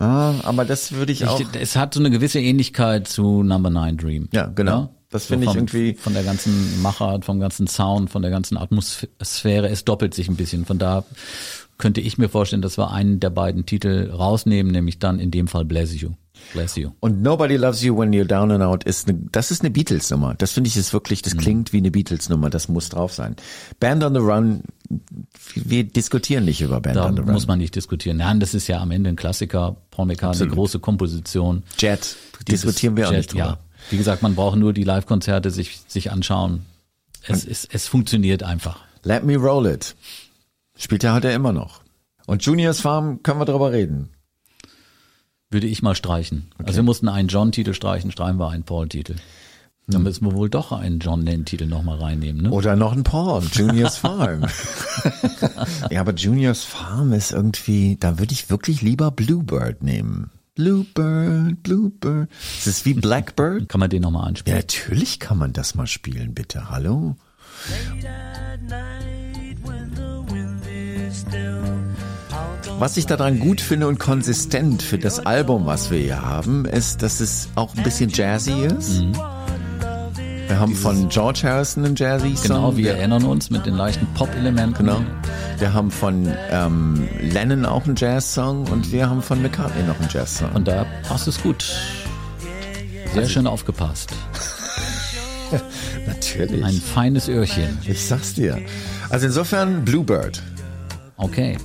ja, 0.00 0.34
aber 0.44 0.64
das 0.64 0.92
würde 0.92 1.12
ich 1.12 1.26
auch. 1.26 1.38
Ich, 1.40 1.46
es 1.60 1.76
hat 1.76 1.94
so 1.94 2.00
eine 2.00 2.10
gewisse 2.10 2.40
Ähnlichkeit 2.40 3.06
zu 3.06 3.42
Number 3.42 3.70
Nine 3.70 3.96
Dream. 3.96 4.28
Ja, 4.32 4.46
genau. 4.46 4.94
Das 5.10 5.26
finde 5.26 5.44
ich 5.46 5.50
vom- 5.50 5.56
irgendwie- 5.58 5.94
Von 5.94 6.14
der 6.14 6.22
ganzen 6.22 6.80
Machart, 6.82 7.24
vom 7.24 7.40
ganzen 7.40 7.66
Sound, 7.66 8.10
von 8.10 8.22
der 8.22 8.30
ganzen 8.30 8.56
Atmosphäre. 8.56 9.68
Es 9.68 9.84
doppelt 9.84 10.14
sich 10.14 10.28
ein 10.28 10.36
bisschen. 10.36 10.64
Von 10.64 10.78
da 10.78 11.04
könnte 11.80 12.00
ich 12.00 12.16
mir 12.18 12.28
vorstellen, 12.28 12.62
dass 12.62 12.78
wir 12.78 12.92
einen 12.92 13.18
der 13.18 13.30
beiden 13.30 13.66
Titel 13.66 14.10
rausnehmen, 14.12 14.70
nämlich 14.70 15.00
dann 15.00 15.18
in 15.18 15.32
dem 15.32 15.48
Fall 15.48 15.64
Bless 15.64 16.00
You. 16.00 16.10
Bless 16.52 16.76
You. 16.76 16.90
Und 17.00 17.20
Nobody 17.20 17.56
Loves 17.56 17.82
You 17.82 17.98
When 17.98 18.12
You're 18.12 18.24
Down 18.24 18.50
and 18.52 18.62
Out 18.62 18.84
ist 18.84 19.08
eine, 19.08 19.18
das 19.32 19.50
ist 19.50 19.60
eine 19.62 19.70
Beatles-Nummer. 19.70 20.34
Das 20.36 20.52
finde 20.52 20.68
ich 20.68 20.76
ist 20.76 20.92
wirklich, 20.92 21.20
Mhm. 21.20 21.24
das 21.24 21.36
klingt 21.36 21.72
wie 21.72 21.78
eine 21.78 21.90
Beatles-Nummer. 21.90 22.48
Das 22.48 22.68
muss 22.68 22.88
drauf 22.88 23.12
sein. 23.12 23.36
Band 23.80 24.04
on 24.04 24.14
the 24.14 24.20
Run, 24.20 24.62
wir 25.54 25.84
diskutieren 25.84 26.44
nicht 26.46 26.60
über 26.62 26.80
Band 26.80 26.96
Da 26.96 27.06
on 27.06 27.16
the 27.16 27.22
Run. 27.22 27.32
muss 27.32 27.46
man 27.46 27.58
nicht 27.58 27.74
diskutieren. 27.74 28.18
Nein, 28.18 28.40
das 28.40 28.54
ist 28.54 28.68
ja 28.68 28.78
am 28.80 28.90
Ende 28.90 29.10
ein 29.10 29.16
Klassiker. 29.16 29.76
Paul 29.90 30.06
McCartney, 30.06 30.46
große 30.48 30.78
Komposition. 30.78 31.62
Jet, 31.78 32.16
Dieses 32.46 32.62
diskutieren 32.62 32.96
wir 32.96 33.08
auch 33.08 33.12
Jet, 33.12 33.18
nicht 33.18 33.32
drüber. 33.34 33.44
Ja. 33.44 33.58
Wie 33.90 33.96
gesagt, 33.98 34.22
man 34.22 34.34
braucht 34.34 34.56
nur 34.58 34.72
die 34.72 34.84
Live-Konzerte 34.84 35.50
sich, 35.50 35.80
sich 35.88 36.10
anschauen. 36.12 36.64
Es, 37.26 37.44
es, 37.44 37.66
es 37.70 37.86
funktioniert 37.86 38.42
einfach. 38.42 38.80
Let 39.02 39.24
Me 39.24 39.36
Roll 39.36 39.66
It. 39.66 39.94
Spielt 40.80 41.04
er 41.04 41.12
halt 41.12 41.24
ja 41.24 41.30
immer 41.30 41.52
noch. 41.52 41.82
Und 42.26 42.42
Juniors 42.44 42.80
Farm 42.80 43.22
können 43.22 43.38
wir 43.38 43.44
drüber 43.44 43.70
reden. 43.70 44.08
Würde 45.50 45.66
ich 45.66 45.82
mal 45.82 45.94
streichen. 45.94 46.50
Also 46.58 46.76
wir 46.76 46.82
mussten 46.84 47.08
einen 47.08 47.28
John-Titel 47.28 47.74
streichen, 47.74 48.10
streichen 48.10 48.38
wir 48.38 48.48
einen 48.50 48.62
Paul-Titel. 48.64 49.16
Dann 49.88 50.04
müssen 50.04 50.24
wir 50.24 50.34
wohl 50.34 50.48
doch 50.48 50.70
einen 50.70 51.00
John 51.00 51.22
Lennon-Titel 51.22 51.66
nochmal 51.66 51.98
reinnehmen. 51.98 52.42
Ne? 52.42 52.50
Oder 52.50 52.76
noch 52.76 52.92
ein 52.92 53.02
Paul, 53.02 53.42
Juniors 53.52 53.96
Farm. 53.98 54.46
ja, 55.90 56.00
aber 56.00 56.14
Juniors 56.14 56.62
Farm 56.62 57.12
ist 57.12 57.32
irgendwie, 57.32 57.96
da 57.98 58.18
würde 58.20 58.32
ich 58.32 58.48
wirklich 58.50 58.82
lieber 58.82 59.10
Bluebird 59.10 59.82
nehmen. 59.82 60.30
Bluebird, 60.54 61.62
Bluebird. 61.64 62.28
Es 62.58 62.68
ist 62.68 62.84
wie 62.86 62.94
Blackbird. 62.94 63.68
Kann 63.68 63.80
man 63.80 63.90
den 63.90 64.02
nochmal 64.02 64.22
Ja, 64.22 64.28
anspielen? 64.28 64.58
natürlich 64.58 65.18
kann 65.18 65.38
man 65.38 65.52
das 65.52 65.74
mal 65.74 65.88
spielen, 65.88 66.34
bitte. 66.34 66.70
Hallo? 66.70 67.16
Was 72.78 72.96
ich 72.96 73.06
daran 73.06 73.40
gut 73.40 73.60
finde 73.60 73.88
und 73.88 73.98
konsistent 73.98 74.82
für 74.82 74.98
das 74.98 75.26
Album, 75.26 75.66
was 75.66 75.90
wir 75.90 75.98
hier 75.98 76.22
haben, 76.22 76.64
ist, 76.64 77.02
dass 77.02 77.20
es 77.20 77.48
auch 77.54 77.76
ein 77.76 77.82
bisschen 77.82 78.10
jazzy 78.10 78.64
ist. 78.64 79.02
Wir 80.46 80.58
haben 80.58 80.74
von 80.74 81.08
George 81.08 81.42
Harrison 81.44 81.84
einen 81.84 81.94
jazzy 81.94 82.34
Song. 82.36 82.42
Genau, 82.42 82.76
wir 82.76 82.84
wir, 82.84 82.94
erinnern 82.96 83.24
uns 83.24 83.50
mit 83.50 83.66
den 83.66 83.74
leichten 83.74 84.06
Pop-Elementen. 84.14 84.86
genau. 84.86 85.02
Wir 85.58 85.74
haben 85.74 85.90
von 85.90 86.26
ähm, 86.50 87.06
Lennon 87.20 87.66
auch 87.66 87.84
einen 87.84 87.94
Jazz-Song 87.94 88.66
und 88.68 88.92
wir 88.92 89.10
haben 89.10 89.20
von 89.20 89.42
McCartney 89.42 89.82
noch 89.82 90.00
einen 90.00 90.08
Jazz-Song. 90.10 90.52
Und 90.52 90.66
da 90.66 90.86
passt 91.06 91.28
es 91.28 91.42
gut. 91.42 91.76
Sehr 93.12 93.28
schön 93.28 93.46
aufgepasst. 93.46 94.10
Natürlich. 96.06 96.64
Ein 96.64 96.80
feines 96.80 97.28
Öhrchen. 97.28 97.78
ich 97.84 98.06
sag's 98.06 98.32
dir. 98.32 98.58
Also 99.10 99.26
insofern 99.26 99.84
Bluebird. 99.84 100.42
Okay. 101.20 101.56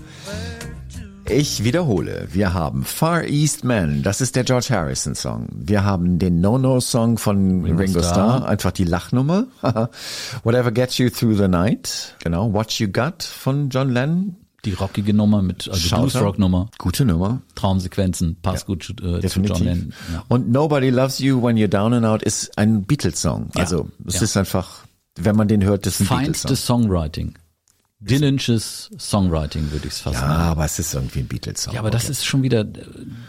Ich 1.28 1.64
wiederhole, 1.64 2.28
wir 2.32 2.54
haben 2.54 2.84
Far 2.84 3.24
East 3.24 3.64
Man, 3.64 4.04
das 4.04 4.22
ist 4.22 4.36
der 4.36 4.44
George 4.44 4.68
Harrison 4.70 5.16
Song. 5.16 5.48
Wir 5.56 5.84
haben 5.84 6.20
den 6.20 6.40
No-No 6.40 6.80
Song 6.80 7.18
von 7.18 7.64
Ringo, 7.66 7.80
Ringo 7.82 8.00
Starr. 8.00 8.14
Starr. 8.38 8.48
einfach 8.48 8.72
die 8.72 8.84
Lachnummer. 8.84 9.48
Whatever 10.44 10.72
Gets 10.72 11.00
You 11.00 11.10
Through 11.10 11.38
the 11.38 11.48
Night, 11.48 12.16
genau. 12.24 12.54
What 12.54 12.74
You 12.74 12.90
Got 12.90 13.24
von 13.24 13.70
John 13.70 13.90
Lennon. 13.92 14.36
Die 14.66 14.74
rockige 14.74 15.14
Nummer 15.16 15.42
mit, 15.42 15.68
also 15.68 15.80
Shouter. 15.80 16.02
Blues-Rock-Nummer. 16.04 16.70
Gute 16.80 17.06
Nummer. 17.06 17.42
Traumsequenzen, 17.56 18.38
passt 18.42 18.66
gut 18.68 18.84
zu, 18.84 18.94
äh, 18.94 19.22
zu 19.28 19.40
John. 19.42 19.64
Lennon. 19.64 19.94
Ja. 20.14 20.24
Und 20.28 20.52
Nobody 20.52 20.90
Loves 20.92 21.18
You 21.20 21.42
When 21.42 21.56
You're 21.58 21.68
Down 21.68 21.94
and 21.94 22.06
Out 22.06 22.22
ist 22.22 22.56
ein 22.58 22.84
Beatles-Song. 22.84 23.50
Ja. 23.56 23.62
Also 23.62 23.90
es 24.08 24.16
Ja. 24.16 24.22
ist 24.24 24.38
einfach, 24.38 24.86
wenn 25.16 25.36
man 25.36 25.48
den 25.48 25.64
hört, 25.64 25.86
das 25.88 26.02
ist 26.02 26.12
ein 26.12 26.18
Beatles-Song. 26.32 26.56
Songwriting. 26.84 27.34
Dillonsches 28.06 28.90
Songwriting, 29.00 29.72
würde 29.72 29.88
ich 29.88 29.94
es 29.94 30.00
fast 30.00 30.16
Ja, 30.16 30.22
sagen. 30.28 30.34
aber 30.44 30.66
es 30.66 30.80
ist 30.80 30.94
irgendwie 30.94 31.20
ein 31.20 31.28
Beatles-Song. 31.28 31.74
Ja, 31.74 31.80
aber 31.80 31.90
das 31.92 32.10
ist 32.10 32.26
schon 32.26 32.44
wieder 32.44 32.66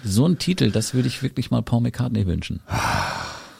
so 0.04 0.26
ein 0.26 0.38
Titel, 0.38 0.70
das 0.70 0.92
würde 0.94 1.08
ich 1.08 1.22
wirklich 1.22 1.50
mal 1.50 1.62
Paul 1.62 1.80
McCartney 1.80 2.26
wünschen. 2.26 2.60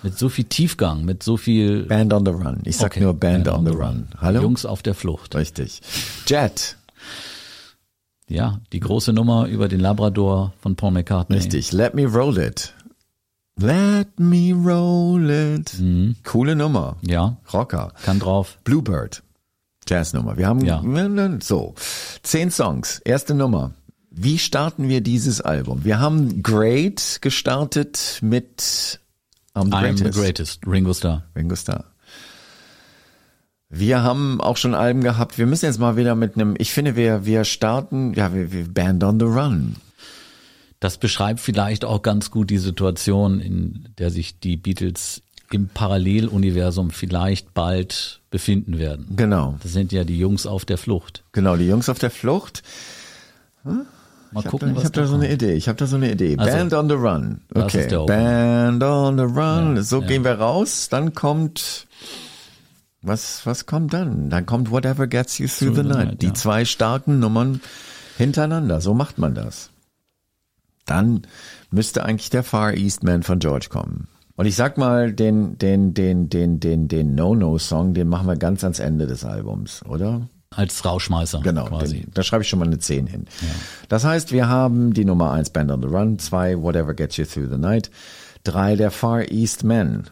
Mit 0.03 0.19
so 0.19 0.29
viel 0.29 0.45
Tiefgang, 0.45 1.05
mit 1.05 1.23
so 1.23 1.37
viel 1.37 1.85
Band 1.85 2.13
on 2.13 2.25
the 2.27 2.31
Run. 2.33 2.61
Ich 2.65 2.77
sag 2.77 2.93
Okay, 2.93 3.01
nur 3.01 3.15
Band, 3.15 3.49
on, 3.49 3.65
the 3.67 3.73
Run. 3.73 4.09
Hallo? 4.21 4.43
Jungs 4.43 4.67
auf 4.67 4.83
der 4.83 4.95
Flucht. 4.95 5.35
Richtig. 5.35 5.81
Jet. 6.27 6.77
Ja, 8.29 8.61
die 8.73 8.81
große 8.81 9.13
Nummer 9.13 9.47
über 9.47 9.69
den 9.69 9.81
Labrador 9.81 10.53
von 10.61 10.77
Paul 10.77 10.93
McCartney. 10.93 11.37
Richtig. 11.37 11.73
Let 11.73 11.95
me 11.95 12.05
roll 12.07 12.37
it. 12.39 12.75
Let 13.59 14.19
me 14.21 14.53
roll 14.53 15.31
it. 15.31 15.73
Coole 16.25 16.55
Nummer. 16.57 16.97
Ja, 17.03 17.39
Rocker. 17.53 17.93
kann 18.05 18.19
drauf. 18.19 18.59
Bluebird. 18.65 19.23
Jazznummer. 19.89 20.37
Wir 20.37 20.47
haben 20.49 20.65
Ja. 20.65 20.83
so 21.41 21.75
zehn 22.23 22.51
Songs. 22.51 23.01
Erste 23.05 23.35
Nummer. 23.35 23.73
Wie 24.11 24.39
starten 24.39 24.89
wir 24.89 25.01
dieses 25.03 25.41
Album? 25.41 25.85
Wir 25.85 26.01
haben 26.01 26.43
Great 26.43 27.19
gestartet 27.21 28.19
mit 28.23 28.99
I'm 29.55 29.67
the 29.67 29.73
I'm 29.73 29.81
Greatest. 29.81 30.05
the 30.15 30.21
greatest. 30.21 30.67
Ringo 30.67 30.93
Starr. 30.95 31.25
Ringo 31.37 31.55
Starr. 31.57 31.85
Wir 33.69 34.03
haben 34.03 34.41
auch 34.41 34.57
schon 34.57 34.75
Alben 34.75 35.03
gehabt. 35.03 35.39
Wir 35.39 35.47
müssen 35.47 35.65
jetzt 35.67 35.81
mal 35.81 35.97
wieder 35.97 36.15
mit 36.15 36.35
einem, 36.37 36.55
ich 36.59 36.73
finde, 36.73 36.95
wir, 36.97 37.25
wir 37.27 37.45
starten, 37.45 38.15
ja, 38.15 38.33
wir, 38.33 38.53
wir 38.53 38.73
Band 38.73 39.03
on 39.03 39.19
the 39.19 39.27
Run. 39.27 39.77
Das 40.79 40.99
beschreibt 40.99 41.41
vielleicht 41.41 41.85
auch 41.85 42.03
ganz 42.03 42.31
gut 42.31 42.49
die 42.51 42.59
Situation, 42.59 43.41
in 43.41 43.89
der 43.99 44.11
sich 44.11 44.39
die 44.41 44.57
Beatles 44.57 45.23
im 45.53 45.69
Paralleluniversum 45.69 46.91
vielleicht 46.91 47.55
bald 47.55 48.21
befinden 48.31 48.79
werden. 48.79 49.07
Genau. 49.17 49.57
Das 49.63 49.73
sind 49.73 49.93
ja 49.93 50.05
die 50.05 50.19
Jungs 50.19 50.47
auf 50.47 50.65
der 50.65 50.79
Flucht. 50.79 51.25
Genau, 51.33 51.57
die 51.57 51.67
Jungs 51.67 51.89
auf 51.89 51.99
der 51.99 52.11
Flucht. 52.11 52.63
Mal 53.65 53.85
Ich 54.31 54.37
habe 54.37 54.49
gucken, 54.49 54.69
da, 54.69 54.73
ich 54.73 54.79
was 54.79 54.85
hab 54.87 54.93
da 54.93 55.01
da 55.03 55.07
so 55.07 55.15
eine. 55.15 55.33
Idee. 55.33 55.55
Ich 55.55 55.69
habe 55.69 55.79
da 55.79 55.87
so 55.87 55.97
eine 55.97 56.11
Idee. 56.11 56.37
Also, 56.37 56.57
Band 56.57 56.75
on 56.75 56.89
the 56.89 56.95
Run. 56.95 57.41
Okay. 57.55 57.89
Band 58.07 58.83
on 58.83 59.17
the 59.17 59.25
Run. 59.25 59.77
Ja, 59.77 59.83
so 59.83 60.01
ja. 60.01 60.07
gehen 60.07 60.25
wir 60.25 60.39
raus. 60.39 60.89
Dann 60.89 61.15
kommt 61.15 61.87
was 63.03 63.47
was 63.47 63.67
kommt 63.67 63.93
dann? 63.95 64.31
Dann 64.31 64.47
kommt 64.47 64.71
Whatever 64.71 65.07
Gets 65.07 65.39
You 65.39 65.47
Through 65.47 65.77
the 65.77 65.83
Night. 65.83 66.23
Die 66.23 66.27
ja. 66.27 66.35
zwei 66.35 66.65
starken 66.65 67.21
Nummern 67.21 67.61
hintereinander. 68.19 68.81
So 68.81 68.95
macht 68.95 69.19
man 69.19 69.35
das. 69.35 69.71
Dann 70.87 71.23
müsste 71.71 72.05
eigentlich 72.05 72.31
der 72.31 72.43
Far 72.43 72.75
East 72.75 73.03
Man 73.05 73.23
von 73.23 73.39
George 73.39 73.67
kommen. 73.69 74.09
Und 74.37 74.47
ich 74.47 74.55
sag 74.55 74.77
mal, 74.79 75.13
den, 75.13 75.57
den, 75.59 75.95
den, 75.95 76.29
den, 76.29 76.61
den, 76.61 76.89
den 76.89 77.15
No-No-Song, 77.15 77.95
den 77.95 78.09
machen 78.09 78.27
wir 78.29 78.37
ganz 78.37 78.63
ans 78.65 78.79
Ende 78.79 79.07
des 79.07 79.25
Albums, 79.25 79.83
oder? 79.87 80.29
Als 80.51 80.85
Rauschmeißer 80.85 81.41
Genau, 81.41 81.65
quasi. 81.67 82.01
den, 82.03 82.11
da 82.15 82.23
schreibe 82.23 82.43
ich 82.43 82.49
schon 82.49 82.59
mal 82.59 82.67
eine 82.67 82.79
10 82.79 83.07
hin. 83.07 83.25
Das 83.89 84.05
heißt, 84.05 84.33
wir 84.33 84.49
haben 84.49 84.93
die 84.95 85.05
Nummer 85.05 85.33
1 85.33 85.51
Band 85.51 85.71
on 85.71 85.83
the 85.83 85.89
Run, 85.89 86.19
2 86.19 86.63
Whatever 86.63 86.95
Gets 86.95 87.17
You 87.17 87.25
Through 87.25 87.49
the 87.51 87.59
Night, 87.59 87.91
3 88.45 88.77
der 88.77 88.91
Far 88.91 89.31
East 89.31 89.65
Men. 89.65 90.05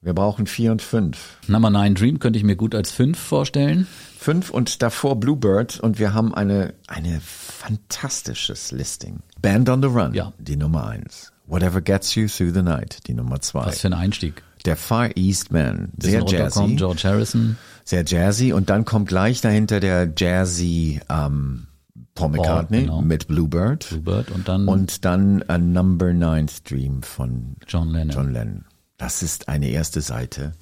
Wir 0.00 0.12
brauchen 0.14 0.46
4 0.46 0.70
und 0.72 0.82
5. 0.82 1.38
Number 1.48 1.70
Nine 1.70 1.94
Dream 1.94 2.18
könnte 2.18 2.38
ich 2.38 2.44
mir 2.44 2.56
gut 2.56 2.74
als 2.74 2.92
fünf 2.92 3.18
vorstellen. 3.18 3.86
5 4.18 4.50
und 4.50 4.82
davor 4.82 5.18
Bluebird 5.18 5.80
und 5.80 5.98
wir 5.98 6.12
haben 6.14 6.34
eine, 6.34 6.74
eine 6.86 7.20
fantastisches 7.20 8.70
Listing. 8.72 9.20
Band 9.40 9.68
on 9.68 9.82
the 9.82 9.88
Run, 9.88 10.14
Ja. 10.14 10.32
die 10.38 10.56
Nummer 10.56 10.86
1. 10.88 11.32
Whatever 11.46 11.80
Gets 11.80 12.14
You 12.14 12.26
Through 12.26 12.52
the 12.54 12.62
Night, 12.62 13.06
die 13.06 13.14
Nummer 13.14 13.40
2. 13.40 13.66
Was 13.66 13.80
für 13.80 13.88
ein 13.88 13.92
Einstieg. 13.92 14.42
Der 14.64 14.76
Far 14.76 15.16
East 15.16 15.52
Man, 15.52 15.92
sehr 15.98 16.24
jazzy. 16.24 16.76
George 16.76 17.02
Harrison. 17.04 17.58
sehr 17.84 18.04
jazzy 18.04 18.52
und 18.52 18.70
dann 18.70 18.86
kommt 18.86 19.08
gleich 19.08 19.42
dahinter 19.42 19.78
der 19.78 20.10
jazzy 20.16 21.00
ähm, 21.10 21.66
Paul 22.14 22.30
McCartney 22.30 22.82
genau. 22.82 23.02
mit 23.02 23.26
Bluebird 23.26 23.88
Bluebird 23.90 24.30
und 24.30 24.48
dann 24.48 24.68
und 24.68 25.04
dann 25.04 25.42
a 25.48 25.58
Number 25.58 26.12
Nine 26.12 26.48
Stream 26.48 27.02
von 27.02 27.56
John 27.68 27.90
Lennon. 27.90 28.10
John 28.10 28.32
Lennon. 28.32 28.64
Das 28.96 29.22
ist 29.22 29.48
eine 29.48 29.68
erste 29.68 30.00
Seite. 30.00 30.52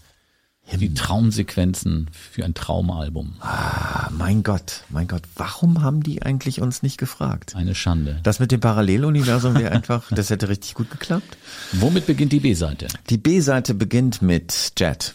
Die 0.71 0.95
Traumsequenzen 0.95 2.11
für 2.13 2.45
ein 2.45 2.55
Traumalbum. 2.55 3.35
Ah, 3.41 4.09
mein 4.11 4.43
Gott, 4.43 4.85
mein 4.89 5.07
Gott, 5.07 5.23
warum 5.37 5.83
haben 5.83 6.03
die 6.03 6.23
eigentlich 6.23 6.61
uns 6.61 6.83
nicht 6.83 6.99
gefragt? 6.99 7.55
Eine 7.55 7.75
Schande. 7.75 8.21
Das 8.23 8.41
mit 8.41 8.53
dem 8.53 8.61
Paralleluniversum 8.61 9.55
wäre 9.55 9.73
einfach, 9.73 10.11
das 10.11 10.31
hätte 10.31 10.49
richtig 10.49 10.75
gut 10.75 10.91
geklappt. 10.91 11.37
Womit 11.73 12.07
beginnt 12.07 12.33
die 12.33 12.41
B-Seite? 12.41 12.89
Die 13.11 13.19
B-Seite 13.19 13.75
beginnt 13.75 14.23
mit 14.23 14.73
Jet. 14.77 15.15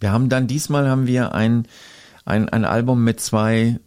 Wir 0.00 0.10
haben 0.10 0.28
dann 0.28 0.46
diesmal 0.46 0.88
haben 0.88 1.06
wir 1.06 1.34
ein, 1.34 1.66
ein, 2.24 2.48
ein 2.48 2.64
Album 2.64 3.04
mit 3.04 3.20
zwei 3.20 3.78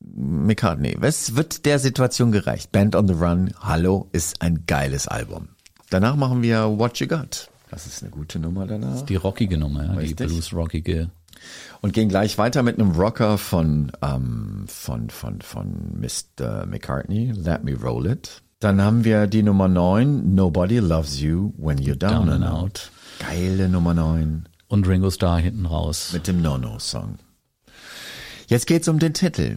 McCartney. 0.00 0.96
Was 0.98 1.34
wird 1.34 1.64
der 1.66 1.78
Situation 1.78 2.30
gerecht? 2.30 2.72
Band 2.72 2.94
on 2.94 3.08
the 3.08 3.14
Run, 3.14 3.52
Hallo, 3.60 4.08
ist 4.12 4.42
ein 4.42 4.64
geiles 4.66 5.08
Album. 5.08 5.48
Danach 5.90 6.16
machen 6.16 6.42
wir 6.42 6.78
What 6.78 6.98
You 6.98 7.06
Got. 7.06 7.48
Das 7.70 7.86
ist 7.86 8.02
eine 8.02 8.10
gute 8.10 8.38
Nummer 8.38 8.66
danach. 8.66 9.02
Die 9.02 9.16
rockige 9.16 9.58
Nummer, 9.58 9.84
ja, 9.84 10.00
die 10.00 10.14
blues-rockige. 10.14 11.10
Und 11.82 11.92
gehen 11.92 12.08
gleich 12.08 12.38
weiter 12.38 12.62
mit 12.62 12.78
einem 12.78 12.92
Rocker 12.92 13.38
von, 13.38 13.92
ähm, 14.02 14.64
von, 14.68 15.10
von, 15.10 15.40
von 15.40 16.00
Mr. 16.00 16.66
McCartney, 16.66 17.32
Let 17.32 17.64
Me 17.64 17.74
Roll 17.74 18.06
It. 18.06 18.42
Dann 18.60 18.80
haben 18.80 19.04
wir 19.04 19.26
die 19.26 19.42
Nummer 19.42 19.68
9, 19.68 20.34
Nobody 20.34 20.78
Loves 20.78 21.20
You 21.20 21.52
When 21.58 21.78
You're 21.78 21.96
Down, 21.96 22.30
and 22.30 22.44
out. 22.44 22.90
Geile 23.18 23.68
Nummer 23.68 23.92
9 23.92 24.48
Und 24.68 24.88
Ringo 24.88 25.10
Starr 25.10 25.38
hinten 25.38 25.66
raus. 25.66 26.10
mit 26.12 26.26
dem 26.26 26.40
No-No-Song. 26.40 27.18
Jetzt 28.48 28.66
geht's 28.66 28.88
um 28.88 28.98
den 28.98 29.12
Titel. 29.12 29.56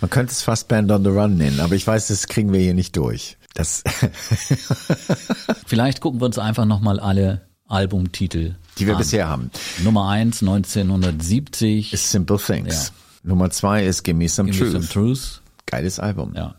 Man 0.00 0.10
könnte 0.10 0.32
es 0.32 0.42
fast 0.42 0.66
Band 0.68 0.90
on 0.90 1.04
the 1.04 1.10
Run 1.10 1.36
nennen, 1.36 1.60
aber 1.60 1.74
ich 1.74 1.86
weiß, 1.86 2.08
das 2.08 2.26
kriegen 2.26 2.52
wir 2.52 2.60
hier 2.60 2.74
nicht 2.74 2.96
durch. 2.96 3.36
Das, 3.54 3.84
Vielleicht 5.66 6.00
gucken 6.00 6.20
wir 6.20 6.26
uns 6.26 6.38
einfach 6.38 6.64
nochmal 6.64 6.98
alle 7.00 7.42
Albumtitel 7.70 8.54
die 8.78 8.86
wir 8.86 8.94
an. 8.94 8.98
bisher 8.98 9.28
haben. 9.28 9.50
Nummer 9.82 10.08
eins 10.08 10.42
1970. 10.42 11.92
Ist 11.92 12.10
Simple 12.10 12.38
Things. 12.38 12.92
Nummer 13.22 13.50
zwei 13.50 13.84
ist 13.84 14.02
Give 14.02 14.16
Me 14.16 14.28
Some 14.28 14.50
Give 14.50 14.64
Me 14.64 14.70
Truth. 14.72 14.82
Some 14.90 14.92
Truth. 14.92 15.40
Geiles 15.66 15.98
Album. 15.98 16.32
Ja. 16.34 16.54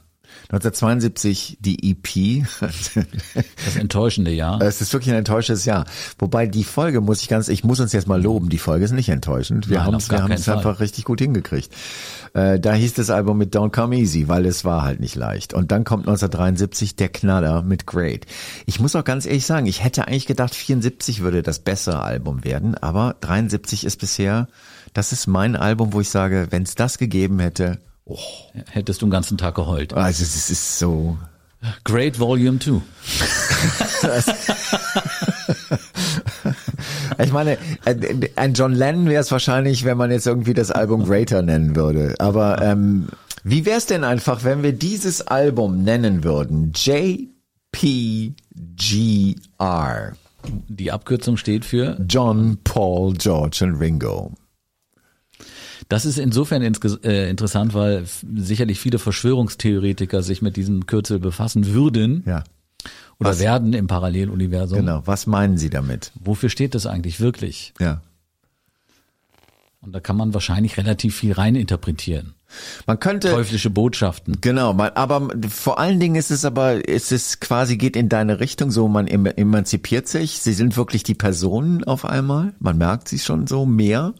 1972 0.52 1.58
die 1.60 1.92
EP. 1.92 2.46
Das 3.66 3.76
enttäuschende 3.76 4.32
Jahr. 4.32 4.62
Es 4.62 4.82
ist 4.82 4.92
wirklich 4.94 5.12
ein 5.12 5.18
enttäuschendes 5.18 5.66
Jahr. 5.66 5.86
Wobei 6.20 6.48
die 6.48 6.64
Folge 6.64 7.02
muss 7.02 7.22
ich 7.22 7.30
ganz, 7.30 7.48
ich 7.48 7.64
muss 7.64 7.80
uns 7.80 7.94
jetzt 7.94 8.08
mal 8.08 8.22
loben, 8.22 8.50
die 8.50 8.58
Folge 8.58 8.86
ist 8.86 8.92
nicht 8.92 9.10
enttäuschend. 9.10 9.70
Wir 9.70 9.84
haben 9.84 9.96
es, 9.96 10.10
einfach 10.50 10.80
richtig 10.80 11.06
gut 11.06 11.22
hingekriegt. 11.22 11.74
Äh, 12.34 12.60
da 12.60 12.74
hieß 12.74 12.94
das 12.94 13.10
Album 13.10 13.38
mit 13.38 13.56
Don't 13.56 13.72
Come 13.72 13.96
Easy, 13.96 14.28
weil 14.28 14.46
es 14.46 14.66
war 14.66 14.84
halt 14.84 15.00
nicht 15.00 15.16
leicht. 15.16 15.54
Und 15.54 15.72
dann 15.72 15.84
kommt 15.84 16.08
1973 16.08 16.96
der 16.96 17.10
Knaller 17.10 17.62
mit 17.62 17.86
Great. 17.86 18.26
Ich 18.66 18.80
muss 18.80 18.96
auch 18.96 19.04
ganz 19.04 19.26
ehrlich 19.26 19.46
sagen, 19.46 19.66
ich 19.66 19.84
hätte 19.84 20.08
eigentlich 20.08 20.28
gedacht, 20.28 20.56
74 20.56 21.22
würde 21.22 21.44
das 21.44 21.60
bessere 21.60 22.02
Album 22.02 22.44
werden, 22.44 22.76
aber 22.76 23.16
73 23.22 23.86
ist 23.86 24.00
bisher, 24.00 24.48
das 24.94 25.12
ist 25.12 25.28
mein 25.28 25.56
Album, 25.56 25.94
wo 25.94 26.02
ich 26.02 26.10
sage, 26.10 26.48
wenn 26.50 26.64
es 26.64 26.76
das 26.76 26.98
gegeben 26.98 27.40
hätte, 27.40 27.80
oh, 28.06 28.20
Hättest 28.70 29.02
du 29.02 29.06
den 29.08 29.12
ganzen 29.12 29.38
Tag 29.38 29.56
geheult. 29.56 29.93
also 29.93 30.24
es 30.24 30.49
ist 30.49 30.80
so, 30.80 31.18
Great 31.84 32.20
Volume 32.20 32.60
2. 32.60 32.82
Ich 37.24 37.32
meine, 37.32 37.58
ein 38.36 38.54
John 38.54 38.74
Lennon 38.74 39.08
wäre 39.08 39.22
es 39.22 39.32
wahrscheinlich, 39.32 39.86
wenn 39.86 39.97
man 39.97 40.12
jetzt 40.12 40.26
irgendwie 40.26 40.54
das 40.54 40.72
Album 40.72 41.06
Greater 41.06 41.41
nennen 41.43 41.76
würde. 41.76 42.16
Aber 42.20 42.62
ähm, 42.62 43.10
wie 43.43 43.66
wäre 43.66 43.78
es 43.78 43.86
denn 43.86 44.04
einfach, 44.04 44.43
wenn 44.43 44.64
wir 44.64 44.74
dieses 44.74 45.28
Album 45.28 45.84
nennen 45.84 46.24
würden? 46.24 46.74
JPGR. 46.76 47.28
Die 50.68 50.91
Abkürzung 50.91 51.38
steht 51.38 51.66
für, 51.66 51.97
John, 52.08 52.58
Paul, 52.64 53.14
George 53.14 53.60
und 53.62 53.76
Ringo. 53.76 54.34
Das 55.90 56.06
ist 56.06 56.18
insofern 56.18 56.62
äh, 56.62 57.30
interessant, 57.30 57.74
weil 57.74 58.06
sicherlich 58.36 58.80
viele 58.80 59.00
Verschwörungstheoretiker 59.00 60.22
sich 60.24 60.42
mit 60.42 60.56
diesem 60.58 60.86
Kürzel 60.86 61.20
befassen 61.20 61.68
würden 61.74 62.24
Ja, 62.26 62.44
oder 63.20 63.32
Was? 63.32 63.40
werden 63.40 63.74
im 63.74 63.88
Paralleluniversum. 63.88 64.80
genau. 64.80 65.02
Was 65.06 65.28
meinen 65.28 65.58
Sie 65.58 65.70
damit? 65.70 66.12
Wofür 66.20 66.50
steht 66.50 66.76
das 66.76 66.86
eigentlich 66.86 67.20
wirklich? 67.20 67.74
Ja. 67.80 68.02
Und 69.82 69.94
da 69.94 70.00
kann 70.00 70.16
man 70.16 70.34
wahrscheinlich 70.34 70.78
relativ 70.78 71.16
viel 71.16 71.32
reininterpretieren. 71.34 72.34
Man 72.88 72.99
könnte 72.99 73.30
Teuflische 73.32 73.70
Botschaften. 73.70 74.38
Genau, 74.41 74.74
man, 74.74 74.91
aber 74.95 75.30
vor 75.49 75.80
allen 75.80 75.99
Dingen 75.99 76.16
ist 76.16 76.32
es 76.32 76.45
aber, 76.45 76.88
ist 76.88 77.12
es 77.12 77.39
quasi 77.39 77.78
geht 77.78 77.95
in 77.95 78.10
deine 78.10 78.39
Richtung, 78.39 78.72
so 78.72 78.88
man 78.88 79.08
em- 79.08 79.26
emanzipiert 79.26 80.08
sich. 80.08 80.39
Sie 80.39 80.54
sind 80.54 80.78
wirklich 80.78 81.04
die 81.04 81.14
Personen 81.16 81.84
auf 81.84 82.06
einmal. 82.06 82.54
Man 82.60 82.78
merkt 82.78 83.08
sie 83.08 83.20
schon 83.20 83.47
so 83.47 83.66
mehr. 83.66 84.14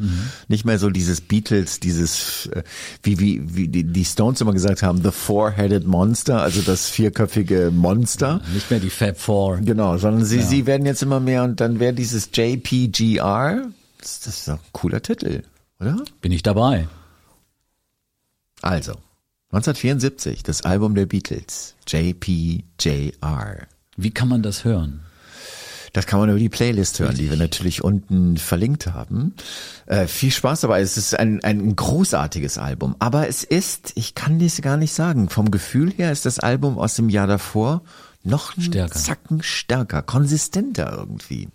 Nicht 0.48 0.66
mehr 0.66 0.80
so 0.80 0.90
dieses 0.90 1.22
Beatles, 1.22 1.80
dieses, 1.80 2.48
äh, 2.48 2.64
wie, 3.04 3.20
wie, 3.20 3.56
wie 3.56 3.68
die, 3.68 4.06
Stones 4.06 4.42
immer 4.42 4.54
gesagt 4.54 4.84
haben, 4.84 5.02
the 5.04 5.12
four-headed 5.12 5.86
monster, 5.88 6.42
also 6.42 6.62
das 6.62 6.90
vierköpfige 6.90 7.72
Monster. 7.72 8.42
Nicht 8.54 8.70
mehr 8.72 8.80
die 8.80 8.90
Fab 8.90 9.20
Four. 9.20 9.58
Genau, 9.58 9.98
sondern 9.98 10.26
sie, 10.26 10.42
sie 10.42 10.66
werden 10.66 10.86
jetzt 10.86 11.04
immer 11.04 11.20
mehr 11.20 11.44
und 11.44 11.60
dann 11.62 11.80
wäre 11.80 11.94
dieses 11.94 12.30
JPGR, 12.34 13.68
das, 14.00 14.20
das 14.22 14.38
ist 14.40 14.48
doch 14.48 14.54
ein 14.54 14.60
cooler 14.72 15.02
Titel, 15.02 15.44
oder? 15.80 15.98
Bin 16.22 16.32
ich 16.32 16.44
dabei. 16.44 16.88
Also, 18.62 18.94
1974, 19.52 20.44
das 20.44 20.62
Album 20.62 20.96
der 20.96 21.06
Beatles, 21.06 21.76
JPJR. 21.88 23.68
Wie 23.98 24.12
kann 24.12 24.30
man 24.30 24.42
das 24.44 24.64
hören? 24.64 25.02
Das 25.94 26.06
kann 26.06 26.20
man 26.22 26.30
über 26.30 26.40
die 26.40 26.48
Playlist 26.48 27.00
hören, 27.00 27.16
die 27.16 27.30
wir 27.30 27.36
natürlich 27.36 27.84
unten 27.84 28.38
verlinkt 28.38 28.88
haben. 28.88 29.34
Äh, 29.88 30.08
viel 30.08 30.32
Spaß 30.32 30.62
dabei. 30.62 30.80
Es 30.80 30.96
ist 30.96 31.20
ein, 31.20 31.44
ein 31.44 31.76
großartiges 31.76 32.58
Album. 32.58 32.96
Aber 33.00 33.28
es 33.28 33.44
ist, 33.44 33.92
ich 33.96 34.16
kann 34.16 34.40
das 34.40 34.62
gar 34.62 34.78
nicht 34.78 34.94
sagen, 34.94 35.28
vom 35.28 35.52
Gefühl 35.52 35.92
her 35.92 36.14
ist 36.14 36.26
das 36.26 36.40
Album 36.40 36.78
aus 36.78 36.96
dem 36.96 37.10
Jahr 37.10 37.28
davor 37.28 37.84
noch 38.24 38.56
einen 38.56 38.66
Stärker. 38.66 38.98
Zacken 38.98 39.44
stärker, 39.44 40.02
konsistenter 40.02 40.96
irgendwie. 40.98 41.50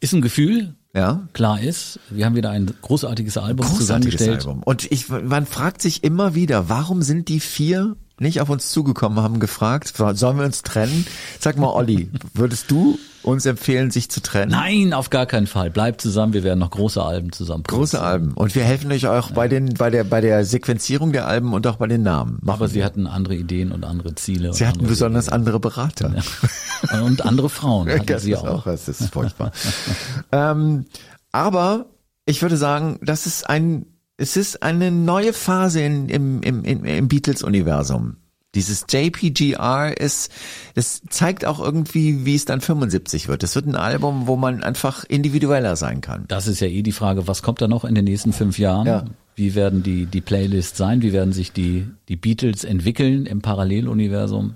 Ist 0.00 0.12
ein 0.12 0.22
Gefühl, 0.22 0.74
Ja, 0.92 1.28
klar 1.32 1.60
ist, 1.60 2.00
wir 2.10 2.26
haben 2.26 2.34
wieder 2.34 2.50
ein 2.50 2.72
großartiges 2.82 3.38
Album 3.38 3.64
großartiges 3.64 3.78
zusammengestellt. 3.78 4.40
Album. 4.40 4.62
Und 4.64 4.90
ich, 4.90 5.08
man 5.08 5.46
fragt 5.46 5.82
sich 5.82 6.02
immer 6.02 6.34
wieder, 6.34 6.68
warum 6.68 7.02
sind 7.02 7.28
die 7.28 7.38
vier 7.38 7.96
nicht 8.20 8.40
auf 8.40 8.48
uns 8.50 8.70
zugekommen, 8.70 9.20
haben 9.20 9.40
gefragt, 9.40 9.94
sollen 9.96 10.38
wir 10.38 10.44
uns 10.44 10.62
trennen? 10.62 11.06
Sag 11.38 11.56
mal, 11.56 11.68
Olli, 11.68 12.10
würdest 12.34 12.70
du 12.70 12.98
uns 13.22 13.46
empfehlen, 13.46 13.90
sich 13.90 14.10
zu 14.10 14.20
trennen? 14.22 14.50
Nein, 14.50 14.92
auf 14.92 15.10
gar 15.10 15.26
keinen 15.26 15.46
Fall. 15.46 15.70
Bleibt 15.70 16.00
zusammen, 16.00 16.32
wir 16.32 16.42
werden 16.42 16.58
noch 16.58 16.70
große 16.70 17.02
Alben 17.02 17.32
zusammen 17.32 17.64
Große. 17.64 18.00
Alben. 18.00 18.32
Und 18.34 18.54
wir 18.54 18.62
helfen 18.62 18.92
euch 18.92 19.06
auch 19.06 19.30
bei 19.32 19.48
den, 19.48 19.74
bei 19.74 19.90
der, 19.90 20.04
bei 20.04 20.20
der 20.20 20.44
Sequenzierung 20.44 21.12
der 21.12 21.26
Alben 21.26 21.52
und 21.52 21.66
auch 21.66 21.76
bei 21.76 21.86
den 21.86 22.02
Namen. 22.02 22.38
Machen 22.42 22.58
Aber 22.58 22.68
sie 22.68 22.76
wir. 22.76 22.84
hatten 22.84 23.06
andere 23.06 23.34
Ideen 23.34 23.72
und 23.72 23.84
andere 23.84 24.14
Ziele. 24.14 24.52
Sie 24.52 24.66
hatten 24.66 24.78
andere 24.80 24.88
besonders 24.88 25.28
andere 25.28 25.60
Berater. 25.60 26.12
Wege. 26.12 27.02
Und 27.02 27.24
andere 27.24 27.48
Frauen 27.48 27.88
hatten 27.92 28.06
das 28.06 28.22
sie 28.22 28.32
ist 28.32 28.38
auch. 28.38 28.60
auch, 28.60 28.64
das 28.64 28.88
ist 28.88 29.12
furchtbar. 29.12 29.52
ähm, 30.32 30.86
aber 31.32 31.86
ich 32.26 32.42
würde 32.42 32.56
sagen, 32.56 32.98
das 33.02 33.26
ist 33.26 33.48
ein, 33.48 33.86
es 34.20 34.36
ist 34.36 34.62
eine 34.62 34.90
neue 34.90 35.32
Phase 35.32 35.80
in, 35.80 36.08
im, 36.08 36.42
im, 36.42 36.64
im, 36.64 36.84
im 36.84 37.08
Beatles-Universum. 37.08 38.16
Dieses 38.54 38.84
JPGR 38.90 39.96
ist, 39.98 40.30
das 40.74 41.02
zeigt 41.08 41.44
auch 41.46 41.60
irgendwie, 41.60 42.24
wie 42.26 42.34
es 42.34 42.44
dann 42.44 42.60
75 42.60 43.28
wird. 43.28 43.44
Es 43.44 43.54
wird 43.54 43.66
ein 43.66 43.76
Album, 43.76 44.26
wo 44.26 44.36
man 44.36 44.62
einfach 44.64 45.04
individueller 45.04 45.76
sein 45.76 46.00
kann. 46.00 46.24
Das 46.28 46.48
ist 46.48 46.60
ja 46.60 46.66
eh 46.66 46.82
die 46.82 46.92
Frage, 46.92 47.28
was 47.28 47.42
kommt 47.42 47.62
da 47.62 47.68
noch 47.68 47.84
in 47.84 47.94
den 47.94 48.04
nächsten 48.04 48.32
fünf 48.32 48.58
Jahren? 48.58 48.86
Ja. 48.86 49.04
Wie 49.36 49.54
werden 49.54 49.82
die, 49.84 50.06
die 50.06 50.20
Playlists 50.20 50.76
sein? 50.76 51.00
Wie 51.00 51.12
werden 51.12 51.32
sich 51.32 51.52
die, 51.52 51.86
die 52.08 52.16
Beatles 52.16 52.64
entwickeln 52.64 53.24
im 53.24 53.40
Paralleluniversum? 53.40 54.54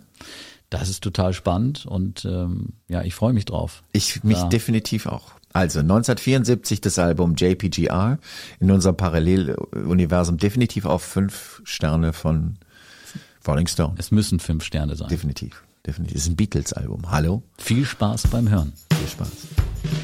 Das 0.71 0.89
ist 0.89 1.03
total 1.05 1.33
spannend 1.33 1.87
und 1.87 2.25
ähm, 2.25 2.71
ja, 2.89 3.03
ich 3.03 3.15
freue 3.15 3.33
mich 3.33 3.45
drauf. 3.45 3.85
Ich 3.93 4.25
mich 4.25 4.39
Ja. 4.39 4.49
definitiv 4.49 5.07
auch. 5.07 5.35
Also 5.55 5.79
1974 5.79 6.81
das 6.81 6.99
Album 6.99 7.37
JPGR 7.37 8.19
in 8.59 8.71
unserem 8.73 8.97
Paralleluniversum 8.97 10.37
definitiv 10.37 10.85
auf 10.85 11.03
fünf 11.03 11.63
Sterne 11.65 12.13
von 12.13 12.59
Rolling 13.47 13.69
Stone. 13.69 13.95
Es 13.97 14.11
müssen 14.11 14.41
fünf 14.41 14.65
Sterne 14.65 14.97
sein. 14.97 15.09
Definitiv. 15.09 15.63
Definitiv. 15.87 16.17
Es 16.17 16.23
ist 16.23 16.31
ein 16.31 16.37
Beatles-Album. 16.37 17.09
Hallo? 17.09 17.45
Viel 17.59 17.85
Spaß 17.85 18.25
beim 18.33 18.51
Hören. 18.51 18.73
Viel 18.99 19.09
Spaß. 19.09 20.04